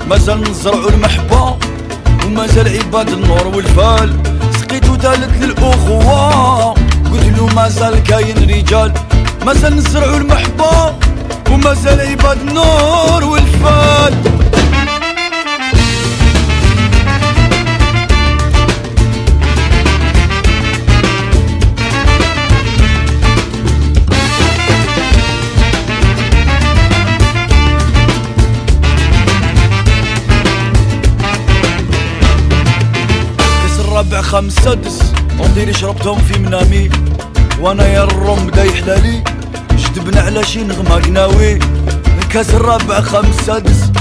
مازال 0.09 0.41
نزرعوا 0.41 0.89
المحبة. 0.89 1.57
ومازال 2.25 2.77
عباد 2.77 3.09
النور 3.09 3.47
والفال. 3.47 4.09
سقيت 4.59 4.89
وتالت 4.89 5.43
للأخوة. 5.43 6.73
قلت 7.11 7.37
له 7.37 7.45
مازال 7.55 8.03
كاين 8.03 8.37
رجال. 8.37 8.93
مازال 9.45 9.75
نزرعوا 9.75 10.17
المحبة. 10.17 11.04
وما 11.51 11.73
زال 11.73 11.99
نور 11.99 12.31
النور 12.31 13.23
والفاد 13.23 14.35
ربع 33.95 34.21
خمسة 34.21 34.73
دس 34.73 34.99
عمري 35.39 35.73
شربتهم 35.73 36.19
في 36.19 36.39
منامي. 36.39 36.89
وأنا 37.59 37.87
يا 37.87 38.03
الرم 38.03 38.49
دايح 38.49 38.87
لالي. 38.87 39.34
جدبنا 39.95 40.21
على 40.21 40.43
شي 40.43 40.63
نغمة 40.63 40.95
قناوي 40.95 41.59
كاس 42.29 42.49
الرابع 42.49 43.01
خمس 43.01 43.35
سادس. 43.45 43.91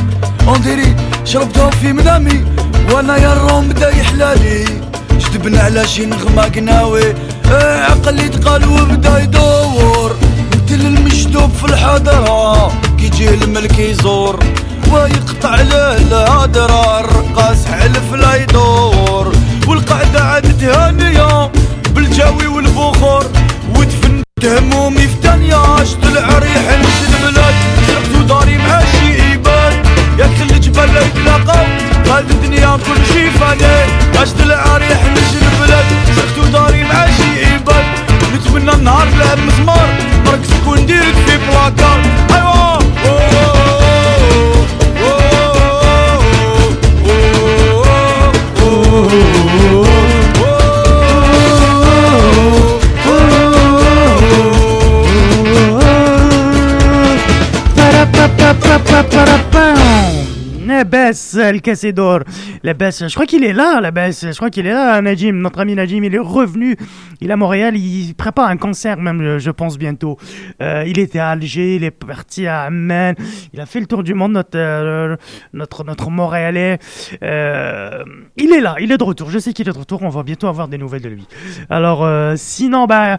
ونديري 0.46 0.96
شربتهم 1.24 1.70
في 1.70 1.92
منامي. 1.92 2.44
وأنا 2.90 3.16
يا 3.16 3.32
الرم 3.32 3.68
بدا 3.68 3.88
يحلالي. 3.88 4.64
جدبنا 5.10 5.60
على 5.60 5.88
شي 5.88 6.06
نغمة 6.06 6.42
قناوي 6.42 7.02
إيه 7.02 7.84
عقلي 7.84 8.28
تقال 8.28 8.68
وبدا 8.68 9.18
يدور. 9.18 10.16
مثل 10.52 10.80
المشدوب 10.80 11.50
في 11.52 11.64
الحضرة 11.64 12.68
كي 12.98 13.06
يجي 13.06 13.34
الملك 13.34 13.78
يزور. 13.78 14.38
ويقطع 14.92 15.54
له 15.54 15.96
الهدرة 15.96 17.00
الرقاص 17.00 17.66
حلف 17.66 18.14
لا 18.14 18.34
يدور. 18.34 19.32
والقعدة 19.68 20.24
عادت 20.24 20.64
هانية 20.64 21.50
بالجاوي 21.94 22.46
والبخور. 22.46 23.26
زدت 24.44 24.62
همومي 24.62 25.08
في 25.08 25.14
تانية 25.22 25.54
عشت 25.56 25.98
العريح 26.04 26.78
نسد 26.80 27.20
بلاد 27.22 27.54
سرقت 27.86 28.28
داري 28.28 28.58
ماشي 28.58 29.22
إيباد 29.30 29.86
ياك 30.18 30.30
لا 31.24 31.38
لقاو 31.38 31.66
هاد 32.06 32.30
الدنيا 32.30 32.76
كل 32.76 33.06
شي 33.14 33.30
فاني. 33.30 33.64
عشت 34.20 34.40
العريح 34.40 35.04
نسد 35.12 35.43
le 61.52 61.60
Cassédor. 61.60 62.20
La 62.62 62.74
baisse, 62.74 63.06
je 63.06 63.14
crois 63.14 63.26
qu'il 63.26 63.44
est 63.44 63.52
là, 63.52 63.80
la 63.80 63.90
baisse. 63.90 64.26
Je 64.26 64.36
crois 64.36 64.50
qu'il 64.50 64.66
est 64.66 64.72
là, 64.72 65.00
Najim. 65.00 65.32
Notre 65.32 65.60
ami 65.60 65.74
Najim, 65.74 66.04
il 66.04 66.14
est 66.14 66.18
revenu. 66.18 66.76
Il 67.20 67.30
est 67.30 67.32
à 67.32 67.36
Montréal. 67.36 67.76
Il 67.76 68.14
prépare 68.14 68.48
un 68.48 68.56
concert, 68.56 68.98
même, 68.98 69.38
je 69.38 69.50
pense, 69.50 69.78
bientôt. 69.78 70.18
Euh, 70.62 70.84
il 70.86 70.98
était 70.98 71.18
à 71.18 71.30
Alger, 71.30 71.76
il 71.76 71.84
est 71.84 71.90
parti 71.90 72.46
à 72.46 72.62
Amman. 72.62 73.14
Il 73.52 73.60
a 73.60 73.66
fait 73.66 73.80
le 73.80 73.86
tour 73.86 74.02
du 74.02 74.14
monde, 74.14 74.32
notre, 74.32 74.58
euh, 74.58 75.16
notre, 75.52 75.84
notre 75.84 76.10
Montréalais. 76.10 76.78
Euh, 77.22 78.04
il 78.36 78.52
est 78.52 78.60
là, 78.60 78.76
il 78.80 78.92
est 78.92 78.98
de 78.98 79.04
retour. 79.04 79.30
Je 79.30 79.38
sais 79.38 79.52
qu'il 79.52 79.68
est 79.68 79.72
de 79.72 79.78
retour. 79.78 80.02
On 80.02 80.08
va 80.08 80.22
bientôt 80.22 80.46
avoir 80.46 80.68
des 80.68 80.78
nouvelles 80.78 81.02
de 81.02 81.08
lui. 81.08 81.26
Alors, 81.70 82.04
euh, 82.04 82.34
sinon, 82.36 82.86
bah. 82.86 83.18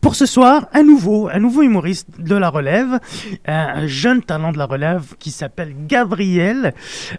Pour 0.00 0.14
ce 0.16 0.26
soir, 0.26 0.68
un 0.72 0.82
nouveau, 0.82 1.28
un 1.28 1.38
nouveau 1.38 1.62
humoriste 1.62 2.20
de 2.20 2.34
la 2.34 2.48
relève, 2.48 2.98
un 3.46 3.86
jeune 3.86 4.22
talent 4.22 4.52
de 4.52 4.58
la 4.58 4.64
relève 4.64 5.14
qui 5.18 5.30
s'appelle 5.30 5.74
Gabriel. 5.86 6.74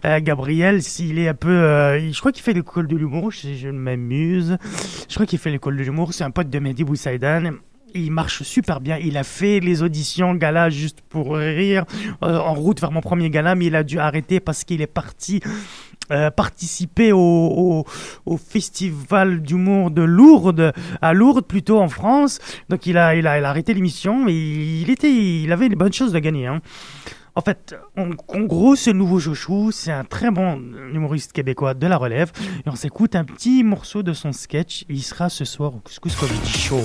Euh, 0.06 0.20
Gabriel, 0.22 0.82
s'il 0.82 1.20
est 1.20 1.28
un 1.28 1.34
peu, 1.34 1.50
euh, 1.50 2.12
je 2.12 2.20
crois 2.20 2.32
qu'il 2.32 2.44
fait 2.44 2.54
l'école 2.54 2.88
de 2.88 2.96
l'humour, 2.96 3.32
si 3.32 3.58
je 3.58 3.70
m'amuse. 3.70 4.58
Je 5.08 5.14
crois 5.14 5.26
qu'il 5.26 5.40
fait 5.40 5.52
l'école 5.52 5.78
de 5.78 5.84
l'humour. 5.84 6.14
C'est 6.14 6.24
un 6.24 6.32
pote 6.32 6.50
de 6.50 6.60
Mehdi 6.60 6.84
Boussaïdan. 6.84 7.52
Il 7.96 8.12
marche 8.12 8.42
super 8.42 8.82
bien. 8.82 8.98
Il 8.98 9.18
a 9.18 9.24
fait 9.24 9.60
les 9.60 9.84
auditions 9.84 10.34
gala 10.34 10.72
juste 10.72 11.02
pour 11.02 11.36
rire 11.36 11.86
euh, 12.24 12.38
en 12.38 12.54
route 12.56 12.82
vers 12.82 12.92
mon 12.92 13.02
premier 13.02 13.30
gala, 13.30 13.54
mais 13.54 13.68
il 13.68 13.76
a 13.76 13.84
dû 13.84 14.00
arrêter 14.00 14.40
parce 14.40 14.64
qu'il 14.64 14.82
est 14.82 14.88
parti 14.88 15.42
euh, 16.12 16.30
participer 16.32 17.12
au, 17.14 17.86
festival 18.50 19.42
d'humour 19.42 19.92
de 19.92 20.02
Lourdes, 20.02 20.74
à 21.02 21.14
Lourdes 21.14 21.46
plutôt 21.46 21.80
en 21.80 21.88
France. 21.88 22.40
Donc 22.70 22.86
il 22.86 22.98
a, 22.98 23.16
il 23.16 23.28
a, 23.28 23.50
arrêté 23.50 23.74
l'émission, 23.74 24.24
mais 24.24 24.34
il, 24.34 24.90
était, 24.90 25.12
il 25.12 25.52
avait 25.52 25.70
des 25.70 25.76
bonnes 25.76 25.94
choses 25.94 26.12
de 26.12 26.20
gagner. 26.20 26.48
Hein. 26.48 26.62
En 27.36 27.42
fait, 27.42 27.76
en, 27.98 28.42
gros, 28.42 28.76
ce 28.76 28.92
nouveau 28.92 29.18
Jochou, 29.18 29.72
c'est 29.72 29.92
un 29.92 30.04
très 30.04 30.30
bon 30.30 30.62
humoriste 30.94 31.32
québécois 31.32 31.74
de 31.74 31.88
la 31.88 31.98
relève. 31.98 32.32
Et 32.66 32.70
on 32.70 32.76
s'écoute 32.76 33.16
un 33.16 33.24
petit 33.24 33.64
morceau 33.64 34.04
de 34.04 34.14
son 34.14 34.32
sketch. 34.34 34.86
Il 34.88 35.02
sera 35.02 35.30
ce 35.30 35.44
soir 35.44 35.74
au 35.74 35.80
Couscous 35.80 36.16
Comedy 36.16 36.50
Show. 36.50 36.82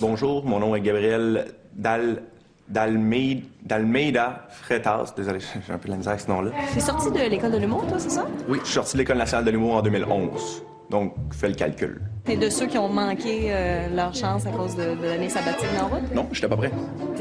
Bonjour, 0.00 0.44
mon 0.46 0.60
nom 0.60 0.76
est 0.76 0.80
Gabriel 0.80 1.54
Dal, 1.74 2.22
Dalmeida, 2.70 4.46
Freitas. 4.48 5.12
Désolé, 5.16 5.38
j'ai 5.66 5.72
un 5.72 5.78
peu 5.78 5.86
de 5.86 5.90
la 5.92 5.96
misère 5.96 6.12
avec 6.12 6.22
ce 6.24 6.28
nom-là. 6.30 6.50
T'es 6.72 6.80
sorti 6.80 7.10
de 7.10 7.28
l'école 7.28 7.52
de 7.52 7.58
l'humour, 7.58 7.84
toi, 7.86 7.98
c'est 7.98 8.10
ça? 8.10 8.26
Oui, 8.48 8.58
je 8.60 8.66
suis 8.66 8.74
sorti 8.74 8.94
de 8.94 8.98
l'École 8.98 9.18
nationale 9.18 9.44
de 9.44 9.50
l'humour 9.50 9.76
en 9.76 9.82
2011. 9.82 10.62
Donc, 10.90 11.14
fais 11.32 11.48
le 11.48 11.54
calcul. 11.54 12.00
T'es 12.24 12.36
de 12.36 12.48
ceux 12.50 12.66
qui 12.66 12.76
ont 12.78 12.88
manqué 12.88 13.48
euh, 13.50 13.88
leur 13.94 14.12
chance 14.14 14.44
à 14.46 14.50
cause 14.50 14.74
de, 14.76 14.94
de 14.96 15.04
l'année 15.06 15.28
sabbatique 15.28 15.68
en 15.80 15.86
route? 15.86 16.14
Non, 16.14 16.28
j'étais 16.32 16.48
pas 16.48 16.56
prêt. 16.56 16.72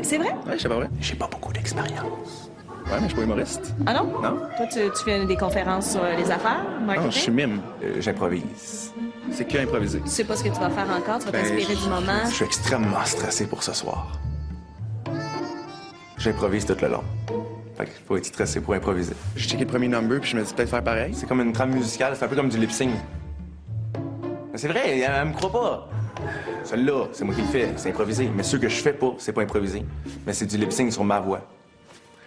C'est 0.01 0.17
vrai? 0.17 0.29
Ouais, 0.47 0.57
j'étais 0.57 0.69
pas 0.69 0.77
prêt. 0.77 0.89
J'ai 0.99 1.15
pas 1.15 1.27
beaucoup 1.31 1.53
d'expérience. 1.53 2.51
Ouais, 2.87 2.95
mais 2.95 3.01
je 3.03 3.07
suis 3.09 3.15
pas 3.17 3.21
humoriste. 3.23 3.75
Ah 3.85 3.93
non? 3.93 4.05
Non? 4.23 4.37
Toi, 4.57 4.65
tu, 4.71 4.79
tu 4.79 5.03
fais 5.05 5.23
des 5.25 5.35
conférences 5.37 5.91
sur 5.91 6.01
les 6.03 6.31
affaires, 6.31 6.63
marketing? 6.83 7.05
Non, 7.05 7.11
je 7.11 7.19
suis 7.19 7.31
mime. 7.31 7.59
Euh, 7.83 8.01
J'improvise. 8.01 8.91
C'est 9.31 9.45
que 9.45 9.59
improviser. 9.59 10.01
Tu 10.01 10.09
sais 10.09 10.23
pas 10.23 10.35
ce 10.35 10.43
que 10.43 10.49
tu 10.49 10.59
vas 10.59 10.71
faire 10.71 10.87
encore, 10.89 11.19
tu 11.19 11.25
vas 11.25 11.31
Ben, 11.31 11.43
t'inspirer 11.43 11.75
du 11.75 11.87
moment? 11.89 12.25
Je 12.27 12.33
suis 12.33 12.45
extrêmement 12.45 13.05
stressé 13.05 13.45
pour 13.45 13.61
ce 13.61 13.73
soir. 13.73 14.17
J'improvise 16.19 16.65
tout 16.65 16.75
le 16.81 16.89
long. 16.89 17.03
Fait 17.77 17.85
qu'il 17.85 18.03
faut 18.05 18.17
être 18.17 18.25
stressé 18.25 18.59
pour 18.59 18.73
improviser. 18.73 19.13
J'ai 19.37 19.47
checké 19.47 19.63
le 19.63 19.69
premier 19.69 19.87
number 19.87 20.19
puis 20.19 20.31
je 20.31 20.37
me 20.37 20.43
dis 20.43 20.53
peut-être 20.53 20.69
faire 20.69 20.83
pareil. 20.83 21.13
C'est 21.15 21.27
comme 21.27 21.39
une 21.39 21.53
trame 21.53 21.71
musicale, 21.71 22.13
c'est 22.17 22.25
un 22.25 22.27
peu 22.27 22.35
comme 22.35 22.49
du 22.49 22.57
lip 22.57 22.71
sync. 22.71 22.91
Mais 24.51 24.57
c'est 24.57 24.67
vrai, 24.67 24.99
elle, 24.99 25.27
me 25.27 25.33
croit 25.33 25.51
pas. 25.51 25.89
Celui-là, 26.65 27.07
c'est 27.13 27.23
moi 27.23 27.33
qui 27.33 27.41
le 27.41 27.47
fais, 27.47 27.69
c'est 27.77 27.89
improvisé. 27.89 28.29
Mais 28.35 28.43
ceux 28.43 28.59
que 28.59 28.67
je 28.67 28.81
fais 28.81 28.91
pas, 28.91 29.13
c'est 29.17 29.31
pas 29.31 29.43
improvisé. 29.43 29.85
Mais 30.27 30.33
c'est 30.33 30.45
du 30.45 30.57
lip 30.57 30.73
sync 30.73 30.91
sur 30.91 31.05
ma 31.05 31.21
voix. 31.21 31.41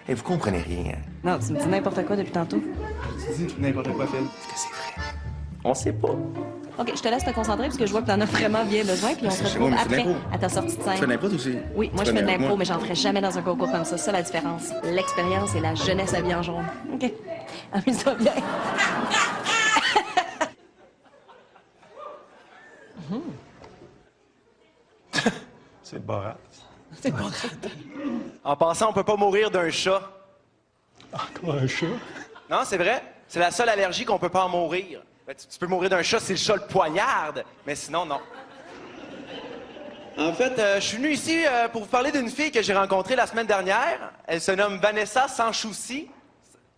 Et 0.09 0.15
vous 0.15 0.23
comprenez 0.23 0.63
rien. 0.63 0.97
Non, 1.23 1.39
tu 1.39 1.53
me 1.53 1.61
dis 1.61 1.69
n'importe 1.69 2.05
quoi 2.07 2.17
depuis 2.17 2.33
tantôt. 2.33 2.63
Tu 3.37 3.45
dis 3.45 3.55
n'importe 3.59 3.93
quoi, 3.93 4.07
Phil. 4.07 4.21
Est-ce 4.21 4.49
que 4.49 4.55
c'est 4.57 4.69
vrai? 4.71 5.13
On 5.65 5.75
sait 5.75 5.93
pas. 5.93 6.17
OK, 6.79 6.93
je 6.97 7.03
te 7.03 7.09
laisse 7.09 7.25
te 7.25 7.31
concentrer 7.31 7.67
parce 7.67 7.77
que 7.77 7.85
je 7.87 7.93
vois 7.93 8.01
que 8.03 8.07
t'en 8.07 8.21
as 8.21 8.25
vraiment 8.25 8.65
bien 8.65 8.83
besoin, 8.85 9.15
puis 9.15 9.27
on 9.27 9.31
se 9.31 9.45
C'est 9.45 9.59
retrouve 9.59 9.75
après 9.79 10.07
à 10.33 10.39
ta 10.39 10.49
sortie 10.49 10.77
de 10.77 10.83
scène. 10.83 10.95
Tu 10.95 11.01
fais 11.01 11.07
de 11.07 11.11
l'impro, 11.13 11.27
aussi? 11.29 11.59
Oui, 11.75 11.91
moi 11.95 12.05
je 12.05 12.13
fais 12.13 12.23
de 12.23 12.27
l'impro, 12.27 12.57
mais 12.57 12.65
j'en 12.65 12.79
ferai 12.79 12.95
jamais 12.95 13.21
dans 13.21 13.37
un 13.37 13.43
concours 13.43 13.71
comme 13.71 13.85
ça. 13.85 13.99
C'est 13.99 14.05
ça 14.05 14.13
la 14.13 14.23
différence. 14.23 14.71
L'expérience 14.85 15.55
et 15.55 15.61
la 15.61 15.75
jeunesse 15.75 16.15
habillée 16.15 16.35
en 16.35 16.43
jaune. 16.43 16.65
OK. 16.95 17.13
Amuse-toi 17.73 18.15
bien. 18.15 18.33
C'est 25.83 26.05
barat. 26.05 26.39
C'est 27.03 27.11
pas 27.11 27.25
En 28.45 28.57
passant, 28.57 28.91
on 28.91 28.93
peut 28.95 29.05
pas 29.05 29.17
mourir 29.17 29.51
d'un 29.51 29.69
chat. 29.69 30.01
Encore 31.13 31.55
un 31.55 31.67
chat? 31.67 31.87
Non, 32.51 32.61
c'est 32.65 32.79
vrai. 32.79 33.03
C'est 33.29 33.41
la 33.41 33.51
seule 33.51 33.69
allergie 33.69 34.07
qu'on 34.07 34.19
peut 34.19 34.31
pas 34.31 34.45
en 34.45 34.49
mourir. 34.49 35.03
Ben, 35.27 35.35
tu, 35.37 35.47
tu 35.47 35.59
peux 35.59 35.67
mourir 35.67 35.91
d'un 35.91 36.03
chat 36.03 36.21
si 36.21 36.33
le 36.33 36.39
chat 36.39 36.57
le 36.57 36.67
poignarde, 36.67 37.45
mais 37.67 37.75
sinon, 37.75 38.05
non. 38.05 38.21
En 40.19 40.33
fait, 40.35 40.59
euh, 40.59 40.81
je 40.81 40.87
suis 40.87 40.97
venu 40.99 41.13
ici 41.13 41.45
euh, 41.47 41.69
pour 41.69 41.83
vous 41.83 41.89
parler 41.89 42.13
d'une 42.13 42.29
fille 42.29 42.51
que 42.51 42.61
j'ai 42.61 42.75
rencontrée 42.75 43.17
la 43.17 43.27
semaine 43.27 43.47
dernière. 43.47 44.13
Elle 44.27 44.41
se 44.41 44.53
nomme 44.53 44.79
Vanessa 44.79 45.29
Sanchouci. 45.29 46.11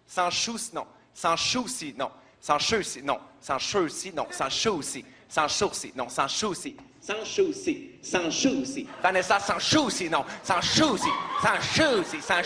Sanchouci, 0.06 0.70
non. 0.74 0.86
Sanchouci, 1.12 1.94
non. 1.98 2.10
Sanchouci, 2.40 3.02
non. 3.02 3.18
Sanchouci, 3.40 4.12
non. 4.14 4.26
Sanchouci. 4.30 5.04
Sanchouci, 5.28 5.92
non. 5.96 6.06
Chaussée. 7.24 7.98
Sans 8.02 8.30
chaussée. 8.30 8.86
Vanessa, 9.02 9.38
sans 9.38 9.58
chaussée, 9.58 10.08
non. 10.08 10.24
Sans 10.42 10.60
chaussée. 10.60 11.08
Sans 11.42 12.42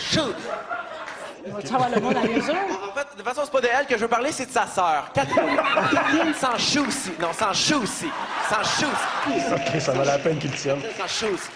Tu 1.43 1.73
vas 1.73 1.89
le 1.89 2.01
mot 2.01 2.13
dans 2.13 2.21
les 2.21 2.35
yeux? 2.35 2.39
En 2.39 2.93
fait, 2.93 3.07
de 3.11 3.17
toute 3.17 3.23
façon, 3.23 3.41
c'est 3.45 3.51
pas 3.51 3.61
de 3.61 3.67
elle 3.67 3.85
que 3.85 3.95
je 3.95 4.01
veux 4.01 4.07
parler, 4.07 4.31
c'est 4.31 4.45
de 4.45 4.51
sa 4.51 4.67
sœur. 4.67 5.09
Catherine. 5.13 5.57
Catherine 5.91 6.33
sans 6.33 6.57
chaussée. 6.57 7.13
Non, 7.19 7.33
sans 7.33 7.53
chaussée. 7.53 8.09
Sans 8.49 8.63
chaussée. 8.63 9.53
Ok, 9.53 9.81
ça 9.81 9.91
valait 9.93 10.11
la 10.11 10.19
peine 10.19 10.37
qu'il 10.37 10.51
tienne. 10.51 10.81
Sans 10.97 11.07
chaussée. 11.07 11.49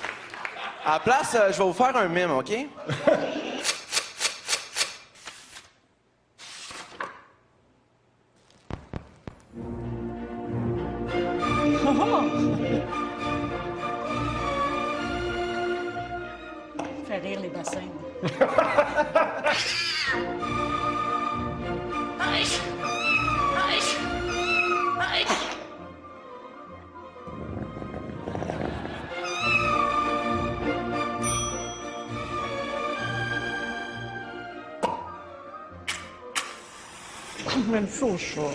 À 0.86 0.94
la 0.94 1.00
place, 1.00 1.36
euh, 1.36 1.52
je 1.52 1.58
vais 1.58 1.64
vous 1.64 1.74
faire 1.74 1.96
un 1.96 2.08
mime, 2.08 2.32
OK? 2.32 2.52
Fait 17.08 17.20
rire 17.20 17.40
les 17.42 17.50
bassins. 17.50 17.80
Même 37.68 37.88
chaud, 37.90 38.18
chaud. 38.18 38.52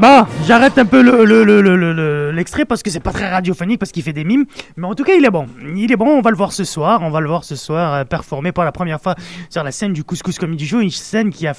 Bon, 0.00 0.24
j'arrête 0.46 0.78
un 0.78 0.84
peu 0.84 1.02
le- 1.02 1.24
le- 1.24 1.42
le- 1.42 1.60
le- 1.60 1.92
le- 1.92 2.30
l'extrait 2.30 2.64
parce 2.64 2.84
que 2.84 2.90
c'est 2.90 3.00
pas 3.00 3.10
très 3.10 3.28
radiophonique 3.28 3.80
parce 3.80 3.90
qu'il 3.90 4.04
fait 4.04 4.12
des 4.12 4.22
mimes. 4.22 4.44
Mais 4.76 4.86
en 4.86 4.94
tout 4.94 5.02
cas, 5.02 5.14
il 5.14 5.24
est 5.24 5.30
bon. 5.30 5.46
Il 5.74 5.90
est 5.90 5.96
bon, 5.96 6.06
on 6.06 6.20
va 6.20 6.30
le 6.30 6.36
voir 6.36 6.52
ce 6.52 6.62
soir. 6.62 7.00
On 7.02 7.10
va 7.10 7.18
le 7.20 7.26
voir 7.26 7.42
ce 7.42 7.56
soir 7.56 7.94
euh, 7.94 8.04
performer 8.04 8.52
pour 8.52 8.62
la 8.62 8.70
première 8.70 9.00
fois 9.00 9.16
sur 9.50 9.64
la 9.64 9.72
scène 9.72 9.92
du 9.92 10.04
Couscous 10.04 10.38
Comedy 10.38 10.68
Show. 10.68 10.80
Une 10.80 10.90
scène 10.90 11.30
qui 11.30 11.48
a, 11.48 11.54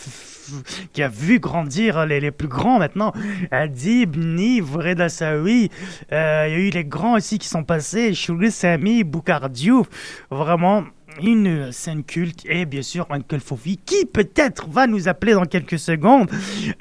qui 0.94 1.04
a 1.04 1.10
vu 1.10 1.40
grandir 1.40 2.06
les, 2.06 2.32
plus 2.32 2.48
grands 2.48 2.80
maintenant. 2.80 3.12
Adib, 3.52 4.16
Niv, 4.16 4.74
Reda 4.78 5.10
Saoui. 5.10 5.70
Euh, 6.14 6.46
Il 6.48 6.52
y 6.54 6.56
a 6.56 6.60
eu 6.60 6.70
les 6.70 6.86
grands 6.86 7.16
aussi 7.18 7.40
qui 7.40 7.48
sont 7.50 7.64
passés. 7.64 8.14
Chouli 8.14 8.52
Sami, 8.52 9.04
Boukar 9.04 9.50
Diouf. 9.50 9.88
Vraiment 10.32 10.86
une 11.22 11.72
scène 11.72 12.04
culte 12.04 12.44
et 12.46 12.66
bien 12.66 12.82
sûr 12.82 13.06
Uncle 13.10 13.40
Fofi 13.40 13.78
qui 13.78 14.06
peut-être 14.06 14.68
va 14.70 14.88
nous 14.88 15.08
appeler 15.08 15.34
dans 15.34 15.46
quelques 15.46 15.80
secondes. 15.80 16.30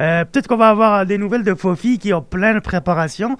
Euh, 0.00 0.24
peut-être 0.24 0.48
qu'on 0.48 0.56
va 0.56 0.68
avoir 0.68 1.06
des 1.06 1.18
nouvelles 1.18 1.44
de 1.44 1.54
Fofi 1.54 1.98
qui 1.98 2.10
est 2.10 2.12
en 2.12 2.22
pleine 2.22 2.60
préparation. 2.60 3.36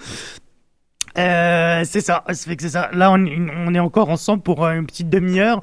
Euh, 1.17 1.83
c'est 1.85 2.01
ça, 2.01 2.25
c'est 2.33 2.69
ça. 2.69 2.91
Là, 2.93 3.11
on, 3.11 3.75
est 3.75 3.79
encore 3.79 4.11
ensemble 4.11 4.43
pour 4.43 4.65
euh, 4.65 4.75
une 4.75 4.87
petite 4.87 5.11
demi-heure. 5.11 5.61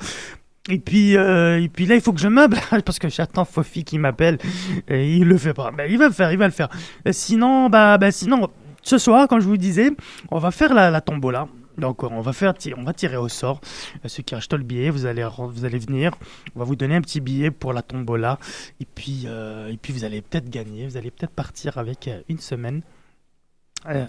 Et 0.67 0.79
puis, 0.79 1.11
et 1.11 1.69
puis 1.71 1.85
là, 1.85 1.93
il 1.93 2.01
faut 2.01 2.11
que 2.11 2.19
je 2.19 2.27
meuble 2.27 2.57
parce 2.85 2.97
que 2.97 3.07
j'attends 3.07 3.45
Fofi 3.45 3.83
qui 3.83 3.99
m'appelle 3.99 4.39
et 4.87 5.15
il 5.15 5.27
le 5.27 5.37
fait 5.37 5.53
pas. 5.53 5.69
Ben, 5.71 5.89
il 5.89 5.99
va 5.99 6.07
le 6.07 6.13
faire, 6.13 6.31
il 6.31 6.39
va 6.39 6.47
le 6.47 6.53
faire. 6.53 6.69
Sinon, 7.11 7.69
bah, 7.69 7.99
bah, 7.99 8.11
sinon, 8.11 8.49
ce 8.81 8.97
soir, 8.97 9.27
comme 9.27 9.41
je 9.41 9.47
vous 9.47 9.57
disais, 9.57 9.91
on 10.31 10.39
va 10.39 10.49
faire 10.49 10.73
la, 10.73 10.89
la 10.89 11.01
tombola. 11.01 11.47
Donc, 11.77 12.03
on 12.03 12.21
va 12.21 12.33
faire, 12.33 12.53
on 12.77 12.83
va 12.83 12.93
tirer 12.93 13.17
au 13.17 13.27
sort 13.27 13.61
Euh, 14.03 14.07
ceux 14.07 14.23
qui 14.23 14.35
achètent 14.35 14.53
le 14.53 14.63
billet. 14.63 14.89
Vous 14.89 15.05
allez, 15.05 15.27
vous 15.37 15.65
allez 15.65 15.79
venir. 15.79 16.11
On 16.55 16.59
va 16.59 16.65
vous 16.65 16.75
donner 16.75 16.95
un 16.95 17.01
petit 17.01 17.21
billet 17.21 17.51
pour 17.51 17.73
la 17.73 17.81
tombola. 17.81 18.39
Et 18.79 18.85
puis, 18.85 19.23
euh, 19.25 19.73
vous 19.89 20.03
allez 20.03 20.21
peut-être 20.21 20.49
gagner. 20.49 20.87
Vous 20.87 20.97
allez 20.97 21.11
peut-être 21.11 21.33
partir 21.33 21.77
avec 21.77 22.07
euh, 22.07 22.21
une 22.29 22.39
semaine 22.39 22.81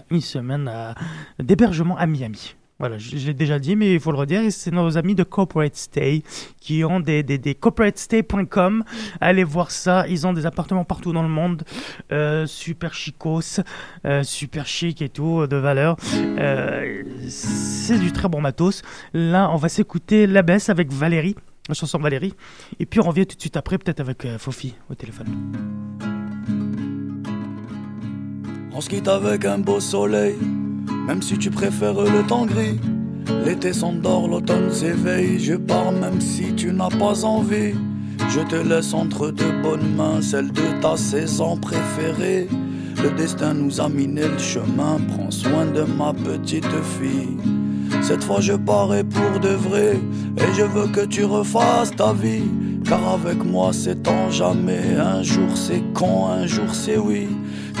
une 0.09 0.21
semaine 0.21 0.95
d'hébergement 1.37 1.97
à 1.97 2.07
Miami. 2.07 2.55
Voilà, 2.79 2.97
je, 2.99 3.15
l'ai 3.15 3.33
déjà 3.33 3.57
dit, 3.57 3.75
mais 3.75 3.93
il 3.93 3.99
faut 3.99 4.11
le 4.11 4.17
redire. 4.17 4.41
C'est 4.51 4.71
nos 4.71 4.97
amis 4.97 5.15
de 5.15 5.23
Corporate 5.23 5.75
Stay 5.75 6.21
qui 6.59 6.83
ont 6.83 6.99
des, 6.99 7.23
des, 7.23 7.37
des 7.39 7.55
corporatestay.com. 7.55 8.83
Allez 9.19 9.43
voir 9.43 9.71
ça. 9.71 10.07
Ils 10.07 10.27
ont 10.27 10.33
des 10.33 10.45
appartements 10.45 10.83
partout 10.83 11.11
dans 11.11 11.23
le 11.23 11.29
monde. 11.29 11.63
euh, 12.11 12.45
super 12.45 12.93
chicos, 12.93 13.61
euh, 14.05 14.23
super 14.23 14.67
chic 14.67 15.01
et 15.01 15.09
tout, 15.09 15.47
de 15.47 15.55
valeur. 15.55 15.97
Euh, 16.15 17.03
c'est 17.27 17.97
du 17.99 18.11
très 18.11 18.29
bon 18.29 18.41
matos. 18.41 18.81
Là, 19.13 19.49
on 19.51 19.55
va 19.55 19.69
s'écouter 19.69 20.27
La 20.27 20.41
Baisse 20.41 20.69
avec 20.69 20.91
Valérie, 20.91 21.35
la 21.67 21.73
chanson 21.73 21.97
Valérie. 21.97 22.33
Et 22.79 22.85
puis 22.85 22.99
on 22.99 23.03
revient 23.03 23.25
tout 23.25 23.35
de 23.35 23.41
suite 23.41 23.57
après, 23.57 23.77
peut-être 23.77 23.99
avec 23.99 24.27
Fofi 24.37 24.75
au 24.89 24.95
téléphone. 24.95 25.27
On 28.71 28.81
se 28.81 28.89
quitte 28.89 29.07
avec 29.07 29.43
un 29.45 29.57
beau 29.57 29.79
soleil, 29.79 30.35
même 31.07 31.21
si 31.21 31.37
tu 31.37 31.49
préfères 31.49 31.93
le 31.93 32.27
temps 32.27 32.45
gris. 32.45 32.79
L'été 33.45 33.71
s'endort, 33.73 34.27
l'automne 34.27 34.71
s'éveille. 34.71 35.39
Je 35.39 35.55
pars 35.55 35.91
même 35.91 36.19
si 36.19 36.53
tu 36.53 36.71
n'as 36.73 36.89
pas 36.89 37.23
envie. 37.23 37.73
Je 38.29 38.41
te 38.41 38.55
laisse 38.55 38.93
entre 38.93 39.31
deux 39.31 39.61
bonnes 39.63 39.95
mains, 39.95 40.21
celle 40.21 40.51
de 40.51 40.81
ta 40.81 40.97
saison 40.97 41.55
préférée. 41.57 42.47
Le 43.01 43.11
destin 43.11 43.53
nous 43.53 43.79
a 43.79 43.87
miné 43.87 44.23
le 44.27 44.37
chemin. 44.37 44.99
Prends 45.07 45.31
soin 45.31 45.65
de 45.65 45.83
ma 45.83 46.13
petite 46.13 46.65
fille. 46.99 47.37
Cette 48.01 48.23
fois 48.23 48.41
je 48.41 48.53
parais 48.53 49.03
pour 49.03 49.39
de 49.39 49.49
vrai 49.49 49.97
et 50.37 50.53
je 50.57 50.63
veux 50.63 50.87
que 50.87 51.05
tu 51.05 51.23
refasses 51.23 51.95
ta 51.95 52.11
vie. 52.11 52.43
Car 52.85 53.05
avec 53.13 53.43
moi 53.43 53.71
c'est 53.71 54.07
en 54.07 54.29
jamais. 54.29 54.95
Un 54.97 55.23
jour 55.23 55.55
c'est 55.55 55.83
con, 55.93 56.27
un 56.27 56.47
jour 56.47 56.73
c'est 56.73 56.97
oui. 56.97 57.27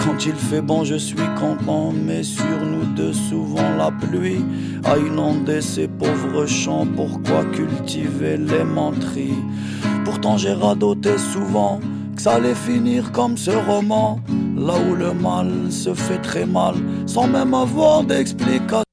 Quand 0.03 0.25
il 0.25 0.35
fait 0.35 0.61
bon 0.61 0.83
je 0.83 0.95
suis 0.95 1.15
content, 1.39 1.91
mais 1.91 2.23
sur 2.23 2.65
nous 2.65 2.85
deux 2.95 3.13
souvent 3.13 3.75
la 3.77 3.91
pluie 3.91 4.43
a 4.83 4.97
inondé 4.97 5.61
ces 5.61 5.87
pauvres 5.87 6.45
champs. 6.45 6.87
Pourquoi 6.95 7.43
cultiver 7.45 8.37
les 8.37 8.63
menteries? 8.63 9.43
Pourtant 10.05 10.37
j'ai 10.37 10.53
radoté 10.53 11.17
souvent 11.17 11.79
que 12.15 12.21
ça 12.21 12.33
allait 12.35 12.55
finir 12.55 13.11
comme 13.11 13.37
ce 13.37 13.51
roman. 13.51 14.19
Là 14.55 14.73
où 14.89 14.95
le 14.95 15.13
mal 15.13 15.51
se 15.69 15.93
fait 15.93 16.17
très 16.17 16.45
mal, 16.45 16.75
sans 17.05 17.27
même 17.27 17.53
avoir 17.53 18.03
d'explication. 18.03 18.83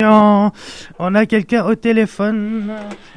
On 0.00 1.14
a 1.16 1.26
quelqu'un 1.26 1.64
au 1.64 1.74
téléphone. 1.74 2.70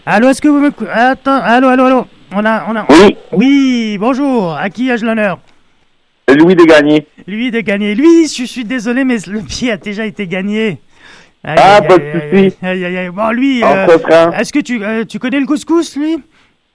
Allô, 0.03 0.29
est-ce 0.29 0.41
que 0.41 0.47
vous 0.47 0.59
me... 0.59 0.71
Attends, 0.91 1.39
allô, 1.43 1.67
allô, 1.67 1.83
allô. 1.83 2.07
On 2.33 2.43
a, 2.43 2.65
on 2.67 2.75
a... 2.75 2.87
Oui. 2.89 3.17
Oui, 3.31 3.97
bonjour. 3.99 4.55
À 4.55 4.69
qui 4.71 4.89
ai-je 4.89 5.05
l'honneur? 5.05 5.39
Louis 6.35 6.55
de 6.55 6.63
gagné. 6.65 7.07
Lui 7.27 7.51
de 7.51 7.59
gagner. 7.61 7.95
Lui, 7.95 8.27
je 8.27 8.43
suis 8.45 8.63
désolé, 8.65 9.03
mais 9.03 9.17
le 9.27 9.41
pied 9.41 9.71
a 9.71 9.77
déjà 9.77 10.05
été 10.05 10.27
gagné. 10.27 10.79
Aïe, 11.43 11.55
Ah, 11.59 11.77
aïe, 11.77 11.87
pas 11.87 11.97
de 11.97 12.03
aïe, 12.03 12.49
souci. 12.51 12.57
aïe, 12.65 12.85
aïe, 12.85 12.97
aïe. 12.97 13.09
Bon, 13.09 13.29
lui, 13.31 13.63
euh, 13.63 13.87
est-ce 14.37 14.53
que 14.53 14.59
tu, 14.59 14.83
euh, 14.83 15.05
tu 15.05 15.17
connais 15.19 15.39
le 15.39 15.45
couscous, 15.45 15.95
lui 15.97 16.17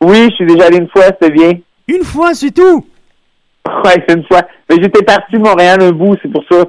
Oui, 0.01 0.29
je 0.31 0.35
suis 0.35 0.47
déjà 0.47 0.67
allé 0.67 0.79
une 0.79 0.89
fois, 0.89 1.05
c'était 1.05 1.31
bien. 1.31 1.53
Une 1.89 2.03
fois, 2.05 2.35
c'est 2.35 2.51
tout? 2.53 2.85
Ouais, 3.85 4.03
c'est 4.09 4.15
une 4.17 4.25
fois. 4.27 4.43
Mais 4.71 4.77
j'étais 4.81 5.03
parti 5.03 5.33
de 5.33 5.39
Montréal 5.39 5.83
un 5.83 5.91
bout, 5.93 6.17
c'est 6.23 6.31
pour 6.31 6.45
ça. 6.51 6.65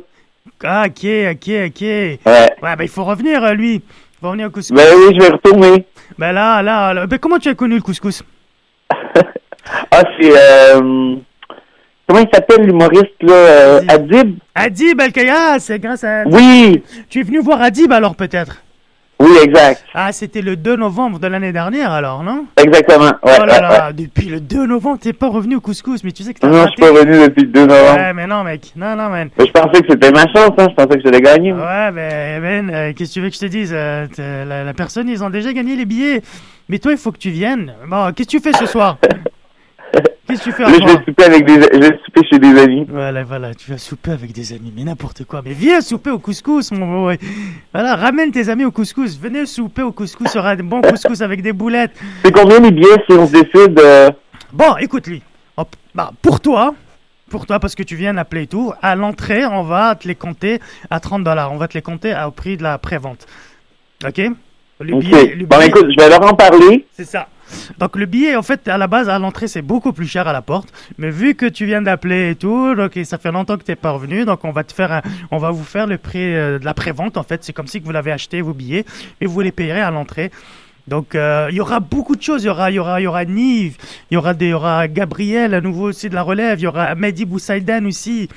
Ah, 0.64 0.86
ok, 0.88 1.06
ok, 1.32 1.50
ok. 1.68 1.82
Ouais. 1.82 2.18
Ouais, 2.26 2.76
bah, 2.76 2.76
il 2.82 2.88
faut 2.90 3.04
revenir, 3.04 3.44
euh, 3.44 3.54
lui. 3.54 3.76
Il 3.76 3.82
faut 4.20 4.28
revenir 4.28 4.48
au 4.48 4.50
couscous. 4.50 4.76
Ben 4.76 4.88
oui, 4.98 5.16
je 5.16 5.22
vais 5.22 5.30
retourner. 5.30 5.86
Ben 6.18 6.32
là, 6.32 6.64
là, 6.64 6.94
là. 6.96 7.06
Ben, 7.06 7.20
comment 7.20 7.38
tu 7.38 7.50
as 7.50 7.54
connu 7.56 7.76
le 7.76 7.82
couscous? 7.82 8.24
Ah, 9.92 10.02
c'est... 10.20 10.32
Euh... 10.34 11.16
Comment 12.08 12.22
il 12.22 12.30
s'appelle 12.34 12.66
l'humoriste, 12.66 13.22
là? 13.22 13.34
euh, 13.34 13.82
Adib? 13.90 14.38
Adib? 14.56 15.02
El-Kaya, 15.02 15.60
c'est 15.60 15.78
grâce 15.80 16.04
à... 16.06 16.24
Oui! 16.26 16.82
Tu 17.10 17.20
es 17.20 17.24
venu 17.24 17.40
voir 17.40 17.62
Adib, 17.62 17.92
alors, 17.92 18.16
peut-être? 18.16 18.62
Oui, 19.20 19.32
exact. 19.44 19.84
Ah, 19.96 20.12
c'était 20.12 20.42
le 20.44 20.56
2 20.56 20.76
novembre 20.76 21.18
de 21.20 21.26
l'année 21.28 21.52
dernière, 21.52 21.92
alors, 21.92 22.24
non? 22.24 22.46
Exactement. 22.56 23.06
Ouais, 23.06 23.12
oh 23.24 23.46
là 23.46 23.56
ouais, 23.56 23.62
là, 23.62 23.88
ouais. 23.88 23.94
depuis 23.94 24.28
le 24.28 24.40
2 24.40 24.68
novembre, 24.68 25.00
t'es 25.02 25.12
pas 25.12 25.28
revenu 25.28 25.56
au 25.56 25.60
couscous, 25.60 26.04
mais 26.04 26.12
tu 26.12 26.22
sais 26.22 26.36
que 26.36 26.40
t'as 26.40 26.48
Non, 26.48 26.66
je 26.66 26.70
suis 26.70 26.82
pas 26.82 26.92
revenu 26.92 27.18
depuis 27.24 27.42
le 27.42 27.48
2 27.50 27.66
novembre. 27.66 27.96
Ouais, 27.98 28.14
mais 28.14 28.28
non, 28.28 28.44
mec. 28.44 28.72
Non, 28.76 28.96
non, 28.96 29.10
man. 29.10 29.30
Mais 29.38 29.46
je 29.48 29.52
pensais 29.52 29.82
que 29.82 29.88
c'était 29.90 30.12
ma 30.12 30.22
chance, 30.28 30.52
hein. 30.60 30.68
Je 30.70 30.76
pensais 30.76 30.98
que 31.00 31.02
j'allais 31.04 31.22
gagner. 31.22 31.52
Ouais, 31.52 31.92
ben, 31.92 32.42
ben, 32.42 32.70
euh, 32.72 32.94
qu'est-ce 32.96 33.10
que 33.10 33.14
tu 33.16 33.22
veux 33.22 33.30
que 33.30 33.36
je 33.36 33.40
te 33.42 33.46
dise 33.48 33.72
euh, 33.74 34.06
t'es- 34.16 34.46
la, 34.46 34.64
la 34.64 34.74
personne, 34.76 35.10
ils 35.10 35.24
ont 35.24 35.32
déjà 35.32 35.52
gagné 35.52 35.76
les 35.76 35.86
billets. 35.86 36.22
Mais 36.70 36.78
toi, 36.80 36.92
il 36.92 36.98
faut 37.00 37.12
que 37.12 37.18
tu 37.18 37.30
viennes. 37.32 37.74
Bon, 37.88 38.12
qu'est-ce 38.14 38.28
que 38.28 38.38
tu 38.38 38.40
fais 38.40 38.54
ce 38.54 38.66
soir? 38.68 38.98
Qu'est-ce 40.28 40.40
que 40.40 40.50
tu 40.50 40.52
fais 40.52 40.64
Là, 40.64 40.72
je 40.74 40.86
vais 40.98 41.04
souper 41.06 41.24
avec 41.24 41.46
des... 41.46 41.54
Je 41.54 41.80
vais 41.80 42.00
souper 42.06 42.22
chez 42.30 42.38
des 42.40 42.60
amis. 42.60 42.86
Voilà, 42.90 43.24
voilà, 43.24 43.54
tu 43.56 43.72
vas 43.72 43.78
souper 43.78 44.12
avec 44.12 44.34
des 44.34 44.52
amis, 44.54 44.74
mais 44.76 44.84
n'importe 44.84 45.24
quoi. 45.24 45.42
Mais 45.46 45.54
viens 45.54 45.80
souper 45.82 46.10
au 46.10 46.20
couscous, 46.20 46.72
mon 46.72 47.06
ouais. 47.06 47.18
Voilà, 47.74 47.96
ramène 47.96 48.32
tes 48.32 48.50
amis 48.50 48.66
au 48.66 48.72
couscous. 48.72 49.18
Venez 49.18 49.46
souper 49.46 49.84
au 49.84 49.92
couscous, 49.92 50.36
aura 50.36 50.56
des 50.56 50.64
bons 50.64 50.82
couscous 50.82 51.22
avec 51.22 51.42
des 51.42 51.54
boulettes. 51.54 51.92
C'est 52.26 52.32
combien 52.34 52.60
les 52.60 52.72
billets 52.72 53.04
si 53.10 53.16
on 53.18 53.26
se 53.26 53.32
décide... 53.32 53.80
euh, 53.80 54.12
Bon, 54.52 54.76
écoute, 54.78 55.08
lui. 55.08 55.22
Hop, 55.56 55.76
bah, 55.96 56.12
pour 56.22 56.40
toi, 56.42 56.74
pour 57.30 57.46
toi, 57.46 57.60
parce 57.60 57.76
que 57.76 57.84
tu 57.84 57.96
viens 57.96 58.14
d'appeler 58.14 58.44
et 58.44 58.48
tout, 58.48 58.74
à 58.82 58.96
l'entrée, 58.96 59.46
on 59.46 59.64
va 59.64 59.96
te 59.96 60.08
les 60.08 60.16
compter 60.16 60.60
à 60.90 61.00
30 61.00 61.24
dollars. 61.24 61.52
On 61.52 61.58
va 61.58 61.68
te 61.68 61.74
les 61.74 61.82
compter 61.82 62.14
au 62.26 62.32
prix 62.32 62.58
de 62.58 62.64
la 62.64 62.78
prévente. 62.78 63.26
Ok? 64.06 64.22
Le 64.80 64.96
billet- 65.00 65.36
le 65.36 65.46
Bon, 65.46 65.60
écoute, 65.62 65.88
je 65.98 66.02
vais 66.04 66.10
leur 66.10 66.22
en 66.22 66.36
parler. 66.36 66.86
C'est 66.94 67.06
ça. 67.06 67.28
Donc 67.78 67.96
le 67.96 68.06
billet, 68.06 68.36
en 68.36 68.42
fait, 68.42 68.68
à 68.68 68.78
la 68.78 68.88
base, 68.88 69.10
à 69.10 69.20
l'entrée, 69.20 69.48
c'est 69.48 69.62
beaucoup 69.62 69.94
plus 69.94 70.08
cher 70.08 70.28
à 70.28 70.34
la 70.34 70.42
porte. 70.42 70.70
Mais 70.98 71.10
vu 71.10 71.36
que 71.36 71.46
tu 71.46 71.66
viens 71.66 71.82
d'appeler 71.82 72.32
et 72.32 72.36
tout, 72.36 72.76
donc 72.76 72.98
ça 73.04 73.18
fait 73.18 73.32
longtemps 73.32 73.58
que 73.58 73.64
tu 73.64 73.72
n'es 73.72 73.76
pas 73.76 73.92
revenu, 73.92 74.26
donc 74.26 74.44
on 74.46 74.52
va 74.52 74.64
te 74.64 74.74
faire, 74.74 75.02
on 75.32 75.38
va 75.38 75.52
vous 75.52 75.64
faire 75.64 75.88
le 75.88 75.98
prix 75.98 76.36
euh, 76.36 76.60
de 76.60 76.66
la 76.66 76.74
prévente. 76.74 77.18
En 77.18 77.24
fait, 77.24 77.44
c'est 77.44 77.54
comme 77.54 77.68
si 77.68 77.80
vous 77.80 77.92
l'avez 77.92 78.12
acheté 78.12 78.42
vos 78.42 78.54
billets 78.54 78.86
et 79.22 79.26
vous 79.26 79.42
les 79.42 79.52
payerez 79.52 79.82
à 79.82 79.92
l'entrée. 79.92 80.32
Donc 80.88 81.16
euh, 81.16 81.48
il 81.50 81.58
y 81.58 81.60
aura 81.60 81.80
beaucoup 81.80 82.16
de 82.16 82.22
choses. 82.22 82.44
Il 82.44 82.48
y 82.48 82.50
aura, 82.50 82.72
il 82.72 82.76
y 82.76 82.80
aura, 82.80 83.00
il 83.02 83.04
y 83.04 83.08
aura 83.08 83.26
Nive, 83.26 83.78
il 84.10 84.16
y 84.16 84.18
aura 84.18 84.34
des, 84.34 84.50
y 84.50 84.54
aura 84.54 84.88
Gabriel 84.88 85.54
à 85.54 85.62
nouveau 85.62 85.90
aussi 85.90 86.10
de 86.10 86.16
la 86.16 86.24
relève. 86.24 86.60
Il 86.60 86.64
y 86.64 86.68
aura 86.68 86.96
Mehdi 86.96 87.26
Boussaïdan 87.26 87.86
aussi 87.86 88.30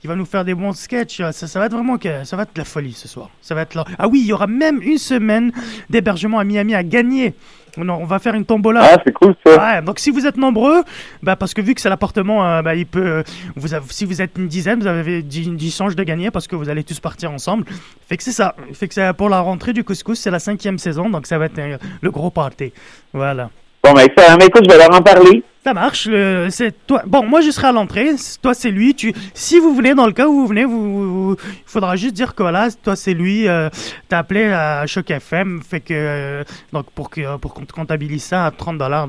qui 0.00 0.06
va 0.06 0.14
nous 0.14 0.24
faire 0.24 0.44
des 0.44 0.54
bons 0.54 0.72
sketchs. 0.72 1.18
Ça, 1.32 1.32
ça 1.32 1.58
va 1.58 1.66
être 1.66 1.72
vraiment 1.72 1.98
que 1.98 2.24
ça 2.24 2.36
va 2.36 2.44
être 2.44 2.54
de 2.54 2.60
la 2.60 2.64
folie 2.64 2.92
ce 2.92 3.08
soir. 3.08 3.30
Ça 3.40 3.54
va 3.54 3.62
être 3.62 3.74
là. 3.74 3.84
Ah 3.98 4.08
oui, 4.08 4.20
il 4.20 4.26
y 4.26 4.32
aura 4.32 4.46
même 4.46 4.80
une 4.82 4.98
semaine 4.98 5.52
d'hébergement 5.90 6.38
à 6.38 6.44
Miami 6.44 6.74
à 6.74 6.82
gagner. 6.82 7.34
On, 7.76 7.88
on 7.88 8.04
va 8.06 8.18
faire 8.18 8.34
une 8.34 8.44
tombola. 8.44 8.80
Ah, 8.94 8.96
c'est 9.04 9.12
cool 9.12 9.34
ça. 9.46 9.56
Ouais, 9.76 9.82
donc 9.82 9.98
si 10.00 10.10
vous 10.10 10.26
êtes 10.26 10.36
nombreux, 10.36 10.82
bah 11.22 11.36
parce 11.36 11.54
que 11.54 11.60
vu 11.60 11.74
que 11.74 11.80
c'est 11.80 11.88
l'appartement, 11.88 12.44
euh, 12.44 12.62
bah, 12.62 12.74
il 12.74 12.86
peut, 12.86 13.06
euh, 13.06 13.22
vous 13.56 13.72
avez- 13.74 13.86
si 13.90 14.04
vous 14.04 14.20
êtes 14.22 14.36
une 14.38 14.48
dizaine, 14.48 14.80
vous 14.80 14.86
avez 14.86 15.22
10, 15.22 15.50
10 15.50 15.76
chances 15.76 15.94
de 15.94 16.02
gagner 16.02 16.30
parce 16.30 16.48
que 16.48 16.56
vous 16.56 16.68
allez 16.68 16.82
tous 16.82 16.98
partir 16.98 17.30
ensemble. 17.30 17.64
Fait 18.08 18.16
que 18.16 18.22
c'est 18.24 18.32
ça. 18.32 18.56
Fait 18.72 18.88
que 18.88 18.94
c'est 18.94 19.12
pour 19.12 19.28
la 19.28 19.40
rentrée 19.40 19.72
du 19.72 19.84
couscous, 19.84 20.18
c'est 20.18 20.30
la 20.30 20.38
cinquième 20.40 20.78
saison, 20.78 21.08
donc 21.10 21.26
ça 21.26 21.38
va 21.38 21.44
être 21.46 21.58
euh, 21.58 21.76
le 22.00 22.10
gros 22.10 22.30
party. 22.30 22.72
Voilà. 23.12 23.50
Bon, 23.82 23.92
ben, 23.94 24.06
mais 24.38 24.46
écoute, 24.46 24.64
je 24.64 24.70
vais 24.70 24.78
leur 24.78 24.94
en 24.94 25.02
parler. 25.02 25.42
Ça 25.64 25.74
marche. 25.74 26.08
c'est 26.50 26.74
toi. 26.86 27.02
Bon, 27.06 27.24
moi 27.24 27.40
je 27.40 27.50
serai 27.50 27.66
à 27.68 27.72
l'entrée. 27.72 28.10
Toi 28.42 28.54
c'est 28.54 28.70
lui. 28.70 28.94
Tu, 28.94 29.12
si 29.34 29.58
vous 29.58 29.74
venez 29.74 29.94
dans 29.94 30.06
le 30.06 30.12
cas 30.12 30.26
où 30.26 30.32
vous 30.32 30.46
venez, 30.46 30.64
vous, 30.64 31.36
il 31.42 31.62
faudra 31.70 31.94
juste 31.96 32.14
dire 32.14 32.34
que 32.34 32.42
voilà, 32.42 32.68
toi 32.82 32.96
c'est 32.96 33.12
lui. 33.12 33.46
Euh, 33.48 33.68
T'as 34.08 34.18
appelé 34.18 34.44
à 34.50 34.86
Choc 34.86 35.10
FM, 35.10 35.60
fait 35.62 35.80
que 35.80 35.92
euh, 35.94 36.44
donc 36.72 36.90
pour 36.92 37.10
que 37.10 37.36
pour 37.36 37.54
qu'on 37.54 37.64
te 37.66 37.72
comptabilise 37.72 38.24
ça 38.24 38.46
à 38.46 38.50
30 38.50 38.78
dollars 38.78 39.08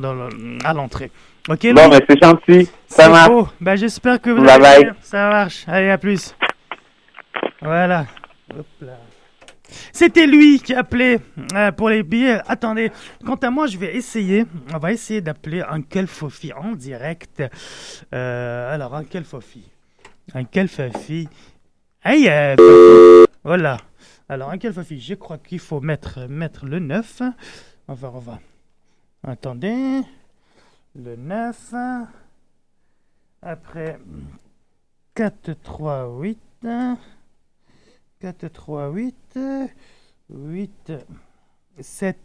à 0.65 0.73
l'entrée. 0.73 1.11
Ok. 1.47 1.61
Bon, 1.73 1.87
Louis? 1.87 1.89
ben, 1.91 2.01
c'est 2.09 2.23
gentil. 2.23 2.69
Ça 2.87 3.09
marche. 3.09 3.29
beau. 3.29 3.47
Ben, 3.61 3.75
j'espère 3.75 4.19
que 4.21 4.29
vous 4.31 4.41
Bye 4.43 4.49
allez 4.51 4.61
bye. 4.63 4.83
bien. 4.83 4.95
Ça 5.01 5.29
marche. 5.29 5.63
Allez, 5.67 5.89
à 5.89 5.97
plus. 5.97 6.35
Voilà. 7.61 8.05
Hop 8.57 8.65
là. 8.81 8.93
C'était 9.91 10.27
lui 10.27 10.59
qui 10.59 10.73
appelait 10.73 11.19
euh, 11.53 11.71
pour 11.71 11.89
les 11.89 12.03
billets. 12.03 12.39
Attendez, 12.47 12.91
quant 13.25 13.35
à 13.35 13.49
moi, 13.49 13.67
je 13.67 13.77
vais 13.77 13.95
essayer. 13.95 14.45
On 14.73 14.77
va 14.77 14.91
essayer 14.91 15.21
d'appeler 15.21 15.61
Uncle 15.61 16.07
Fofi 16.07 16.53
en 16.53 16.73
direct. 16.73 17.43
Euh, 18.13 18.73
alors, 18.73 18.95
Uncle 18.95 19.23
Fofi. 19.23 19.69
Uncle 20.33 20.67
Fofi. 20.67 21.27
Hey, 22.03 22.27
euh. 22.29 23.25
Voilà. 23.43 23.77
Alors, 24.27 24.51
Uncle 24.51 24.73
Fofi, 24.73 24.99
je 24.99 25.15
crois 25.15 25.37
qu'il 25.37 25.59
faut 25.59 25.81
mettre, 25.81 26.19
le 26.63 26.79
9. 26.79 27.21
On 27.87 27.93
va, 27.93 28.11
on. 28.13 28.39
Attendez. 29.27 30.01
Le 30.95 31.15
9. 31.15 31.73
Après 33.41 33.99
4, 35.15 35.53
3, 35.63 36.07
8. 36.19 36.39
4, 38.19 38.47
3, 38.49 38.89
8. 38.89 39.39
8, 40.29 40.93
7. 41.79 42.17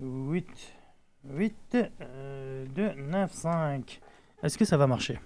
8, 0.00 0.46
8, 1.28 1.76
2, 2.74 2.94
9, 2.94 3.32
5. 3.32 4.00
Est-ce 4.42 4.56
que 4.56 4.64
ça 4.64 4.76
va 4.76 4.86
marcher? 4.86 5.20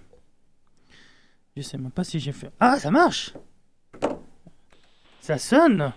Je 1.55 1.61
sais 1.61 1.77
même 1.77 1.91
pas 1.91 2.03
si 2.03 2.19
j'ai 2.19 2.33
fait. 2.33 2.51
Ah, 2.59 2.77
ça 2.77 2.91
marche 2.91 3.33
Ça 5.21 5.37
sonne 5.37 5.93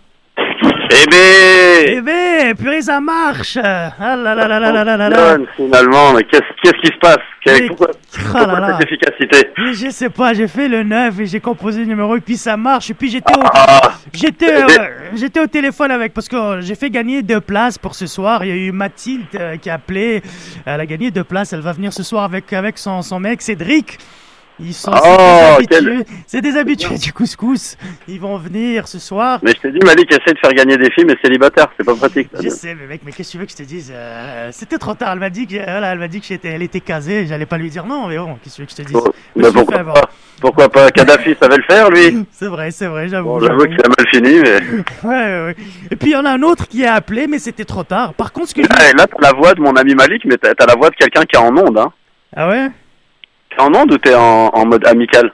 Eh 0.91 1.07
ben 1.11 1.85
Eh 1.97 2.01
ben, 2.01 2.55
purée, 2.57 2.83
ça 2.83 3.01
marche 3.01 3.57
Ah 3.59 3.93
là 4.17 4.35
là 4.35 4.49
là 4.49 4.59
là 4.59 4.73
là 4.73 4.85
là 4.85 4.97
là 4.97 5.09
là 5.09 5.37
finalement, 5.57 6.13
mais 6.15 6.25
qu'est-ce 6.25 6.43
qu'est-ce 6.63 6.81
qui 6.81 6.87
se 6.95 6.99
passe? 6.99 7.19
Quelle- 7.45 7.63
Mais- 7.63 7.67
Pourquoi, 7.69 7.89
Ah 7.91 8.19
là 8.19 8.45
pourquoi 8.47 8.61
là. 8.61 8.79
cette 8.81 8.87
efficacité? 8.89 9.49
Mais 9.59 9.73
je 9.75 9.91
sais 9.91 10.09
pas, 10.11 10.33
j'ai 10.35 10.49
fait 10.49 10.69
le 10.69 10.83
9 10.83 11.21
et 11.21 11.27
j'ai 11.27 11.41
composé 11.41 11.81
le 11.81 11.87
numéro 11.87 12.17
et 12.17 12.21
puis 12.21 12.37
ça 12.37 12.57
marche 12.57 12.91
et 12.91 12.95
puis 12.95 13.09
j'étais 13.11 13.37
au, 13.37 13.43
Ah. 13.53 13.93
j'étais, 14.13 14.63
euh, 14.63 14.67
j'étais 15.15 15.41
au 15.41 15.47
téléphone 15.47 15.91
avec 15.91 16.15
parce 16.15 16.29
que 16.29 16.61
j'ai 16.61 16.75
fait 16.75 16.91
gagner 16.91 17.23
deux 17.23 17.41
places 17.41 17.79
pour 17.79 17.95
ce 17.95 18.07
soir. 18.07 18.45
Il 18.45 18.49
y 18.49 18.53
a 18.53 18.57
eu 18.57 18.73
Mathilde 18.73 19.27
euh, 19.35 19.57
qui 19.57 19.71
a 19.71 19.75
appelé, 19.75 20.23
elle 20.67 20.81
a 20.81 20.87
gagné 20.87 21.11
deux 21.11 21.25
places. 21.25 21.53
Elle 21.53 21.61
va 21.61 21.73
venir 21.73 21.93
ce 21.93 22.03
soir 22.03 22.25
avec 22.25 22.53
avec 22.53 22.79
son, 22.79 23.03
son 23.03 23.21
mec 23.21 23.43
Cédric. 23.43 23.99
Ils 24.61 24.75
sont 24.75 24.93
c'est 24.93 25.01
Oh, 25.05 25.63
des 25.63 25.77
habitués, 25.77 26.05
c'est 26.27 26.41
des 26.41 26.57
habitués 26.57 26.99
du 26.99 27.13
couscous. 27.13 27.77
Ils 28.09 28.19
vont 28.21 28.37
venir 28.39 28.89
ce 28.89 28.99
soir. 28.99 29.39
Mais 29.43 29.53
je 29.53 29.61
t'ai 29.61 29.71
dit, 29.73 29.79
Malik, 29.85 30.11
essaie 30.11 30.35
de 30.35 30.39
faire 30.39 30.53
gagner 30.53 30.77
des 30.77 30.91
filles, 30.91 31.05
mais 31.07 31.17
célibataire, 31.23 31.69
c'est 31.77 31.85
pas 31.85 31.95
pratique. 31.95 32.29
ça. 32.35 32.41
Je 32.43 32.49
sais, 32.49 32.75
mais 32.75 32.87
mec, 32.87 33.03
mais 33.05 33.13
qu'est-ce 33.13 33.29
que 33.29 33.33
tu 33.33 33.39
veux 33.39 33.45
que 33.47 33.53
je 33.53 33.57
te 33.57 33.63
dise 33.63 33.93
euh, 33.95 34.49
C'était 34.53 34.79
trop 34.79 34.95
tard. 34.95 35.13
Elle 35.13 35.21
m'a 35.21 35.31
dit 35.31 35.47
que, 35.47 35.55
voilà, 35.57 35.93
elle 35.93 35.99
m'a 35.99 36.09
dit 36.09 36.21
que 36.21 36.27
j'étais, 36.27 36.49
elle 36.49 36.63
était 36.63 36.81
casée. 36.81 37.27
J'allais 37.27 37.47
pas 37.47 37.59
lui 37.59 37.71
dire 37.71 37.87
non, 37.87 38.09
mais 38.09 38.19
bon, 38.19 38.37
qu'est-ce 38.43 38.57
que 38.57 38.57
tu 38.57 38.61
veux 38.63 38.67
que 38.67 38.73
je 38.73 38.77
te 38.77 38.83
dise? 38.83 39.13
Mais 39.37 39.45
suis 39.45 39.53
pourquoi 39.53 39.79
fait 39.79 39.85
pas? 39.85 40.11
Pourquoi 40.41 40.69
pas? 40.69 40.91
Kadhafi 40.91 41.37
savait 41.41 41.57
le 41.57 41.63
faire, 41.63 41.91
lui 41.91 42.27
C'est 42.33 42.47
vrai, 42.47 42.71
c'est 42.71 42.87
vrai, 42.87 43.09
j'avoue. 43.09 43.29
Bon, 43.29 43.41
j'avoue 43.41 43.65
que 43.65 43.85
a 43.85 43.89
mal 43.89 44.07
fini, 44.13 44.41
mais... 44.43 44.59
Ouais, 45.09 45.45
ouais. 45.45 45.57
Et 45.91 45.97
puis 45.97 46.11
il 46.11 46.13
y 46.15 46.17
en 46.17 46.25
a 46.25 46.31
un 46.31 46.43
autre 46.43 46.67
qui 46.69 46.85
a 46.85 46.95
appelé, 46.95 47.27
mais 47.27 47.39
c'était 47.39 47.65
trop 47.65 47.85
tard. 47.85 48.15
Par 48.15 48.33
contre, 48.33 48.49
ce 48.49 48.55
que 48.55 48.63
je. 48.63 48.69
Ah, 48.71 48.93
là, 48.97 49.07
t'as 49.07 49.21
la 49.21 49.33
voix 49.33 49.55
de 49.55 49.61
mon 49.61 49.75
ami 49.77 49.95
Malik, 49.95 50.25
mais 50.25 50.37
t'as 50.37 50.55
t'as 50.55 50.67
la 50.67 50.75
voix 50.75 50.91
de 50.91 50.97
quelqu'un 50.97 51.23
qui 51.23 51.37
est 51.37 51.39
en 51.39 51.57
onde, 51.57 51.79
hein. 51.79 51.93
Ah 52.35 52.49
ouais? 52.49 52.69
T'es 53.51 53.61
en 53.63 53.75
onde 53.75 53.93
ou 53.93 53.99
t'es 53.99 54.15
en, 54.15 54.49
en 54.53 54.67
mode 54.67 54.87
amical 54.87 55.33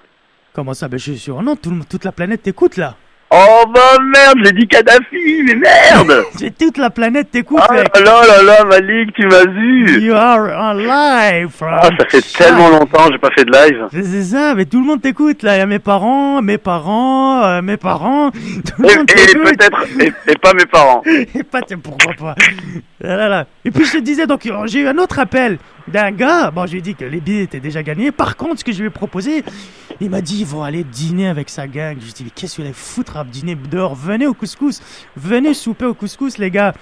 Comment 0.54 0.74
ça 0.74 0.88
Ben 0.88 0.98
je 0.98 1.10
suis 1.12 1.18
sûr. 1.18 1.42
Non, 1.42 1.56
tout 1.56 1.70
le- 1.70 1.84
toute 1.84 2.04
la 2.04 2.12
planète 2.12 2.42
t'écoute 2.42 2.76
là. 2.76 2.94
Oh 3.36 3.64
bah 3.74 3.80
merde, 4.00 4.38
j'ai 4.44 4.52
dit 4.52 4.68
Kadhafi, 4.68 5.42
mais 5.44 5.54
merde 5.56 6.22
J'ai 6.38 6.52
toute 6.52 6.76
la 6.78 6.90
planète 6.90 7.32
t'écoute, 7.32 7.58
Oh 7.68 7.72
mec. 7.72 7.88
là 7.98 8.02
là 8.04 8.22
là 8.28 8.42
là, 8.44 8.64
Malik, 8.64 9.12
tu 9.14 9.26
m'as 9.26 9.44
vu 9.50 10.02
You 10.04 10.14
are 10.14 10.38
on 10.56 10.74
live 10.74 11.48
from. 11.48 11.70
Ah, 11.72 11.88
ça 11.98 12.06
fait 12.08 12.20
tellement 12.38 12.68
longtemps, 12.68 13.08
j'ai 13.10 13.18
pas 13.18 13.30
fait 13.36 13.44
de 13.44 13.50
live. 13.50 13.88
C'est 13.90 14.04
c'est 14.04 14.22
ça, 14.22 14.54
mais 14.54 14.66
tout 14.66 14.78
le 14.78 14.86
monde 14.86 15.02
t'écoute 15.02 15.42
là. 15.42 15.56
Il 15.56 15.58
y 15.58 15.62
a 15.62 15.66
mes 15.66 15.80
parents, 15.80 16.42
mes 16.42 16.58
parents, 16.58 17.42
euh, 17.44 17.62
mes 17.62 17.76
parents. 17.78 18.30
Tout 18.30 18.38
le 18.82 18.82
monde 18.98 19.10
Et, 19.10 19.20
et 19.22 19.26
t'écoute. 19.26 19.42
peut-être, 19.58 19.84
et, 20.00 20.12
et 20.30 20.36
pas 20.38 20.52
mes 20.54 20.66
parents. 20.66 21.02
Et 21.34 21.42
pas, 21.42 21.62
tiens, 21.62 21.78
pourquoi 21.82 22.12
pas 22.16 22.34
Là, 23.00 23.16
là, 23.16 23.28
là. 23.28 23.46
Et 23.64 23.72
puis 23.72 23.84
je 23.84 23.92
te 23.94 23.98
disais, 23.98 24.28
donc 24.28 24.46
euh, 24.46 24.66
j'ai 24.66 24.80
eu 24.80 24.86
un 24.86 24.98
autre 24.98 25.18
appel 25.18 25.58
d'un 25.88 26.10
gars. 26.10 26.50
Bon, 26.50 26.66
je 26.66 26.72
lui 26.72 26.78
ai 26.78 26.82
dit 26.82 26.94
que 26.94 27.04
les 27.04 27.20
billets 27.20 27.44
étaient 27.44 27.60
déjà 27.60 27.82
gagnés. 27.82 28.12
Par 28.12 28.36
contre, 28.36 28.60
ce 28.60 28.64
que 28.64 28.72
je 28.72 28.80
lui 28.80 28.86
ai 28.86 28.90
proposé, 28.90 29.44
il 30.00 30.10
m'a 30.10 30.20
dit 30.20 30.40
ils 30.40 30.46
vont 30.46 30.62
aller 30.62 30.84
dîner 30.84 31.28
avec 31.28 31.50
sa 31.50 31.66
gang. 31.66 31.96
Je 31.98 32.04
lui 32.04 32.10
ai 32.10 32.12
dit, 32.12 32.24
mais 32.24 32.30
qu'est-ce 32.34 32.56
que 32.56 32.62
vous 32.62 32.66
allez 32.66 32.74
foutre 32.74 33.16
à 33.16 33.24
dîner 33.24 33.54
dehors? 33.54 33.94
Venez 33.94 34.26
au 34.26 34.34
couscous. 34.34 34.80
Venez 35.16 35.54
souper 35.54 35.86
au 35.86 35.94
couscous, 35.94 36.38
les 36.38 36.50
gars. 36.50 36.74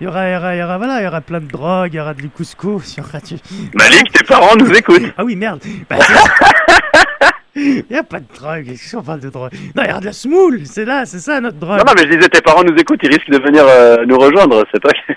Il 0.00 0.04
y 0.04 0.06
aura, 0.06 0.28
il 0.28 0.32
y 0.32 0.36
aura, 0.36 0.54
il 0.54 0.58
y 0.58 0.62
aura, 0.62 0.78
voilà, 0.78 1.00
il 1.00 1.04
y 1.04 1.06
aura 1.08 1.20
plein 1.20 1.40
de 1.40 1.48
drogue, 1.48 1.92
il 1.92 1.96
y 1.96 2.00
aura 2.00 2.14
du 2.14 2.28
couscous, 2.30 2.94
il 2.96 3.00
y 3.00 3.02
aura 3.02 3.18
du... 3.18 3.34
Malik, 3.74 4.12
tes 4.12 4.24
parents 4.24 4.54
nous 4.56 4.70
écoutent. 4.72 5.12
Ah 5.16 5.24
oui, 5.24 5.34
merde. 5.34 5.60
Bah, 5.90 5.96
Il 7.56 7.84
n'y 7.90 7.96
a 7.96 8.04
pas 8.04 8.20
de 8.20 8.26
drogue. 8.32 8.66
Qu'est-ce 8.66 8.96
qu'on 8.96 9.02
parle 9.02 9.20
de 9.20 9.30
drogue 9.30 9.50
Non, 9.74 9.82
il 9.82 9.88
y 9.88 9.90
a 9.90 9.98
de 9.98 10.04
la 10.04 10.12
smoule. 10.12 10.60
C'est 10.64 10.84
là, 10.84 11.04
c'est 11.06 11.18
ça 11.18 11.40
notre 11.40 11.58
drogue. 11.58 11.78
Non, 11.78 11.84
non, 11.86 11.92
mais 11.96 12.02
je 12.02 12.16
disais, 12.16 12.28
tes 12.28 12.40
parents 12.40 12.62
nous 12.62 12.76
écoutent, 12.76 13.00
ils 13.02 13.08
risquent 13.08 13.30
de 13.30 13.38
venir 13.38 13.64
euh, 13.66 14.04
nous 14.06 14.16
rejoindre, 14.16 14.64
c'est 14.72 14.78
toi 14.78 14.92
qui... 14.92 15.14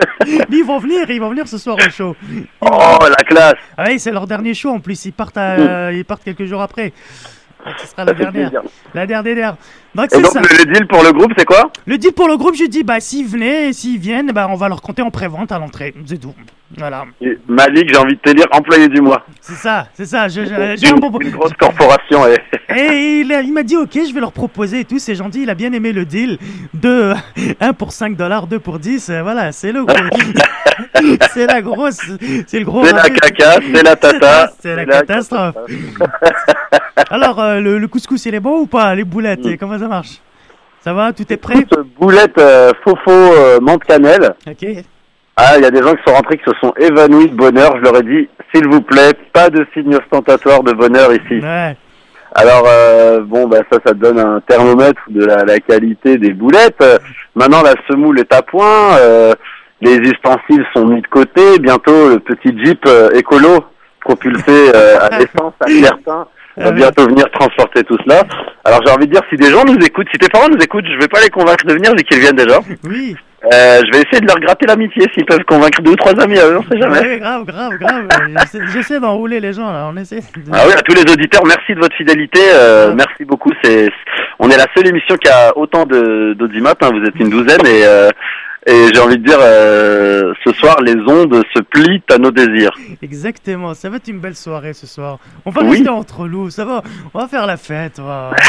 Mais 0.26 0.58
ils 0.58 0.64
vont 0.64 0.78
venir, 0.78 1.08
ils 1.10 1.20
vont 1.20 1.30
venir 1.30 1.46
ce 1.48 1.58
soir 1.58 1.76
au 1.76 1.90
show. 1.90 2.16
Oh, 2.60 2.98
la 3.08 3.24
classe 3.24 3.54
Ah 3.76 3.84
oui, 3.88 3.98
c'est 3.98 4.12
leur 4.12 4.26
dernier 4.26 4.54
show 4.54 4.70
en 4.70 4.80
plus. 4.80 5.04
Ils 5.06 5.12
partent, 5.12 5.36
à- 5.36 5.92
ils 5.92 6.04
partent 6.04 6.24
quelques 6.24 6.44
jours 6.44 6.62
après. 6.62 6.92
Ce 7.78 7.86
sera 7.88 8.04
la 8.04 8.12
Ça 8.12 8.16
fait 8.18 8.30
dernière. 8.32 8.62
La 8.94 9.06
dernière. 9.06 9.56
Donc 9.96 10.12
Et 10.14 10.20
donc, 10.22 10.32
ça. 10.32 10.40
le, 10.40 10.46
le 10.64 10.72
deal 10.72 10.86
pour 10.86 11.02
le 11.02 11.12
groupe, 11.12 11.32
c'est 11.36 11.44
quoi 11.46 11.70
Le 11.86 11.96
deal 11.98 12.12
pour 12.12 12.28
le 12.28 12.36
groupe, 12.36 12.54
je 12.54 12.64
dis, 12.66 12.84
bah 12.84 13.00
s'ils 13.00 13.26
venaient, 13.26 13.72
s'ils 13.72 13.98
viennent, 13.98 14.30
bah 14.32 14.46
on 14.50 14.54
va 14.56 14.68
leur 14.68 14.82
compter 14.82 15.02
en 15.02 15.10
prévente 15.10 15.50
à 15.52 15.58
l'entrée. 15.58 15.94
C'est 16.04 16.20
tout. 16.20 16.34
Voilà. 16.76 17.04
Et 17.20 17.38
Malik, 17.48 17.88
j'ai 17.92 17.96
envie 17.96 18.14
de 18.16 18.20
te 18.20 18.30
dire 18.30 18.46
employé 18.50 18.88
du 18.88 19.00
mois. 19.00 19.24
C'est 19.40 19.54
ça, 19.54 19.86
c'est 19.94 20.04
ça. 20.04 20.26
Je- 20.28 20.44
je- 20.44 20.74
J'ai 20.76 20.88
un 20.88 20.96
bon. 20.96 21.16
Une 21.20 21.30
grosse 21.30 21.52
corporation, 21.54 22.26
et... 22.26 22.36
Et 22.78 23.20
il, 23.20 23.52
m'a 23.52 23.62
dit, 23.62 23.76
ok, 23.76 23.92
je 23.94 24.12
vais 24.12 24.20
leur 24.20 24.32
proposer 24.32 24.80
et 24.80 24.84
tout, 24.84 24.98
c'est 24.98 25.14
gentil, 25.14 25.44
il 25.44 25.50
a 25.50 25.54
bien 25.54 25.72
aimé 25.72 25.92
le 25.92 26.04
deal 26.04 26.36
de 26.74 27.14
1 27.60 27.72
pour 27.72 27.92
5 27.92 28.16
dollars, 28.16 28.48
2 28.48 28.58
pour 28.58 28.78
10, 28.80 29.08
euh, 29.08 29.22
voilà, 29.22 29.52
c'est 29.52 29.70
le 29.72 29.84
gros. 29.84 29.96
c'est 31.32 31.46
la 31.46 31.62
grosse, 31.62 32.00
c'est 32.48 32.58
le 32.58 32.64
gros. 32.66 32.84
C'est 32.84 32.92
la 32.92 33.08
caca, 33.08 33.60
c'est 33.72 33.82
la 33.82 33.96
tata. 33.96 34.52
C'est 34.60 34.74
la 34.76 34.84
catastrophe. 34.84 35.54
Alors, 37.10 37.40
euh, 37.40 37.60
le, 37.60 37.78
le 37.78 37.88
couscous, 37.88 38.26
il 38.26 38.34
est 38.34 38.40
bon 38.40 38.60
ou 38.62 38.66
pas 38.66 38.94
Les 38.94 39.04
boulettes, 39.04 39.44
Mm. 39.46 39.56
comment 39.58 39.78
ça 39.78 39.85
marche 39.88 40.20
Ça 40.80 40.92
va 40.92 41.12
Tout 41.12 41.30
est 41.30 41.36
prêt 41.36 41.64
Boulette 41.98 42.38
euh, 42.38 42.72
faux-faux 42.84 43.10
euh. 43.10 43.58
Ok. 43.60 44.66
Ah, 45.38 45.58
il 45.58 45.62
y 45.62 45.66
a 45.66 45.70
des 45.70 45.82
gens 45.82 45.92
qui 45.94 46.02
sont 46.06 46.14
rentrés 46.14 46.38
qui 46.38 46.44
se 46.44 46.56
sont 46.62 46.72
évanouis 46.78 47.28
de 47.28 47.36
bonheur. 47.36 47.76
Je 47.76 47.82
leur 47.82 47.96
ai 47.98 48.02
dit, 48.02 48.28
s'il 48.54 48.66
vous 48.68 48.80
plaît, 48.80 49.12
pas 49.34 49.50
de 49.50 49.66
signe 49.74 49.94
ostentatoire 49.94 50.62
de 50.62 50.72
bonheur 50.72 51.12
ici. 51.12 51.40
Ouais. 51.42 51.76
Alors, 52.34 52.64
euh, 52.66 53.20
bon, 53.20 53.46
bah, 53.46 53.58
ça, 53.70 53.78
ça 53.84 53.92
donne 53.92 54.18
un 54.18 54.40
thermomètre 54.40 55.02
de 55.08 55.24
la, 55.24 55.44
la 55.44 55.58
qualité 55.60 56.16
des 56.16 56.32
boulettes. 56.32 56.80
Euh, 56.82 56.98
maintenant, 57.34 57.62
la 57.62 57.74
semoule 57.88 58.18
est 58.20 58.32
à 58.34 58.40
point. 58.42 58.96
euh, 58.98 59.34
les 59.82 59.96
ustensiles 59.96 60.64
sont 60.74 60.86
mis 60.86 61.02
de 61.02 61.06
côté. 61.06 61.58
Bientôt, 61.58 62.08
le 62.08 62.18
petit 62.18 62.56
Jeep 62.64 62.88
écolo 63.12 63.62
propulsé 64.00 64.70
à 64.74 65.10
l'essence, 65.18 65.52
à 65.60 65.68
certain, 65.68 66.26
va 66.56 66.70
bientôt 66.72 67.06
venir 67.06 67.24
transporter 67.32 67.82
tout 67.84 67.96
cela. 68.04 68.22
Alors, 68.64 68.80
j'ai 68.84 68.92
envie 68.92 69.06
de 69.06 69.12
dire, 69.12 69.22
si 69.30 69.36
des 69.36 69.50
gens 69.50 69.64
nous 69.64 69.76
écoutent, 69.84 70.08
si 70.12 70.18
tes 70.18 70.28
parents 70.28 70.48
nous 70.48 70.62
écoutent, 70.62 70.86
je 70.86 70.98
vais 70.98 71.08
pas 71.08 71.20
les 71.20 71.30
convaincre 71.30 71.64
de 71.66 71.72
venir, 71.74 71.90
vu 71.96 72.02
qu'ils 72.04 72.20
viennent 72.20 72.36
déjà. 72.36 72.58
Oui. 72.84 73.16
Euh, 73.52 73.80
je 73.86 73.92
vais 73.92 74.02
essayer 74.02 74.20
de 74.20 74.26
leur 74.26 74.40
gratter 74.40 74.66
l'amitié 74.66 75.06
s'ils 75.14 75.24
peuvent 75.26 75.44
convaincre 75.46 75.80
deux 75.82 75.92
ou 75.92 75.96
trois 75.96 76.18
amis, 76.20 76.38
euh, 76.38 76.58
on 76.58 76.62
sait 76.72 76.80
jamais. 76.80 76.98
Ouais, 77.00 77.18
grave, 77.20 77.44
grave, 77.44 77.78
grave. 77.78 78.08
J'essaie- 78.72 78.98
d'enrouler 78.98 79.38
les 79.38 79.52
gens 79.52 79.70
là, 79.70 79.88
on 79.92 79.96
essaie. 79.96 80.16
de- 80.20 80.50
Ah 80.52 80.62
oui, 80.66 80.72
à 80.72 80.80
tous 80.82 80.94
les 80.96 81.12
auditeurs, 81.12 81.42
merci 81.46 81.74
de 81.74 81.78
votre 81.78 81.94
fidélité. 81.94 82.40
euh, 82.54 82.92
merci 82.96 83.24
beaucoup. 83.24 83.52
C'est, 83.62 83.88
on 84.40 84.48
est 84.50 84.56
la 84.56 84.64
seule 84.74 84.88
émission 84.88 85.16
qui 85.16 85.28
a 85.30 85.56
autant 85.56 85.84
de 85.84 86.32
d'audimat. 86.32 86.74
Hein, 86.80 86.90
vous 86.92 87.06
êtes 87.06 87.14
une 87.20 87.30
douzaine 87.30 87.64
et 87.66 87.84
euh, 87.84 88.08
et 88.66 88.88
j'ai 88.92 89.00
envie 89.00 89.16
de 89.18 89.24
dire, 89.24 89.38
euh, 89.40 90.32
ce 90.44 90.52
soir, 90.52 90.80
les 90.82 90.94
ondes 91.06 91.40
se 91.54 91.60
plient 91.60 92.02
à 92.10 92.18
nos 92.18 92.30
désirs. 92.32 92.76
Exactement, 93.00 93.74
ça 93.74 93.88
va 93.88 93.96
être 93.96 94.08
une 94.08 94.18
belle 94.18 94.34
soirée 94.34 94.72
ce 94.74 94.86
soir. 94.86 95.18
On 95.44 95.50
va 95.50 95.62
Oui. 95.62 95.70
rester 95.78 95.88
entre 95.88 96.26
nous, 96.26 96.50
ça 96.50 96.64
va. 96.64 96.82
On 97.14 97.20
va 97.20 97.28
faire 97.28 97.46
la 97.46 97.56
fête. 97.56 97.98
Va... 98.00 98.30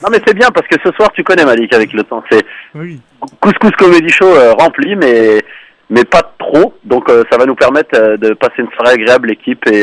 Non 0.00 0.08
mais 0.12 0.20
c'est 0.24 0.34
bien 0.34 0.48
parce 0.54 0.68
que 0.68 0.76
ce 0.84 0.92
soir, 0.92 1.10
tu 1.12 1.24
connais 1.24 1.44
Malik 1.44 1.72
avec 1.74 1.92
le 1.92 2.04
temps. 2.04 2.22
C'est 2.30 2.44
Oui. 2.76 3.00
couscous 3.40 3.72
comedy 3.72 4.08
show 4.10 4.26
euh, 4.28 4.52
rempli, 4.52 4.94
mais 4.94 5.42
mais 5.90 6.04
pas 6.04 6.22
trop. 6.38 6.72
Donc 6.84 7.10
euh, 7.10 7.24
ça 7.32 7.36
va 7.36 7.46
nous 7.46 7.56
permettre 7.56 7.98
euh, 7.98 8.16
de 8.16 8.32
passer 8.34 8.58
une 8.58 8.70
soirée 8.76 8.92
agréable, 8.92 9.26
l'équipe, 9.28 9.66
et 9.66 9.82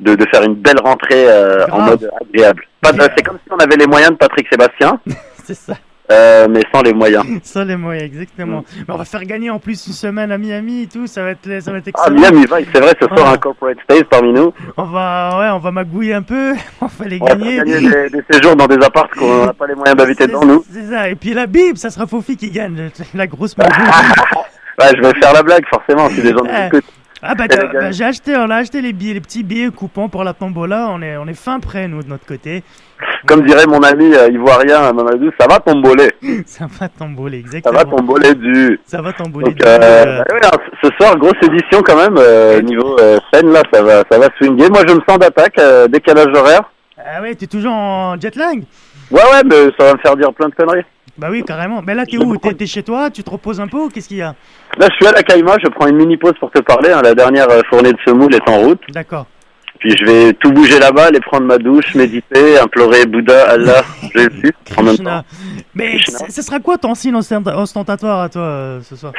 de, 0.00 0.14
de 0.14 0.26
faire 0.30 0.42
une 0.44 0.54
belle 0.54 0.80
rentrée 0.82 1.26
en 1.70 1.80
mode 1.82 2.10
agréable. 2.22 2.64
C'est 2.82 3.22
comme 3.22 3.38
si 3.44 3.52
on 3.52 3.58
avait 3.58 3.76
les 3.76 3.86
moyens 3.86 4.12
de 4.12 4.16
Patrick 4.16 4.46
Sébastien, 4.50 4.98
C'est 5.44 5.54
ça, 5.54 5.74
euh, 6.12 6.46
mais 6.50 6.60
sans 6.72 6.82
les 6.82 6.92
moyens. 6.92 7.24
ça 7.42 7.64
les 7.64 7.76
moyens, 7.76 8.04
exactement. 8.06 8.64
Mais 8.76 8.94
on 8.94 8.96
va 8.98 9.04
faire 9.04 9.24
gagner 9.24 9.50
en 9.50 9.58
plus 9.58 9.86
une 9.86 9.92
semaine 9.92 10.30
à 10.32 10.38
Miami 10.38 10.82
et 10.82 10.86
tout, 10.86 11.06
ça 11.06 11.22
va 11.22 11.30
être, 11.30 11.60
ça 11.62 11.72
va 11.72 11.78
être 11.78 11.88
Ah, 11.94 12.08
excellent. 12.08 12.20
Miami 12.20 12.40
Vice, 12.46 12.68
c'est 12.74 12.80
vrai, 12.80 12.92
ce 13.00 13.06
soir 13.06 13.26
Ah. 13.26 13.32
un 13.32 13.36
corporate 13.38 13.78
space 13.82 14.04
parmi 14.10 14.32
nous. 14.32 14.52
On 14.76 14.84
va, 14.84 15.38
ouais, 15.38 15.48
on 15.50 15.58
va 15.58 15.70
magouiller 15.70 16.14
un 16.14 16.22
peu, 16.22 16.54
on 16.80 16.86
va 16.86 17.04
les 17.06 17.18
On 17.20 17.24
va 17.26 17.34
gagner. 17.34 17.56
gagner 17.56 17.80
des, 17.80 18.10
des 18.10 18.24
séjours 18.30 18.54
dans 18.56 18.66
des 18.66 18.84
apparts 18.84 19.08
qu'on 19.18 19.46
n'a 19.46 19.52
pas 19.54 19.66
les 19.66 19.74
moyens 19.74 19.96
d'habiter 19.96 20.26
dans 20.26 20.44
nous. 20.44 20.64
C'est 20.70 20.90
ça, 20.90 21.08
et 21.08 21.14
puis 21.14 21.32
la 21.34 21.46
Bible, 21.46 21.78
ça 21.78 21.90
sera 21.90 22.06
Fofi 22.06 22.36
qui 22.36 22.50
gagne, 22.50 22.90
la 23.14 23.26
grosse 23.26 23.56
magouille. 23.56 23.84
Ouais, 24.80 24.86
je 24.96 25.00
vais 25.02 25.20
faire 25.20 25.32
la 25.32 25.42
blague, 25.42 25.64
forcément, 25.72 26.08
si 26.10 26.20
les 26.20 26.30
gens 26.32 26.42
nous 26.44 26.66
écoutent. 26.66 26.84
Ah 27.26 27.34
bah, 27.34 27.44
bah, 27.48 27.90
j'ai 27.90 28.04
acheté, 28.04 28.36
on 28.36 28.50
a 28.50 28.56
acheté 28.56 28.82
les 28.82 28.92
billets, 28.92 29.14
les 29.14 29.20
petits 29.20 29.42
billets 29.42 29.70
coupons 29.70 30.10
pour 30.10 30.24
la 30.24 30.34
tombola, 30.34 30.88
on 30.90 31.00
est, 31.00 31.16
on 31.16 31.26
est 31.26 31.32
fin 31.34 31.58
prêt 31.58 31.88
nous 31.88 32.02
de 32.02 32.08
notre 32.08 32.26
côté. 32.26 32.62
Comme 33.26 33.46
dirait 33.46 33.64
mon 33.66 33.82
ami 33.82 34.14
euh, 34.14 34.28
ivoirien 34.30 34.92
Mamadou, 34.92 35.30
ça 35.40 35.46
va 35.48 35.58
tomboler. 35.58 36.10
Ça 36.44 36.66
va 36.78 36.88
tomboler, 36.88 37.40
Ça 37.40 37.46
exactement. 37.46 37.78
va 37.78 37.84
tomboler 37.84 38.34
du. 38.34 38.78
Ça 38.84 39.00
va 39.00 39.12
tomboler. 39.14 39.52
Donc, 39.52 39.66
euh, 39.66 39.78
ouais, 39.78 40.38
alors, 40.42 40.60
ce 40.82 40.90
soir, 41.00 41.16
grosse 41.16 41.42
édition 41.42 41.80
quand 41.82 41.96
même, 41.96 42.16
euh, 42.18 42.60
niveau 42.60 42.98
euh, 43.00 43.18
scène, 43.32 43.50
là, 43.50 43.62
ça 43.72 43.82
va, 43.82 44.02
ça 44.10 44.18
va 44.18 44.28
swinguer. 44.36 44.68
Moi, 44.68 44.82
je 44.86 44.94
me 44.94 45.00
sens 45.08 45.18
d'attaque, 45.18 45.58
euh, 45.58 45.88
décalage 45.88 46.28
horaire. 46.34 46.70
Ah 46.98 47.22
ouais, 47.22 47.34
t'es 47.34 47.46
toujours 47.46 47.72
en 47.72 48.20
jet 48.20 48.36
lag? 48.36 48.62
Ouais, 49.10 49.20
ouais, 49.20 49.42
mais 49.44 49.70
ça 49.78 49.86
va 49.86 49.92
me 49.94 49.98
faire 49.98 50.16
dire 50.16 50.32
plein 50.34 50.48
de 50.48 50.54
conneries. 50.54 50.84
Bah 51.16 51.28
oui, 51.30 51.44
carrément. 51.44 51.80
Mais 51.86 51.94
là, 51.94 52.04
t'es 52.06 52.16
où? 52.18 52.36
T'es 52.36 52.66
chez 52.66 52.82
toi? 52.82 53.08
Tu 53.10 53.22
te 53.22 53.30
reposes 53.30 53.60
un 53.60 53.68
peu 53.68 53.76
ou 53.78 53.88
qu'est-ce 53.88 54.08
qu'il 54.08 54.16
y 54.16 54.22
a? 54.22 54.34
Là, 54.78 54.88
je 54.90 54.94
suis 54.96 55.06
à 55.06 55.12
la 55.12 55.22
Caïma, 55.22 55.56
je 55.62 55.68
prends 55.70 55.86
une 55.86 55.96
mini 55.96 56.16
pause 56.16 56.32
pour 56.40 56.50
te 56.50 56.60
parler. 56.60 56.90
hein. 56.90 57.02
La 57.04 57.14
dernière 57.14 57.48
euh, 57.50 57.60
fournée 57.70 57.92
de 57.92 57.98
semoule 58.04 58.34
est 58.34 58.48
en 58.48 58.58
route. 58.58 58.80
D'accord. 58.88 59.26
Puis 59.78 59.94
je 59.98 60.04
vais 60.04 60.32
tout 60.32 60.50
bouger 60.50 60.78
là-bas, 60.78 61.06
aller 61.06 61.20
prendre 61.20 61.46
ma 61.46 61.58
douche, 61.58 61.94
méditer, 61.94 62.58
implorer 62.58 63.06
Bouddha, 63.06 63.50
Allah, 63.50 63.82
Jésus, 64.14 64.52
en 64.76 64.82
même 64.82 64.96
temps. 64.98 65.22
Mais 65.74 65.98
ce 66.28 66.42
sera 66.42 66.58
quoi 66.58 66.78
ton 66.78 66.94
signe 66.94 67.14
ostent- 67.14 67.48
ostentatoire 67.54 68.20
à 68.22 68.28
toi 68.28 68.42
euh, 68.42 68.80
ce 68.82 68.96
soir? 68.96 69.12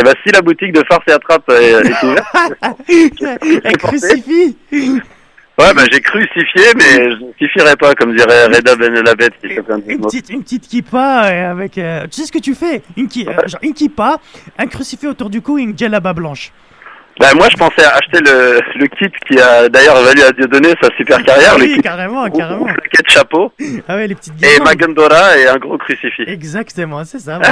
Et 0.00 0.04
bah, 0.04 0.12
si 0.26 0.32
la 0.32 0.40
boutique 0.40 0.72
de 0.72 0.82
farce 0.90 1.04
et 1.06 1.12
attrape 1.12 1.48
est, 1.50 1.72
est 1.72 2.02
ouverte, 2.02 2.26
Un 3.64 3.72
crucifix 3.72 4.56
ouais, 5.58 5.74
bah, 5.74 5.82
j'ai 5.90 6.00
crucifié, 6.00 6.62
mais 6.76 7.10
je 7.10 7.24
ne 7.24 7.32
suffirai 7.38 7.76
pas, 7.76 7.94
comme 7.94 8.14
dirait 8.16 8.46
Reda 8.46 8.76
Ben 8.76 8.94
Elabed, 8.96 9.32
qui 9.40 9.48
Une 9.88 9.98
mots. 9.98 10.06
petite, 10.06 10.30
une 10.30 10.42
petite 10.42 10.68
kippa 10.68 11.24
euh, 11.26 11.50
avec. 11.50 11.78
euh, 11.78 12.04
tu 12.10 12.20
sais 12.20 12.26
ce 12.26 12.32
que 12.32 12.38
tu 12.38 12.54
fais? 12.54 12.82
Une, 12.96 13.08
ki- 13.08 13.26
euh, 13.28 13.46
genre 13.48 13.60
une 13.62 13.74
kippa, 13.74 14.18
un 14.58 14.66
crucifix 14.66 15.06
autour 15.06 15.30
du 15.30 15.40
cou 15.42 15.58
et 15.58 15.62
une 15.62 15.76
djellaba 15.76 16.12
blanche. 16.12 16.52
Bah, 17.20 17.26
moi, 17.34 17.46
je 17.50 17.56
pensais 17.58 17.84
acheter 17.84 18.20
le, 18.20 18.58
le 18.78 18.86
kit 18.86 19.12
qui 19.28 19.38
a 19.38 19.68
d'ailleurs 19.68 20.02
valu 20.02 20.22
à 20.22 20.32
Dieudonné 20.32 20.72
sa 20.82 20.88
super 20.96 21.22
carrière, 21.22 21.58
le 21.58 21.64
oui, 21.64 21.74
kit 21.74 21.82
carrément, 21.82 22.28
carrément. 22.30 22.64
plaquette 22.64 23.10
chapeau, 23.10 23.52
Ah 23.88 23.96
ouais, 23.96 24.06
les 24.08 24.14
petites 24.14 24.32
et. 24.42 24.58
Magandora 24.60 25.36
et 25.36 25.46
un 25.46 25.56
gros 25.58 25.76
crucifix. 25.76 26.24
Exactement, 26.26 27.04
c'est 27.04 27.18
ça. 27.18 27.38
Bon, 27.38 27.48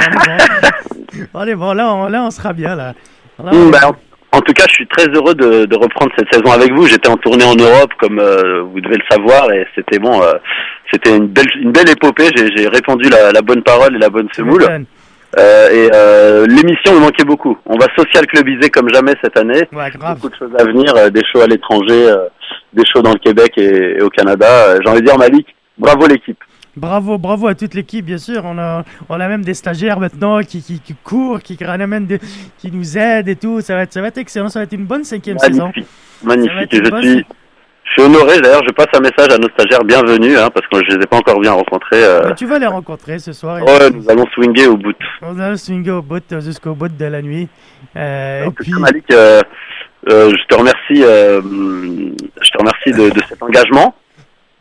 on 1.35 1.45
est 1.45 1.55
bon. 1.55 1.73
Là, 1.73 1.93
on, 1.93 2.07
là, 2.07 2.23
on 2.23 2.31
sera 2.31 2.53
bien 2.53 2.75
là. 2.75 2.95
Là, 3.43 3.51
Mm, 3.51 3.55
on- 3.55 3.69
bah, 3.69 3.91
en, 4.31 4.41
tout 4.41 4.53
cas, 4.53 4.63
je 4.67 4.73
suis 4.73 4.87
très 4.87 5.07
heureux 5.07 5.35
de, 5.35 5.65
de 5.65 5.75
reprendre 5.75 6.11
cette 6.17 6.33
saison 6.33 6.51
avec 6.51 6.71
vous. 6.73 6.85
J'étais 6.87 7.09
en 7.09 7.17
tournée 7.17 7.43
en 7.45 7.55
Europe, 7.55 7.91
comme 7.99 8.19
euh, 8.19 8.61
vous 8.61 8.79
devez 8.81 8.97
le 8.97 9.03
savoir, 9.09 9.51
et 9.51 9.67
c'était 9.75 9.99
bon. 9.99 10.21
euh, 10.21 10.33
c'était 10.91 11.15
une 11.15 11.27
belle, 11.27 11.47
une 11.61 11.71
belle 11.71 11.89
épopée. 11.89 12.29
J'ai, 12.35 12.47
j'ai 12.55 12.67
répandu 12.67 13.09
la, 13.09 13.31
la 13.31 13.41
bonne 13.41 13.63
parole 13.63 13.95
et 13.95 13.99
la 13.99 14.09
bonne 14.09 14.27
semoule. 14.35 14.65
Euh, 15.39 15.69
et 15.69 15.89
euh, 15.93 16.45
l'émission 16.45 16.93
me 16.95 16.99
manquait 16.99 17.23
beaucoup. 17.23 17.57
On 17.65 17.77
va 17.77 17.87
social 17.97 18.25
clubiser 18.27 18.69
comme 18.69 18.89
jamais 18.93 19.13
cette 19.23 19.37
année. 19.39 19.63
Ouais, 19.71 19.89
grave. 19.91 20.15
Beaucoup 20.15 20.29
de 20.29 20.35
choses 20.35 20.51
à 20.59 20.63
venir, 20.65 20.93
euh, 20.97 21.09
des 21.09 21.21
shows 21.31 21.39
à 21.41 21.47
l'étranger, 21.47 22.09
euh, 22.09 22.27
des 22.73 22.83
shows 22.85 23.01
dans 23.01 23.13
le 23.13 23.19
Québec 23.19 23.53
et, 23.57 23.97
et 23.97 24.01
au 24.01 24.09
Canada. 24.09 24.47
Euh, 24.49 24.79
J'ai 24.83 24.89
envie 24.91 24.99
de 25.01 25.05
dire 25.05 25.17
Malik, 25.17 25.47
bravo 25.77 26.05
l'équipe. 26.07 26.37
Bravo, 26.77 27.17
bravo 27.17 27.47
à 27.47 27.55
toute 27.55 27.73
l'équipe, 27.73 28.05
bien 28.05 28.17
sûr. 28.17 28.43
On 28.45 28.57
a, 28.57 28.83
on 29.09 29.19
a 29.19 29.27
même 29.27 29.43
des 29.43 29.53
stagiaires 29.53 29.99
maintenant 29.99 30.39
qui, 30.41 30.61
qui, 30.63 30.79
qui 30.79 30.95
courent, 31.03 31.41
qui 31.41 31.57
ramènent, 31.61 32.05
des- 32.05 32.19
qui 32.57 32.71
nous 32.71 32.97
aident 32.97 33.27
et 33.27 33.35
tout. 33.35 33.59
Ça 33.61 33.75
va 33.75 33.81
être, 33.83 33.91
ça 33.93 34.01
va 34.01 34.07
être 34.07 34.17
excellent. 34.17 34.47
Ça 34.49 34.59
va 34.59 34.63
être 34.63 34.73
une 34.73 34.85
bonne 34.85 35.03
cinquième 35.03 35.37
saison. 35.37 35.71
Magnifique, 36.23 36.53
va 36.53 36.55
magnifique. 36.55 36.85
je 36.85 36.89
bonne 36.91 37.01
suis, 37.03 37.25
je 37.83 37.91
suis 37.91 38.01
honoré. 38.03 38.39
D'ailleurs, 38.39 38.63
je 38.65 38.71
passe 38.73 38.87
un 38.95 39.01
message 39.01 39.33
à 39.33 39.37
nos 39.37 39.49
stagiaires 39.49 39.83
bienvenus, 39.83 40.37
hein, 40.39 40.49
parce 40.53 40.65
que 40.67 40.77
je 40.89 40.95
les 40.95 41.03
ai 41.03 41.07
pas 41.07 41.17
encore 41.17 41.41
bien 41.41 41.51
rencontrés. 41.51 42.03
euh. 42.05 42.21
Mais 42.29 42.35
tu 42.35 42.45
vas 42.45 42.57
les 42.57 42.67
rencontrer 42.67 43.19
ce 43.19 43.33
soir. 43.33 43.59
et- 43.59 43.63
Ouais, 43.63 43.89
nous 43.89 44.09
allons 44.09 44.25
swinguer 44.33 44.67
au 44.67 44.77
bout. 44.77 44.95
On 45.21 45.33
va 45.33 45.57
swinguer 45.57 45.91
au 45.91 46.01
bout 46.01 46.23
jusqu'au 46.39 46.73
bout 46.73 46.87
de 46.87 47.05
la 47.05 47.21
nuit. 47.21 47.49
Euh, 47.97 48.45
et 48.45 48.51
puis, 48.51 48.71
Malik, 48.79 49.11
euh, 49.11 49.41
je 50.07 50.45
te 50.47 50.55
remercie, 50.55 51.03
euh, 51.03 51.41
je 51.43 52.49
te 52.49 52.57
remercie 52.57 52.91
de, 52.91 53.09
de 53.13 53.21
cet 53.27 53.43
engagement. 53.43 53.93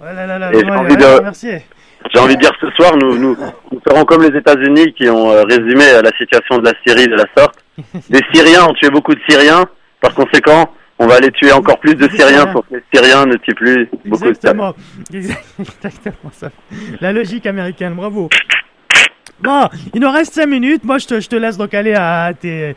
ouais, 0.01 0.13
là, 0.13 0.27
là, 0.27 0.39
là, 0.41 0.53
Et 0.53 0.59
j'ai 0.59 0.71
envie 0.71 0.97
de-. 0.97 1.23
J'ai 2.13 2.21
envie 2.21 2.37
de 2.37 2.41
dire 2.41 2.53
ce 2.61 2.71
soir, 2.71 2.97
nous, 2.97 3.19
nous, 3.19 3.37
nous 3.71 3.81
ferons 3.87 4.05
comme 4.05 4.23
les 4.23 4.37
États-Unis 4.37 4.93
qui 4.95 5.09
ont 5.09 5.31
euh, 5.31 5.43
résumé 5.43 5.85
euh, 5.93 6.03
la 6.03 6.11
situation 6.17 6.59
de 6.59 6.65
la 6.65 6.73
Syrie 6.85 7.07
de 7.07 7.15
la 7.15 7.27
sorte. 7.37 7.63
Les 8.11 8.21
Syriens 8.33 8.67
ont 8.69 8.75
tué 8.75 8.91
beaucoup 8.91 9.15
de 9.15 9.21
Syriens. 9.29 9.65
Par 10.01 10.15
conséquent, 10.15 10.73
on 10.99 11.07
va 11.07 11.17
aller 11.17 11.31
tuer 11.31 11.53
encore 11.53 11.79
plus 11.79 11.95
de 11.95 12.09
Syriens 12.09 12.47
pour 12.47 12.67
que 12.67 12.75
les 12.75 12.83
Syriens 12.93 13.27
ne 13.27 13.37
tuent 13.37 13.55
plus 13.55 13.89
beaucoup 14.05 14.31
de 14.31 14.35
Syriens. 14.35 14.75
Exactement. 15.13 15.45
Exactement 15.85 16.33
ça. 16.33 16.51
La 17.01 17.13
logique 17.13 17.47
américaine, 17.47 17.95
bravo. 17.95 18.29
Bon, 19.43 19.69
il 19.95 20.03
nous 20.03 20.11
reste 20.11 20.35
5 20.35 20.47
minutes. 20.47 20.85
Moi, 20.85 20.99
je 20.99 21.07
te, 21.07 21.19
je 21.21 21.27
te 21.27 21.35
laisse 21.35 21.57
donc 21.57 21.73
aller 21.73 21.95
à, 21.95 22.31
tes, 22.39 22.75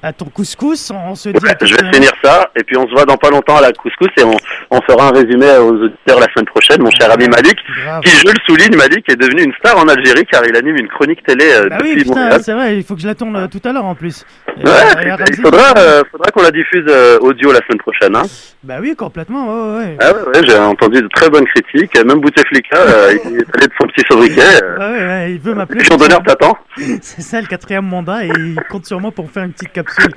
à 0.00 0.12
ton 0.12 0.26
couscous. 0.26 0.92
On 0.92 1.16
se 1.16 1.28
dit 1.30 1.38
tout 1.40 1.66
Je 1.66 1.74
vais 1.74 1.92
finir 1.92 2.12
ça, 2.22 2.50
et 2.54 2.62
puis 2.62 2.76
on 2.76 2.86
se 2.86 2.92
voit 2.92 3.04
dans 3.04 3.16
pas 3.16 3.30
longtemps 3.30 3.56
à 3.56 3.62
la 3.62 3.72
couscous, 3.72 4.06
et 4.18 4.22
on, 4.22 4.36
on 4.70 4.80
fera 4.82 5.08
un 5.08 5.10
résumé 5.10 5.50
aux 5.58 5.72
auditeurs 5.72 6.20
la 6.20 6.26
semaine 6.32 6.46
prochaine. 6.46 6.80
Mon 6.82 6.90
cher 6.90 7.10
ami 7.10 7.26
Malik, 7.26 7.56
qui, 8.04 8.10
je 8.16 8.26
le 8.28 8.34
souligne, 8.46 8.76
Malik 8.76 9.08
est 9.10 9.16
devenu 9.16 9.42
une 9.42 9.52
star 9.58 9.76
en 9.76 9.88
Algérie, 9.88 10.24
car 10.30 10.42
il 10.46 10.56
anime 10.56 10.76
une 10.76 10.86
chronique 10.88 11.20
télé 11.24 11.46
euh, 11.52 11.68
Bah 11.68 11.78
oui, 11.82 11.90
depuis 11.96 12.04
putain, 12.04 12.20
Montréal. 12.20 12.40
c'est 12.44 12.52
vrai, 12.52 12.76
il 12.76 12.84
faut 12.84 12.94
que 12.94 13.00
je 13.00 13.08
la 13.08 13.16
tourne 13.16 13.34
euh, 13.34 13.46
tout 13.48 13.60
à 13.68 13.72
l'heure 13.72 13.84
en 13.84 13.96
plus. 13.96 14.24
Euh, 14.48 14.62
Ouais, 14.64 15.10
a 15.10 15.16
il 15.28 15.36
faudra, 15.40 15.74
euh, 15.78 16.02
faudra 16.12 16.30
qu'on 16.30 16.42
la 16.42 16.52
diffuse 16.52 16.84
euh, 16.88 17.18
audio 17.18 17.50
la 17.50 17.58
semaine 17.66 17.78
prochaine. 17.78 18.14
Hein. 18.14 18.22
Bah 18.62 18.76
oui, 18.80 18.94
complètement, 18.94 19.46
ouais, 19.48 19.78
ouais. 19.84 19.96
Ah 20.00 20.12
ouais, 20.12 20.22
ouais, 20.28 20.46
j'ai 20.46 20.56
entendu 20.56 21.02
de 21.02 21.08
très 21.08 21.28
bonnes 21.28 21.44
critiques. 21.46 21.96
Même 22.04 22.20
Bouteflika, 22.20 22.76
euh, 22.78 23.12
il 23.24 23.36
est 23.38 23.56
allé 23.56 23.66
de 23.66 23.72
son 23.80 23.86
petit 23.88 24.04
sobriquet. 24.08 24.40
Euh, 24.62 24.78
ouais, 24.78 25.06
ouais, 25.06 25.32
il 25.32 25.40
veut 25.40 25.54
m'appeler. 25.54 25.83
Légion 25.84 25.96
d'honneur 25.96 26.22
t'attend. 26.22 26.56
C'est 27.02 27.20
ça 27.20 27.40
le 27.40 27.46
quatrième 27.46 27.84
mandat 27.84 28.24
et 28.24 28.28
il 28.28 28.56
compte 28.70 28.86
sur 28.86 29.00
moi 29.00 29.10
pour 29.10 29.30
faire 29.30 29.44
une 29.44 29.52
petite 29.52 29.72
capsule. 29.72 30.10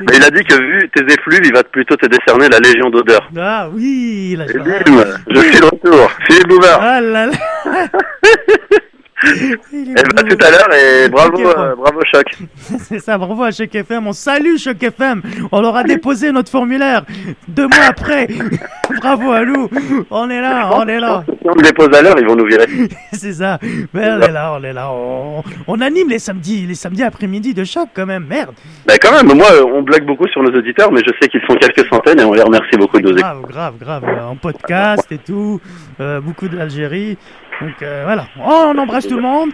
Mais 0.00 0.16
il 0.16 0.22
a 0.22 0.30
dit 0.30 0.44
que 0.44 0.54
vu 0.54 0.90
tes 0.94 1.02
effluves, 1.04 1.40
il 1.44 1.52
va 1.52 1.62
plutôt 1.62 1.96
te 1.96 2.06
décerner 2.06 2.48
la 2.48 2.58
Légion 2.58 2.90
d'odeur. 2.90 3.30
Ah 3.36 3.68
oui, 3.72 4.36
je 4.36 4.56
Et 4.56 4.58
bim, 4.58 5.04
je 5.30 5.40
suis 5.40 5.60
de 5.60 5.64
retour. 5.64 6.10
Philippe 6.26 6.48
Bouvard. 6.48 6.80
Ah 6.82 7.00
là 7.00 7.26
là. 7.26 7.32
Eh 9.24 9.56
ben, 9.72 10.28
tout 10.28 10.44
à 10.44 10.50
l'heure 10.50 10.74
et 10.74 11.08
bravo, 11.08 11.38
euh, 11.40 11.74
bravo 11.74 12.00
Choc. 12.12 12.26
C'est 12.80 12.98
ça, 12.98 13.16
bravo 13.16 13.44
à 13.44 13.50
Choc 13.50 13.74
FM. 13.74 14.06
On 14.06 14.12
salue 14.12 14.56
Choc 14.58 14.82
FM. 14.82 15.22
On 15.52 15.62
leur 15.62 15.74
a 15.74 15.84
déposé 15.84 16.32
notre 16.32 16.50
formulaire 16.50 17.04
deux 17.48 17.66
mois 17.66 17.86
après. 17.88 18.28
bravo 19.00 19.32
à 19.32 19.44
nous. 19.46 19.70
On 20.10 20.28
est 20.28 20.40
là, 20.42 20.70
on 20.74 20.86
est 20.86 21.00
là. 21.00 21.24
Si 21.26 21.48
on 21.48 21.54
le 21.54 21.62
dépose 21.62 21.88
à 21.96 22.02
l'heure, 22.02 22.16
ils 22.18 22.26
vont 22.26 22.36
nous 22.36 22.44
virer. 22.46 22.66
C'est 23.12 23.32
ça. 23.32 23.58
Mais 23.94 24.10
on 24.10 24.20
est 24.20 24.32
là, 24.32 24.56
on 24.60 24.62
est 24.62 24.72
là. 24.74 24.90
On, 24.92 25.42
on 25.66 25.80
anime 25.80 26.10
les 26.10 26.18
samedis, 26.18 26.66
les 26.66 26.74
samedis 26.74 27.02
après-midi 27.02 27.54
de 27.54 27.64
Choc 27.64 27.88
quand 27.94 28.06
même. 28.06 28.26
Merde. 28.28 28.54
Ben 28.86 28.98
quand 29.00 29.12
même, 29.12 29.34
moi, 29.34 29.46
euh, 29.52 29.64
on 29.74 29.82
blague 29.82 30.04
beaucoup 30.04 30.28
sur 30.28 30.42
nos 30.42 30.50
auditeurs, 30.50 30.92
mais 30.92 31.00
je 31.06 31.12
sais 31.20 31.28
qu'ils 31.28 31.40
sont 31.48 31.54
quelques 31.54 31.88
centaines 31.88 32.20
et 32.20 32.24
on 32.24 32.34
les 32.34 32.42
remercie 32.42 32.76
beaucoup 32.76 33.00
de 33.00 33.10
nos 33.10 33.16
Grave, 33.16 33.42
grave, 33.48 33.74
grave. 33.80 34.04
Euh, 34.06 34.24
En 34.24 34.36
podcast 34.36 35.06
et 35.10 35.18
tout. 35.18 35.58
Euh, 36.00 36.20
beaucoup 36.20 36.48
d'Algérie. 36.48 37.16
Donc 37.60 37.82
euh, 37.82 38.02
voilà. 38.04 38.28
Oh, 38.38 38.72
on 38.74 38.78
embrasse 38.78 39.06
tout 39.06 39.16
le 39.16 39.22
monde. 39.22 39.50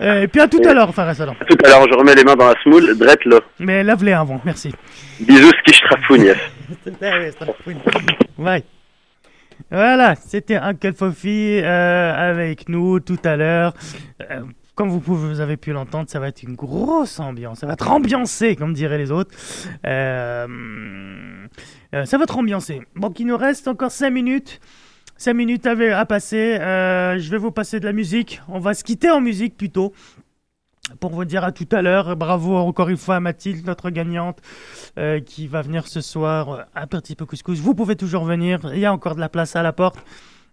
Euh, 0.00 0.22
et 0.22 0.28
puis 0.28 0.40
à 0.40 0.46
tout 0.46 0.62
à 0.64 0.72
l'heure, 0.74 0.94
Fares 0.94 1.14
Salam. 1.14 1.34
Tout 1.48 1.56
à 1.64 1.68
l'heure, 1.68 1.86
je 1.90 1.96
remets 1.96 2.14
les 2.14 2.22
mains 2.24 2.36
dans 2.36 2.46
la 2.46 2.54
smoule, 2.62 2.96
drette 2.96 3.24
là. 3.24 3.40
Mais 3.58 3.82
lave-les 3.82 4.12
avant, 4.12 4.40
merci. 4.44 4.72
Bisous, 5.20 5.50
skish 5.60 5.80
trafounief. 5.82 6.38
Ouais. 8.38 8.62
Voilà, 9.72 10.14
c'était 10.14 10.54
Uncle 10.54 10.94
Fofi 10.94 11.60
euh, 11.60 12.30
avec 12.30 12.68
nous 12.68 13.00
tout 13.00 13.18
à 13.24 13.36
l'heure. 13.36 13.74
Euh, 14.30 14.42
comme 14.76 14.88
vous, 14.90 15.00
pouvez, 15.00 15.28
vous 15.28 15.40
avez 15.40 15.56
pu 15.56 15.72
l'entendre, 15.72 16.08
ça 16.08 16.20
va 16.20 16.28
être 16.28 16.44
une 16.44 16.54
grosse 16.54 17.18
ambiance. 17.18 17.58
Ça 17.58 17.66
va 17.66 17.72
être 17.72 17.90
ambiancé, 17.90 18.54
comme 18.54 18.74
diraient 18.74 18.98
les 18.98 19.10
autres. 19.10 19.34
Ça 19.82 20.46
va 22.16 22.22
être 22.22 22.38
ambiancé. 22.38 22.82
Bon, 22.94 23.12
il 23.18 23.26
nous 23.26 23.36
reste 23.36 23.66
encore 23.66 23.90
5 23.90 24.10
minutes. 24.10 24.60
5 25.18 25.34
minutes 25.34 25.66
à, 25.66 25.72
à 25.98 26.06
passer. 26.06 26.58
Euh, 26.60 27.18
je 27.18 27.30
vais 27.30 27.38
vous 27.38 27.50
passer 27.50 27.80
de 27.80 27.84
la 27.84 27.92
musique. 27.92 28.40
On 28.48 28.60
va 28.60 28.72
se 28.72 28.84
quitter 28.84 29.10
en 29.10 29.20
musique 29.20 29.56
plutôt. 29.56 29.92
Pour 31.00 31.10
vous 31.10 31.26
dire 31.26 31.44
à 31.44 31.52
tout 31.52 31.68
à 31.72 31.82
l'heure, 31.82 32.16
bravo 32.16 32.56
encore 32.56 32.88
une 32.88 32.96
fois 32.96 33.16
à 33.16 33.20
Mathilde, 33.20 33.66
notre 33.66 33.90
gagnante, 33.90 34.38
euh, 34.96 35.20
qui 35.20 35.46
va 35.46 35.60
venir 35.60 35.86
ce 35.86 36.00
soir 36.00 36.50
euh, 36.50 36.62
un 36.74 36.86
petit 36.86 37.14
peu 37.14 37.26
couscous. 37.26 37.58
Vous 37.58 37.74
pouvez 37.74 37.94
toujours 37.94 38.24
venir, 38.24 38.60
il 38.72 38.78
y 38.78 38.86
a 38.86 38.92
encore 38.92 39.14
de 39.14 39.20
la 39.20 39.28
place 39.28 39.54
à 39.54 39.62
la 39.62 39.74
porte. 39.74 39.98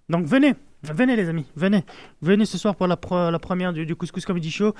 Donc 0.09 0.25
venez, 0.25 0.55
venez 0.83 1.15
les 1.15 1.29
amis, 1.29 1.45
venez. 1.55 1.83
Venez 2.21 2.45
ce 2.45 2.57
soir 2.57 2.75
pour 2.75 2.87
la, 2.87 2.97
première 2.97 3.71
du, 3.71 3.85
du 3.85 3.95
Couscous 3.95 4.25
Comedy 4.25 4.51
Show. 4.51 4.73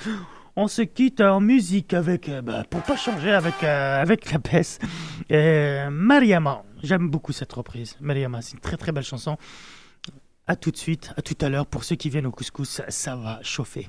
On 0.56 0.70
se 0.70 0.82
quitte 0.84 1.20
en 1.20 1.42
musique 1.42 1.94
avec, 1.94 2.30
euh, 2.30 2.42
bah, 2.42 2.64
pour 2.70 2.82
pas 2.82 2.96
changer, 2.96 3.32
avec, 3.32 3.62
euh, 3.64 4.02
avec 4.02 4.32
la 4.32 4.38
baisse. 4.38 4.80
Euh, 5.32 5.90
Mariama, 5.90 6.64
j'aime 6.82 7.10
beaucoup 7.10 7.34
cette 7.34 7.52
reprise. 7.52 7.98
Mariama, 8.00 8.42
c'est 8.42 8.54
une 8.54 8.62
très 8.62 8.78
très 8.78 8.94
belle 8.94 9.04
chanson. 9.04 9.38
À 10.48 10.56
tout 10.56 10.70
de 10.70 10.78
suite, 10.78 11.12
à 11.18 11.24
tout 11.24 11.38
à 11.41 11.50
l'heure. 11.50 11.66
Pour 11.66 11.84
ceux 11.84 11.96
qui 11.96 12.10
viennent 12.10 12.28
au 12.28 12.32
couscous, 12.32 12.82
ça, 12.88 13.16
va 13.16 13.39
chauffer. 13.41 13.88